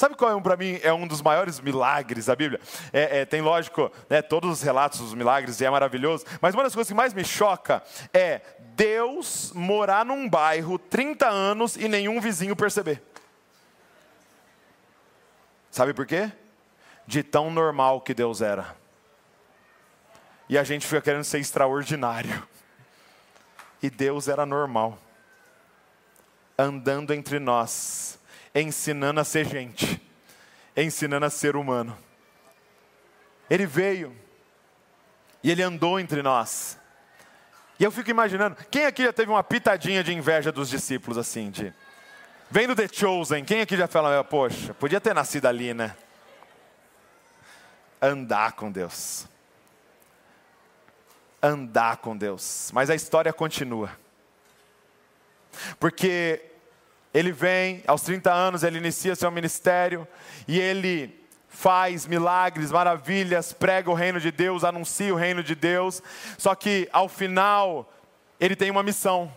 Sabe 0.00 0.14
qual 0.14 0.34
é, 0.34 0.40
para 0.40 0.56
mim, 0.56 0.80
é 0.82 0.90
um 0.94 1.06
dos 1.06 1.20
maiores 1.20 1.60
milagres 1.60 2.24
da 2.24 2.34
Bíblia? 2.34 2.58
É, 2.90 3.18
é, 3.18 3.24
tem, 3.26 3.42
lógico, 3.42 3.92
né, 4.08 4.22
todos 4.22 4.50
os 4.50 4.62
relatos 4.62 4.98
dos 4.98 5.12
milagres 5.12 5.60
e 5.60 5.66
é 5.66 5.68
maravilhoso, 5.68 6.24
mas 6.40 6.54
uma 6.54 6.62
das 6.62 6.72
coisas 6.72 6.88
que 6.88 6.94
mais 6.94 7.12
me 7.12 7.22
choca 7.22 7.82
é 8.10 8.40
Deus 8.74 9.52
morar 9.54 10.06
num 10.06 10.26
bairro 10.26 10.78
30 10.78 11.28
anos 11.28 11.76
e 11.76 11.86
nenhum 11.86 12.18
vizinho 12.18 12.56
perceber. 12.56 13.02
Sabe 15.70 15.92
por 15.92 16.06
quê? 16.06 16.32
De 17.06 17.22
tão 17.22 17.50
normal 17.50 18.00
que 18.00 18.14
Deus 18.14 18.40
era. 18.40 18.74
E 20.48 20.56
a 20.56 20.64
gente 20.64 20.86
fica 20.86 21.02
querendo 21.02 21.24
ser 21.24 21.40
extraordinário. 21.40 22.42
E 23.82 23.90
Deus 23.90 24.28
era 24.28 24.46
normal. 24.46 24.96
Andando 26.58 27.12
entre 27.12 27.38
nós 27.38 28.18
ensinando 28.54 29.20
a 29.20 29.24
ser 29.24 29.46
gente, 29.46 30.00
ensinando 30.76 31.26
a 31.26 31.30
ser 31.30 31.56
humano. 31.56 31.96
Ele 33.48 33.66
veio 33.66 34.16
e 35.42 35.50
ele 35.50 35.62
andou 35.62 35.98
entre 35.98 36.22
nós. 36.22 36.78
E 37.78 37.84
eu 37.84 37.90
fico 37.90 38.10
imaginando, 38.10 38.56
quem 38.70 38.84
aqui 38.84 39.02
já 39.04 39.12
teve 39.12 39.30
uma 39.30 39.42
pitadinha 39.42 40.04
de 40.04 40.12
inveja 40.12 40.52
dos 40.52 40.68
discípulos 40.68 41.16
assim, 41.16 41.50
de 41.50 41.72
vendo 42.50 42.76
The 42.76 42.88
Chosen, 42.92 43.44
quem 43.44 43.62
aqui 43.62 43.76
já 43.76 43.86
fala, 43.86 44.22
poxa, 44.22 44.74
podia 44.74 45.00
ter 45.00 45.14
nascido 45.14 45.46
ali, 45.46 45.72
né? 45.72 45.96
Andar 48.02 48.52
com 48.52 48.70
Deus. 48.70 49.26
Andar 51.42 51.98
com 51.98 52.16
Deus. 52.16 52.70
Mas 52.74 52.90
a 52.90 52.94
história 52.94 53.32
continua. 53.32 53.90
Porque 55.78 56.49
ele 57.12 57.32
vem, 57.32 57.82
aos 57.86 58.02
30 58.02 58.32
anos, 58.32 58.62
ele 58.62 58.78
inicia 58.78 59.16
seu 59.16 59.30
ministério 59.30 60.06
e 60.46 60.58
ele 60.60 61.20
faz 61.48 62.06
milagres, 62.06 62.70
maravilhas, 62.70 63.52
prega 63.52 63.90
o 63.90 63.94
reino 63.94 64.20
de 64.20 64.30
Deus, 64.30 64.62
anuncia 64.62 65.12
o 65.12 65.16
reino 65.16 65.42
de 65.42 65.54
Deus. 65.54 66.00
Só 66.38 66.54
que 66.54 66.88
ao 66.92 67.08
final, 67.08 67.92
ele 68.38 68.54
tem 68.54 68.70
uma 68.70 68.82
missão. 68.82 69.30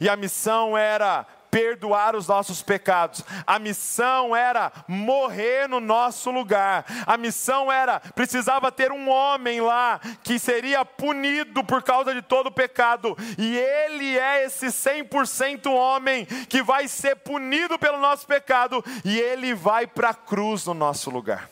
E 0.00 0.08
a 0.08 0.16
missão 0.16 0.76
era 0.76 1.26
perdoar 1.54 2.16
os 2.16 2.26
nossos 2.26 2.62
pecados. 2.62 3.22
A 3.46 3.60
missão 3.60 4.34
era 4.34 4.72
morrer 4.88 5.68
no 5.68 5.78
nosso 5.78 6.32
lugar. 6.32 6.84
A 7.06 7.16
missão 7.16 7.70
era 7.70 8.00
precisava 8.00 8.72
ter 8.72 8.90
um 8.90 9.08
homem 9.08 9.60
lá 9.60 10.00
que 10.24 10.36
seria 10.36 10.84
punido 10.84 11.62
por 11.62 11.80
causa 11.80 12.12
de 12.12 12.20
todo 12.22 12.48
o 12.48 12.52
pecado. 12.52 13.16
E 13.38 13.56
ele 13.56 14.18
é 14.18 14.44
esse 14.44 14.66
100% 14.66 15.70
homem 15.70 16.26
que 16.26 16.60
vai 16.60 16.88
ser 16.88 17.14
punido 17.14 17.78
pelo 17.78 17.98
nosso 17.98 18.26
pecado 18.26 18.84
e 19.04 19.16
ele 19.16 19.54
vai 19.54 19.86
para 19.86 20.08
a 20.08 20.14
cruz 20.14 20.66
no 20.66 20.74
nosso 20.74 21.08
lugar. 21.08 21.48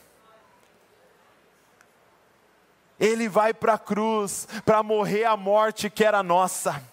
Ele 2.99 3.29
vai 3.29 3.55
para 3.55 3.75
a 3.75 3.79
cruz 3.79 4.49
para 4.65 4.83
morrer 4.83 5.27
a 5.27 5.37
morte 5.37 5.89
que 5.89 6.05
era 6.05 6.25
nossa. 6.25 6.91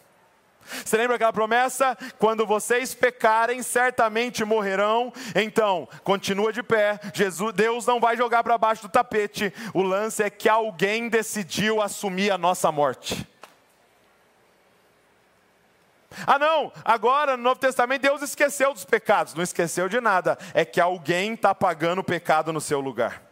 Você 0.86 0.98
lembra 0.98 1.16
aquela 1.16 1.34
promessa? 1.34 1.98
Quando 2.18 2.46
vocês 2.46 2.94
pecarem, 2.94 3.62
certamente 3.62 4.46
morrerão. 4.46 5.12
Então, 5.36 5.88
continua 6.04 6.54
de 6.54 6.64
pé. 6.64 7.00
Jesus, 7.14 7.54
Deus 7.54 7.86
não 7.86 8.00
vai 8.00 8.16
jogar 8.16 8.44
para 8.44 8.58
baixo 8.58 8.84
do 8.84 8.90
tapete. 8.90 9.54
O 9.74 9.82
lance 9.82 10.24
é 10.24 10.30
que 10.30 10.50
alguém 10.50 11.10
decidiu 11.10 11.82
assumir 11.82 12.32
a 12.32 12.38
nossa 12.38 12.72
morte. 12.72 13.28
Ah, 16.26 16.40
não, 16.40 16.72
agora 16.84 17.38
no 17.38 17.44
Novo 17.44 17.60
Testamento 17.60 18.02
Deus 18.02 18.22
esqueceu 18.22 18.74
dos 18.74 18.86
pecados. 18.86 19.34
Não 19.34 19.44
esqueceu 19.44 19.88
de 19.88 20.02
nada. 20.02 20.38
É 20.54 20.66
que 20.66 20.82
alguém 20.82 21.34
está 21.34 21.54
pagando 21.54 22.00
o 22.00 22.04
pecado 22.04 22.52
no 22.52 22.60
seu 22.60 22.80
lugar. 22.80 23.29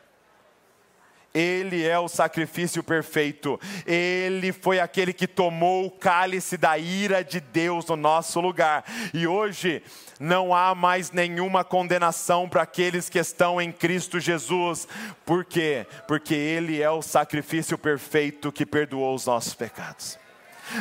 Ele 1.37 1.85
é 1.85 1.99
o 1.99 2.07
sacrifício 2.07 2.81
perfeito. 2.81 3.59
Ele 3.85 4.51
foi 4.51 4.79
aquele 4.79 5.13
que 5.13 5.27
tomou 5.27 5.85
o 5.85 5.91
cálice 5.91 6.57
da 6.57 6.77
ira 6.77 7.23
de 7.23 7.39
Deus 7.39 7.85
no 7.85 7.95
nosso 7.95 8.39
lugar. 8.39 8.83
E 9.13 9.27
hoje 9.27 9.83
não 10.19 10.53
há 10.53 10.73
mais 10.73 11.11
nenhuma 11.11 11.63
condenação 11.63 12.49
para 12.49 12.63
aqueles 12.63 13.09
que 13.09 13.19
estão 13.19 13.61
em 13.61 13.71
Cristo 13.71 14.19
Jesus. 14.19 14.87
Por 15.25 15.45
quê? 15.45 15.85
Porque 16.07 16.33
Ele 16.33 16.81
é 16.81 16.89
o 16.89 17.01
sacrifício 17.01 17.77
perfeito 17.77 18.51
que 18.51 18.65
perdoou 18.65 19.13
os 19.13 19.25
nossos 19.25 19.53
pecados. 19.53 20.17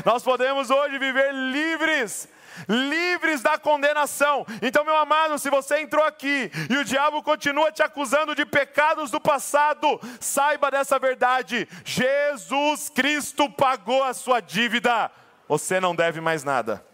Nós 0.05 0.23
podemos 0.23 0.71
hoje 0.71 0.99
viver 0.99 1.33
livres 1.33 2.29
livres 2.69 3.43
da 3.43 3.59
condenação. 3.59 4.47
Então, 4.63 4.85
meu 4.85 4.97
amado, 4.97 5.39
se 5.39 5.51
você 5.51 5.81
entrou 5.81 6.05
aqui 6.05 6.51
e 6.71 6.77
o 6.77 6.85
diabo 6.85 7.23
continua 7.23 7.73
te 7.73 7.83
acusando 7.83 8.35
de 8.35 8.45
pecados 8.45 9.11
do 9.11 9.21
passado, 9.21 10.01
saiba 10.21 10.71
dessa 10.71 10.99
verdade: 10.99 11.69
Jesus 11.85 12.89
Cristo 12.89 13.51
pagou 13.51 14.03
a 14.03 14.15
sua 14.15 14.41
dívida. 14.41 15.11
Você 15.49 15.79
não 15.81 15.95
deve 15.95 16.21
mais 16.21 16.43
nada 16.43 16.85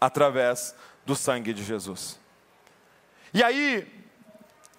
através 0.00 0.74
do 1.04 1.14
sangue 1.14 1.52
de 1.52 1.64
Jesus. 1.64 2.18
E 3.32 3.42
aí, 3.42 3.86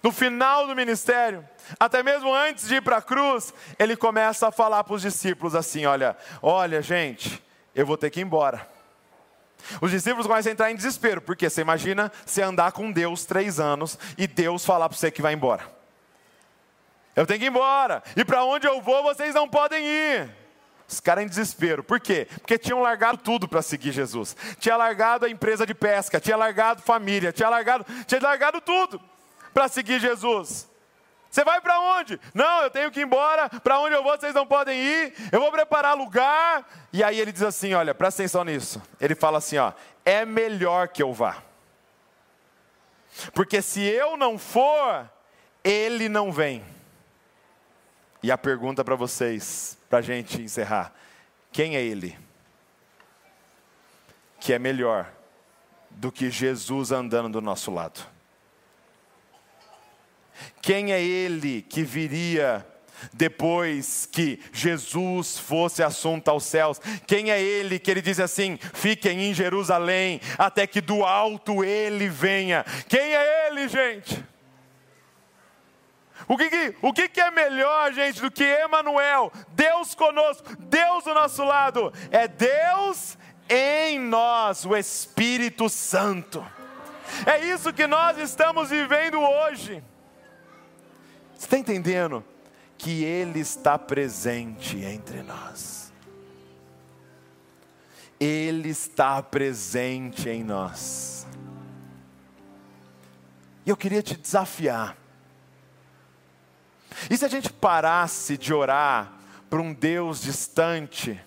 no 0.02 0.12
final 0.12 0.66
do 0.66 0.76
ministério, 0.76 1.46
até 1.78 2.02
mesmo 2.02 2.32
antes 2.32 2.68
de 2.68 2.76
ir 2.76 2.82
para 2.82 2.98
a 2.98 3.02
cruz, 3.02 3.52
ele 3.78 3.96
começa 3.96 4.48
a 4.48 4.52
falar 4.52 4.84
para 4.84 4.94
os 4.94 5.02
discípulos 5.02 5.54
assim: 5.54 5.86
olha, 5.86 6.16
olha, 6.42 6.80
gente, 6.80 7.42
eu 7.74 7.84
vou 7.84 7.96
ter 7.96 8.10
que 8.10 8.20
ir 8.20 8.24
embora. 8.24 8.68
Os 9.80 9.90
discípulos 9.90 10.26
começam 10.26 10.50
a 10.50 10.52
entrar 10.52 10.70
em 10.70 10.76
desespero, 10.76 11.20
porque 11.20 11.48
você 11.48 11.60
imagina 11.60 12.12
você 12.24 12.42
andar 12.42 12.72
com 12.72 12.90
Deus 12.90 13.24
três 13.24 13.58
anos 13.58 13.98
e 14.16 14.26
Deus 14.26 14.64
falar 14.64 14.88
para 14.88 14.96
você 14.96 15.10
que 15.10 15.22
vai 15.22 15.32
embora. 15.32 15.64
Eu 17.16 17.26
tenho 17.26 17.40
que 17.40 17.46
ir 17.46 17.48
embora, 17.48 18.02
e 18.16 18.24
para 18.24 18.44
onde 18.44 18.66
eu 18.66 18.80
vou 18.80 19.02
vocês 19.02 19.34
não 19.34 19.48
podem 19.48 19.84
ir. 19.84 20.30
Os 20.88 21.00
caras 21.00 21.24
em 21.24 21.28
desespero. 21.28 21.82
Por 21.82 22.00
quê? 22.00 22.28
Porque 22.40 22.56
tinham 22.56 22.80
largado 22.80 23.18
tudo 23.18 23.48
para 23.48 23.60
seguir 23.60 23.92
Jesus. 23.92 24.36
Tinha 24.58 24.76
largado 24.76 25.26
a 25.26 25.28
empresa 25.28 25.66
de 25.66 25.74
pesca, 25.74 26.20
tinha 26.20 26.36
largado 26.36 26.80
família, 26.80 27.32
tinha 27.32 27.48
largado, 27.48 27.84
tinha 28.06 28.20
largado 28.22 28.60
tudo 28.60 29.00
para 29.52 29.66
seguir 29.66 30.00
Jesus. 30.00 30.67
Você 31.30 31.44
vai 31.44 31.60
para 31.60 31.78
onde? 31.78 32.18
Não, 32.32 32.62
eu 32.62 32.70
tenho 32.70 32.90
que 32.90 33.00
ir 33.00 33.04
embora. 33.04 33.48
Para 33.48 33.80
onde 33.80 33.94
eu 33.94 34.02
vou, 34.02 34.18
vocês 34.18 34.34
não 34.34 34.46
podem 34.46 34.78
ir. 34.80 35.14
Eu 35.30 35.40
vou 35.40 35.52
preparar 35.52 35.96
lugar. 35.96 36.66
E 36.92 37.04
aí 37.04 37.20
ele 37.20 37.32
diz 37.32 37.42
assim: 37.42 37.74
olha, 37.74 37.94
presta 37.94 38.22
atenção 38.22 38.44
nisso. 38.44 38.80
Ele 39.00 39.14
fala 39.14 39.38
assim: 39.38 39.58
ó, 39.58 39.72
é 40.04 40.24
melhor 40.24 40.88
que 40.88 41.02
eu 41.02 41.12
vá. 41.12 41.42
Porque 43.34 43.60
se 43.60 43.82
eu 43.82 44.16
não 44.16 44.38
for, 44.38 45.08
ele 45.62 46.08
não 46.08 46.32
vem. 46.32 46.64
E 48.22 48.32
a 48.32 48.38
pergunta 48.38 48.84
para 48.84 48.96
vocês, 48.96 49.76
para 49.88 49.98
a 49.98 50.02
gente 50.02 50.40
encerrar: 50.40 50.92
quem 51.52 51.76
é 51.76 51.82
ele? 51.82 52.18
Que 54.40 54.54
é 54.54 54.58
melhor 54.58 55.12
do 55.90 56.10
que 56.10 56.30
Jesus 56.30 56.90
andando 56.90 57.28
do 57.28 57.40
nosso 57.40 57.70
lado. 57.70 58.17
Quem 60.60 60.92
é 60.92 61.02
ele 61.02 61.62
que 61.62 61.82
viria 61.82 62.66
depois 63.12 64.08
que 64.10 64.40
Jesus 64.52 65.38
fosse 65.38 65.82
assunto 65.82 66.28
aos 66.28 66.44
céus? 66.44 66.80
Quem 67.06 67.30
é 67.30 67.40
ele 67.40 67.78
que 67.78 67.90
ele 67.90 68.02
diz 68.02 68.20
assim: 68.20 68.58
fiquem 68.74 69.30
em 69.30 69.34
Jerusalém 69.34 70.20
até 70.36 70.66
que 70.66 70.80
do 70.80 71.04
alto 71.04 71.64
ele 71.64 72.08
venha? 72.08 72.64
Quem 72.88 73.14
é 73.14 73.48
ele, 73.48 73.68
gente? 73.68 74.24
O 76.26 76.36
que, 76.36 76.50
que, 76.50 76.74
o 76.82 76.92
que, 76.92 77.08
que 77.08 77.20
é 77.20 77.30
melhor, 77.30 77.90
gente, 77.92 78.20
do 78.20 78.30
que 78.30 78.44
Emanuel, 78.44 79.32
Deus 79.50 79.94
conosco, 79.94 80.44
Deus 80.58 81.04
do 81.04 81.14
nosso 81.14 81.42
lado? 81.42 81.90
É 82.10 82.28
Deus 82.28 83.16
em 83.48 83.98
nós, 83.98 84.66
o 84.66 84.76
Espírito 84.76 85.70
Santo. 85.70 86.44
É 87.24 87.38
isso 87.46 87.72
que 87.72 87.86
nós 87.86 88.18
estamos 88.18 88.68
vivendo 88.68 89.18
hoje. 89.18 89.82
Você 91.38 91.44
está 91.44 91.56
entendendo? 91.56 92.24
Que 92.76 93.04
Ele 93.04 93.38
está 93.38 93.78
presente 93.78 94.76
entre 94.78 95.22
nós. 95.22 95.92
Ele 98.18 98.68
está 98.68 99.22
presente 99.22 100.28
em 100.28 100.42
nós. 100.42 101.24
E 103.64 103.70
eu 103.70 103.76
queria 103.76 104.02
te 104.02 104.16
desafiar. 104.16 104.96
E 107.08 107.16
se 107.16 107.24
a 107.24 107.28
gente 107.28 107.52
parasse 107.52 108.36
de 108.36 108.52
orar 108.52 109.12
para 109.48 109.62
um 109.62 109.72
Deus 109.72 110.20
distante, 110.20 111.20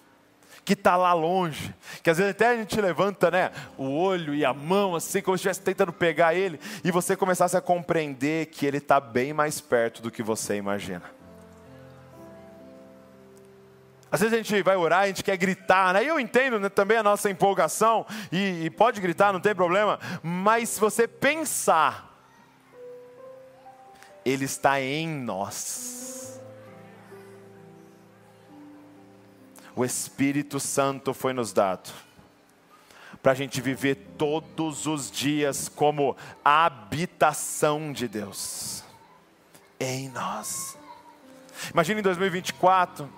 que 0.63 0.73
está 0.73 0.95
lá 0.95 1.13
longe, 1.13 1.73
que 2.03 2.09
às 2.09 2.17
vezes 2.17 2.31
até 2.31 2.49
a 2.49 2.55
gente 2.55 2.79
levanta 2.79 3.31
né, 3.31 3.51
o 3.77 3.89
olho 3.89 4.33
e 4.33 4.45
a 4.45 4.53
mão, 4.53 4.95
assim, 4.95 5.21
como 5.21 5.37
se 5.37 5.41
estivesse 5.41 5.61
tentando 5.61 5.91
pegar 5.91 6.35
ele, 6.35 6.59
e 6.83 6.91
você 6.91 7.15
começasse 7.15 7.57
a 7.57 7.61
compreender 7.61 8.47
que 8.47 8.65
ele 8.65 8.77
está 8.77 8.99
bem 8.99 9.33
mais 9.33 9.59
perto 9.59 10.01
do 10.01 10.11
que 10.11 10.21
você 10.21 10.55
imagina. 10.55 11.03
Às 14.11 14.19
vezes 14.19 14.33
a 14.33 14.37
gente 14.37 14.61
vai 14.61 14.75
orar, 14.75 15.03
a 15.03 15.07
gente 15.07 15.23
quer 15.23 15.37
gritar, 15.37 15.93
né? 15.93 16.03
Eu 16.03 16.19
entendo 16.19 16.59
né, 16.59 16.67
também 16.67 16.97
a 16.97 17.03
nossa 17.03 17.29
empolgação, 17.29 18.05
e, 18.31 18.65
e 18.65 18.69
pode 18.69 18.99
gritar, 18.99 19.31
não 19.31 19.39
tem 19.39 19.55
problema, 19.55 19.99
mas 20.21 20.69
se 20.69 20.79
você 20.79 21.07
pensar, 21.07 22.21
Ele 24.23 24.45
está 24.45 24.81
em 24.81 25.07
nós. 25.07 26.00
O 29.81 29.85
Espírito 29.85 30.59
Santo 30.59 31.11
foi 31.11 31.33
nos 31.33 31.51
dado 31.51 31.89
para 33.21 33.31
a 33.31 33.35
gente 33.35 33.59
viver 33.59 33.95
todos 34.15 34.85
os 34.85 35.09
dias 35.09 35.67
como 35.67 36.15
habitação 36.45 37.91
de 37.91 38.07
Deus 38.07 38.83
em 39.79 40.07
nós. 40.09 40.77
Imagine 41.73 41.99
em 41.99 42.03
2024, 42.03 43.09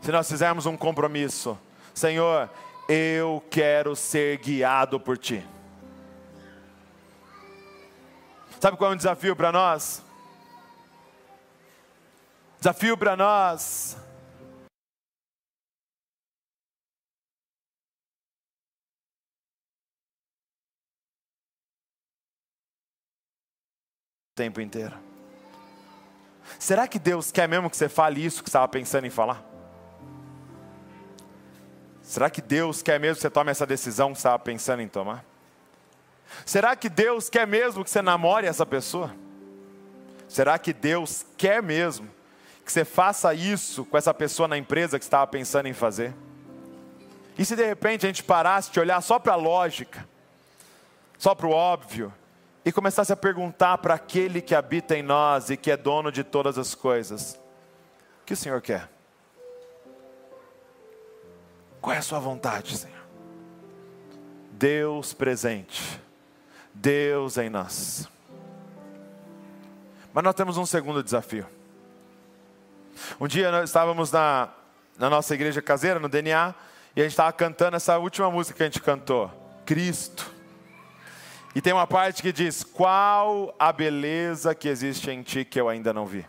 se 0.00 0.12
nós 0.12 0.30
fizermos 0.30 0.64
um 0.64 0.76
compromisso: 0.76 1.58
Senhor, 1.92 2.48
eu 2.88 3.42
quero 3.50 3.96
ser 3.96 4.38
guiado 4.38 5.00
por 5.00 5.18
Ti. 5.18 5.44
Sabe 8.60 8.76
qual 8.76 8.92
é 8.92 8.94
o 8.94 8.96
desafio 8.96 9.34
para 9.34 9.50
nós? 9.50 10.02
Desafio 12.60 12.96
para 12.96 13.16
nós 13.16 13.96
tempo 24.36 24.60
inteiro. 24.60 24.94
Será 26.58 26.86
que 26.86 26.98
Deus 26.98 27.32
quer 27.32 27.48
mesmo 27.48 27.70
que 27.70 27.76
você 27.76 27.88
fale 27.88 28.24
isso 28.24 28.44
que 28.44 28.50
você 28.50 28.56
estava 28.56 28.68
pensando 28.68 29.06
em 29.06 29.10
falar? 29.10 29.42
Será 32.02 32.30
que 32.30 32.40
Deus 32.40 32.82
quer 32.82 33.00
mesmo 33.00 33.16
que 33.16 33.22
você 33.22 33.30
tome 33.30 33.50
essa 33.50 33.66
decisão 33.66 34.12
que 34.12 34.18
você 34.18 34.20
estava 34.20 34.38
pensando 34.38 34.82
em 34.82 34.88
tomar? 34.88 35.24
Será 36.44 36.76
que 36.76 36.88
Deus 36.88 37.28
quer 37.28 37.46
mesmo 37.46 37.82
que 37.82 37.90
você 37.90 38.02
namore 38.02 38.46
essa 38.46 38.66
pessoa? 38.66 39.12
Será 40.28 40.58
que 40.58 40.72
Deus 40.72 41.24
quer 41.36 41.62
mesmo 41.62 42.08
que 42.64 42.70
você 42.70 42.84
faça 42.84 43.32
isso 43.32 43.84
com 43.86 43.96
essa 43.96 44.12
pessoa 44.12 44.46
na 44.46 44.58
empresa 44.58 44.98
que 44.98 45.04
você 45.04 45.08
estava 45.08 45.26
pensando 45.26 45.66
em 45.66 45.72
fazer? 45.72 46.14
E 47.38 47.44
se 47.44 47.56
de 47.56 47.64
repente 47.64 48.04
a 48.04 48.08
gente 48.08 48.22
parasse 48.22 48.70
de 48.70 48.78
olhar 48.78 49.00
só 49.00 49.18
para 49.18 49.32
a 49.32 49.36
lógica, 49.36 50.06
só 51.18 51.34
para 51.34 51.46
o 51.46 51.50
óbvio, 51.50 52.12
e 52.66 52.72
começasse 52.72 53.12
a 53.12 53.16
perguntar 53.16 53.78
para 53.78 53.94
aquele 53.94 54.42
que 54.42 54.52
habita 54.52 54.96
em 54.96 55.02
nós 55.02 55.50
e 55.50 55.56
que 55.56 55.70
é 55.70 55.76
dono 55.76 56.10
de 56.10 56.24
todas 56.24 56.58
as 56.58 56.74
coisas: 56.74 57.38
O 58.22 58.24
que 58.26 58.32
o 58.32 58.36
Senhor 58.36 58.60
quer? 58.60 58.90
Qual 61.80 61.94
é 61.94 61.98
a 61.98 62.02
sua 62.02 62.18
vontade, 62.18 62.76
Senhor? 62.76 63.06
Deus 64.50 65.14
presente, 65.14 66.00
Deus 66.74 67.38
em 67.38 67.48
nós. 67.48 68.08
Mas 70.12 70.24
nós 70.24 70.34
temos 70.34 70.56
um 70.56 70.66
segundo 70.66 71.04
desafio. 71.04 71.46
Um 73.20 73.28
dia 73.28 73.52
nós 73.52 73.70
estávamos 73.70 74.10
na, 74.10 74.48
na 74.98 75.08
nossa 75.08 75.32
igreja 75.34 75.62
caseira, 75.62 76.00
no 76.00 76.08
DNA, 76.08 76.52
e 76.96 77.00
a 77.00 77.04
gente 77.04 77.12
estava 77.12 77.32
cantando 77.32 77.76
essa 77.76 77.96
última 77.96 78.28
música 78.28 78.56
que 78.56 78.62
a 78.64 78.66
gente 78.66 78.82
cantou: 78.82 79.30
Cristo. 79.64 80.34
E 81.56 81.60
tem 81.62 81.72
uma 81.72 81.86
parte 81.86 82.20
que 82.20 82.34
diz: 82.34 82.62
Qual 82.62 83.54
a 83.58 83.72
beleza 83.72 84.54
que 84.54 84.68
existe 84.68 85.10
em 85.10 85.22
ti 85.22 85.42
que 85.42 85.58
eu 85.58 85.70
ainda 85.70 85.90
não 85.90 86.04
vi? 86.04 86.22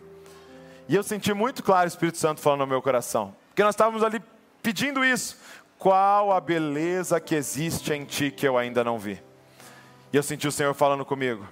E 0.88 0.96
eu 0.96 1.04
senti 1.04 1.34
muito 1.34 1.62
claro 1.62 1.84
o 1.84 1.88
Espírito 1.90 2.18
Santo 2.18 2.40
falando 2.40 2.62
no 2.62 2.68
meu 2.68 2.82
coração, 2.82 3.36
porque 3.50 3.62
nós 3.62 3.76
estávamos 3.76 4.04
ali 4.04 4.22
pedindo 4.64 5.04
isso. 5.04 5.38
Qual 5.78 6.32
a 6.32 6.40
beleza 6.40 7.20
que 7.20 7.36
existe 7.36 7.92
em 7.92 8.06
ti 8.06 8.32
que 8.32 8.48
eu 8.48 8.58
ainda 8.58 8.86
não 8.86 8.98
vi? 8.98 9.22
E 10.14 10.16
eu 10.16 10.24
senti 10.24 10.48
o 10.48 10.52
Senhor 10.52 10.74
falando 10.74 11.04
comigo: 11.04 11.46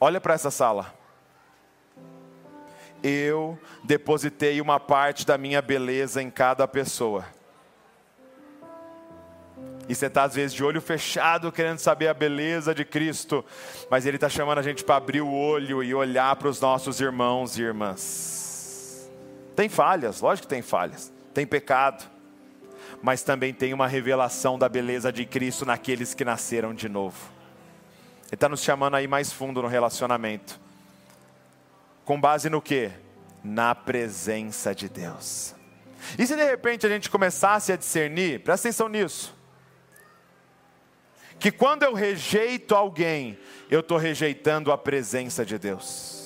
Olha 0.00 0.18
para 0.18 0.32
essa 0.32 0.50
sala. 0.50 0.94
Eu 3.02 3.58
depositei 3.84 4.62
uma 4.62 4.80
parte 4.80 5.26
da 5.26 5.36
minha 5.36 5.60
beleza 5.60 6.22
em 6.22 6.30
cada 6.30 6.66
pessoa 6.66 7.26
e 9.88 9.94
você 9.94 10.06
está 10.06 10.24
às 10.24 10.34
vezes 10.34 10.54
de 10.54 10.62
olho 10.64 10.80
fechado, 10.80 11.50
querendo 11.50 11.78
saber 11.78 12.08
a 12.08 12.14
beleza 12.14 12.74
de 12.74 12.84
Cristo, 12.84 13.44
mas 13.90 14.06
Ele 14.06 14.16
está 14.16 14.28
chamando 14.28 14.58
a 14.58 14.62
gente 14.62 14.84
para 14.84 14.96
abrir 14.96 15.20
o 15.20 15.32
olho 15.32 15.82
e 15.82 15.94
olhar 15.94 16.36
para 16.36 16.48
os 16.48 16.60
nossos 16.60 17.00
irmãos 17.00 17.58
e 17.58 17.62
irmãs. 17.62 19.10
Tem 19.56 19.68
falhas, 19.68 20.20
lógico 20.20 20.46
que 20.46 20.54
tem 20.54 20.62
falhas, 20.62 21.12
tem 21.34 21.46
pecado, 21.46 22.04
mas 23.02 23.22
também 23.22 23.52
tem 23.52 23.74
uma 23.74 23.86
revelação 23.86 24.58
da 24.58 24.68
beleza 24.68 25.12
de 25.12 25.26
Cristo 25.26 25.66
naqueles 25.66 26.14
que 26.14 26.24
nasceram 26.24 26.72
de 26.72 26.88
novo. 26.88 27.18
Ele 28.26 28.34
está 28.34 28.48
nos 28.48 28.62
chamando 28.62 28.94
aí 28.94 29.06
mais 29.06 29.32
fundo 29.32 29.60
no 29.60 29.68
relacionamento. 29.68 30.58
Com 32.04 32.20
base 32.20 32.48
no 32.48 32.62
que? 32.62 32.90
Na 33.44 33.74
presença 33.74 34.74
de 34.74 34.88
Deus. 34.88 35.54
E 36.18 36.26
se 36.26 36.34
de 36.34 36.44
repente 36.44 36.86
a 36.86 36.88
gente 36.88 37.10
começasse 37.10 37.72
a 37.72 37.76
discernir, 37.76 38.40
presta 38.40 38.68
atenção 38.68 38.88
nisso, 38.88 39.36
que 41.42 41.50
quando 41.50 41.82
eu 41.82 41.92
rejeito 41.92 42.72
alguém, 42.72 43.36
eu 43.68 43.80
estou 43.80 43.98
rejeitando 43.98 44.70
a 44.70 44.78
presença 44.78 45.44
de 45.44 45.58
Deus. 45.58 46.22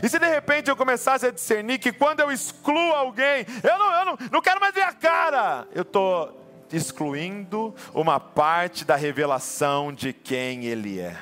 E 0.00 0.08
se 0.08 0.16
de 0.20 0.28
repente 0.28 0.70
eu 0.70 0.76
começasse 0.76 1.26
a 1.26 1.30
discernir 1.32 1.80
que 1.80 1.92
quando 1.92 2.20
eu 2.20 2.30
excluo 2.30 2.94
alguém, 2.94 3.44
eu 3.64 3.78
não, 3.80 3.98
eu 3.98 4.04
não, 4.04 4.18
não 4.30 4.40
quero 4.40 4.60
mais 4.60 4.72
ver 4.72 4.82
a 4.82 4.92
cara, 4.92 5.66
eu 5.74 5.82
estou 5.82 6.40
excluindo 6.72 7.74
uma 7.92 8.20
parte 8.20 8.84
da 8.84 8.94
revelação 8.94 9.92
de 9.92 10.12
quem 10.12 10.66
Ele 10.66 11.00
é. 11.00 11.18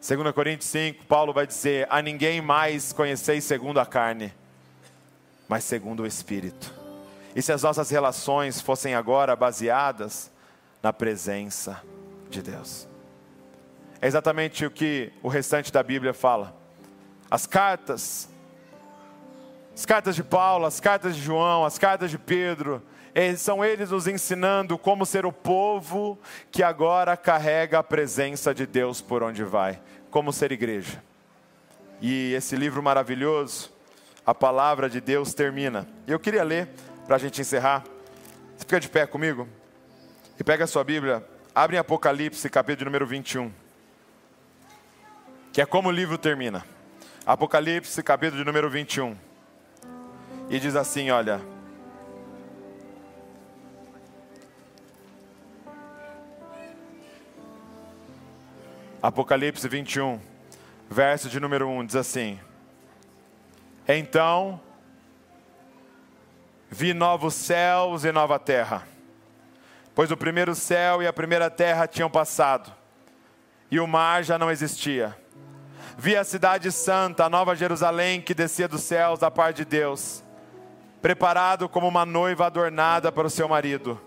2 0.00 0.32
Coríntios 0.32 0.70
5, 0.70 1.04
Paulo 1.04 1.34
vai 1.34 1.46
dizer: 1.46 1.86
A 1.90 2.00
ninguém 2.00 2.40
mais 2.40 2.90
conheceis 2.90 3.44
segundo 3.44 3.78
a 3.78 3.84
carne, 3.84 4.32
mas 5.46 5.62
segundo 5.62 6.04
o 6.04 6.06
Espírito. 6.06 6.79
E 7.34 7.40
se 7.40 7.52
as 7.52 7.62
nossas 7.62 7.90
relações 7.90 8.60
fossem 8.60 8.94
agora 8.94 9.36
baseadas 9.36 10.30
na 10.82 10.92
presença 10.92 11.80
de 12.28 12.42
Deus? 12.42 12.88
É 14.00 14.06
exatamente 14.06 14.64
o 14.64 14.70
que 14.70 15.12
o 15.22 15.28
restante 15.28 15.72
da 15.72 15.82
Bíblia 15.82 16.14
fala. 16.14 16.56
As 17.30 17.46
cartas, 17.46 18.28
as 19.74 19.86
cartas 19.86 20.16
de 20.16 20.24
Paulo, 20.24 20.66
as 20.66 20.80
cartas 20.80 21.14
de 21.14 21.22
João, 21.22 21.64
as 21.64 21.78
cartas 21.78 22.10
de 22.10 22.18
Pedro, 22.18 22.82
são 23.36 23.64
eles 23.64 23.90
nos 23.90 24.06
ensinando 24.06 24.78
como 24.78 25.04
ser 25.04 25.26
o 25.26 25.32
povo 25.32 26.18
que 26.50 26.62
agora 26.62 27.16
carrega 27.16 27.78
a 27.78 27.82
presença 27.82 28.54
de 28.54 28.66
Deus 28.66 29.00
por 29.00 29.22
onde 29.22 29.44
vai, 29.44 29.80
como 30.10 30.32
ser 30.32 30.50
igreja. 30.50 31.02
E 32.00 32.32
esse 32.32 32.56
livro 32.56 32.82
maravilhoso, 32.82 33.70
a 34.24 34.34
palavra 34.34 34.88
de 34.88 35.00
Deus 35.00 35.34
termina. 35.34 35.86
Eu 36.06 36.18
queria 36.18 36.42
ler 36.42 36.70
para 37.10 37.16
a 37.16 37.18
gente 37.18 37.40
encerrar. 37.40 37.82
Você 38.56 38.60
fica 38.60 38.78
de 38.78 38.88
pé 38.88 39.04
comigo? 39.04 39.48
E 40.38 40.44
pega 40.44 40.62
a 40.62 40.66
sua 40.68 40.84
Bíblia, 40.84 41.26
abre 41.52 41.74
em 41.74 41.78
Apocalipse, 41.80 42.48
capítulo 42.48 42.84
número 42.84 43.04
21. 43.04 43.52
Que 45.52 45.60
é 45.60 45.66
como 45.66 45.88
o 45.88 45.90
livro 45.90 46.16
termina. 46.16 46.64
Apocalipse, 47.26 48.00
capítulo 48.04 48.44
número 48.44 48.70
21. 48.70 49.16
E 50.48 50.60
diz 50.60 50.76
assim: 50.76 51.10
olha. 51.10 51.40
Apocalipse 59.02 59.66
21, 59.66 60.20
verso 60.88 61.28
de 61.28 61.40
número 61.40 61.66
1, 61.66 61.86
diz 61.86 61.96
assim: 61.96 62.38
Então 63.88 64.60
vi 66.70 66.94
novos 66.94 67.34
céus 67.34 68.04
e 68.04 68.12
nova 68.12 68.38
terra, 68.38 68.86
pois 69.94 70.10
o 70.10 70.16
primeiro 70.16 70.54
céu 70.54 71.02
e 71.02 71.06
a 71.06 71.12
primeira 71.12 71.50
terra 71.50 71.86
tinham 71.86 72.08
passado, 72.08 72.72
e 73.70 73.80
o 73.80 73.86
mar 73.86 74.22
já 74.22 74.38
não 74.38 74.50
existia. 74.50 75.16
Vi 75.98 76.16
a 76.16 76.24
cidade 76.24 76.70
santa, 76.70 77.24
a 77.24 77.28
nova 77.28 77.56
Jerusalém, 77.56 78.20
que 78.22 78.32
descia 78.32 78.68
dos 78.68 78.82
céus 78.82 79.18
da 79.18 79.30
parte 79.30 79.58
de 79.58 79.64
Deus, 79.64 80.22
preparado 81.02 81.68
como 81.68 81.88
uma 81.88 82.06
noiva 82.06 82.46
adornada 82.46 83.10
para 83.10 83.26
o 83.26 83.30
seu 83.30 83.48
marido 83.48 84.00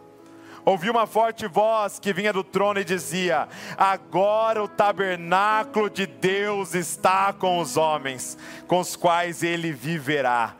ouvi 0.66 0.90
uma 0.90 1.06
forte 1.06 1.48
voz 1.48 2.00
que 2.00 2.14
vinha 2.14 2.32
do 2.32 2.44
trono 2.44 2.80
e 2.80 2.86
dizia: 2.86 3.48
Agora 3.78 4.64
o 4.64 4.68
tabernáculo 4.68 5.90
de 5.90 6.06
Deus 6.06 6.74
está 6.74 7.34
com 7.34 7.60
os 7.60 7.78
homens, 7.78 8.38
com 8.68 8.80
os 8.80 8.96
quais 8.96 9.44
ele 9.44 9.72
viverá. 9.72 10.56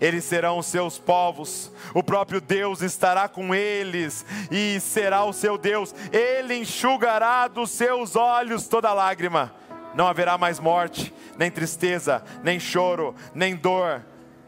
Eles 0.00 0.24
serão 0.24 0.58
os 0.58 0.66
seus 0.66 0.98
povos, 0.98 1.70
o 1.94 2.02
próprio 2.02 2.40
Deus 2.40 2.80
estará 2.80 3.28
com 3.28 3.54
eles 3.54 4.24
e 4.50 4.80
será 4.80 5.24
o 5.24 5.32
seu 5.32 5.58
Deus. 5.58 5.94
Ele 6.10 6.54
enxugará 6.54 7.46
dos 7.48 7.70
seus 7.70 8.16
olhos 8.16 8.66
toda 8.66 8.94
lágrima. 8.94 9.54
Não 9.94 10.06
haverá 10.06 10.38
mais 10.38 10.58
morte, 10.58 11.12
nem 11.36 11.50
tristeza, 11.50 12.22
nem 12.42 12.58
choro, 12.58 13.14
nem 13.34 13.54
dor, 13.54 14.02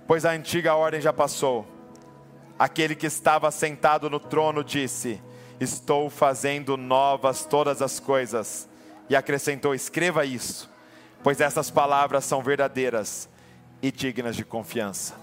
pois 0.07 0.25
a 0.25 0.31
antiga 0.31 0.75
ordem 0.75 1.01
já 1.01 1.13
passou 1.13 1.67
Aquele 2.63 2.95
que 2.95 3.07
estava 3.07 3.51
sentado 3.51 4.09
no 4.09 4.21
trono 4.21 4.63
disse: 4.63 5.21
Estou 5.59 6.09
fazendo 6.09 6.77
novas 6.77 7.45
todas 7.45 7.83
as 7.83 7.99
coisas. 7.99 8.69
E 9.11 9.17
acrescentou: 9.17 9.75
Escreva 9.75 10.25
isso, 10.25 10.71
pois 11.25 11.41
essas 11.41 11.73
palavras 11.73 12.25
são 12.25 12.41
verdadeiras 12.41 13.29
e 13.83 13.91
dignas 13.91 14.37
de 14.37 14.45
confiança. 14.45 15.22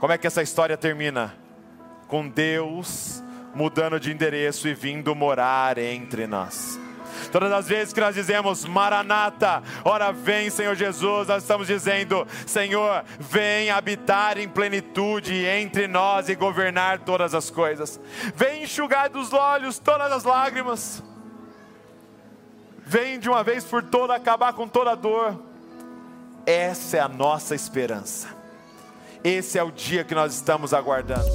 Como 0.00 0.12
é 0.12 0.18
que 0.18 0.26
essa 0.26 0.42
história 0.42 0.76
termina? 0.78 1.36
Com 2.08 2.26
Deus 2.26 3.22
mudando 3.54 4.00
de 4.00 4.10
endereço 4.10 4.66
e 4.66 4.74
vindo 4.74 5.14
morar 5.14 5.76
entre 5.76 6.26
nós. 6.26 6.80
Todas 7.30 7.52
as 7.52 7.68
vezes 7.68 7.92
que 7.92 8.00
nós 8.00 8.14
dizemos 8.14 8.64
Maranata, 8.64 9.62
ora 9.84 10.10
vem 10.10 10.48
Senhor 10.48 10.74
Jesus, 10.74 11.28
nós 11.28 11.42
estamos 11.42 11.66
dizendo: 11.66 12.26
Senhor, 12.46 13.04
vem 13.18 13.70
habitar 13.70 14.38
em 14.38 14.48
plenitude 14.48 15.44
entre 15.44 15.86
nós 15.86 16.28
e 16.28 16.34
governar 16.34 17.00
todas 17.00 17.34
as 17.34 17.50
coisas. 17.50 18.00
Vem 18.34 18.62
enxugar 18.62 19.10
dos 19.10 19.32
olhos 19.32 19.78
todas 19.78 20.10
as 20.10 20.24
lágrimas. 20.24 21.02
Vem 22.78 23.18
de 23.20 23.28
uma 23.28 23.44
vez 23.44 23.64
por 23.64 23.82
todas 23.82 24.16
acabar 24.16 24.52
com 24.54 24.66
toda 24.66 24.92
a 24.92 24.96
dor. 24.96 25.38
Essa 26.46 26.96
é 26.96 27.00
a 27.00 27.08
nossa 27.08 27.54
esperança. 27.54 28.39
Esse 29.22 29.58
é 29.58 29.62
o 29.62 29.70
dia 29.70 30.02
que 30.02 30.14
nós 30.14 30.34
estamos 30.34 30.72
aguardando. 30.72 31.28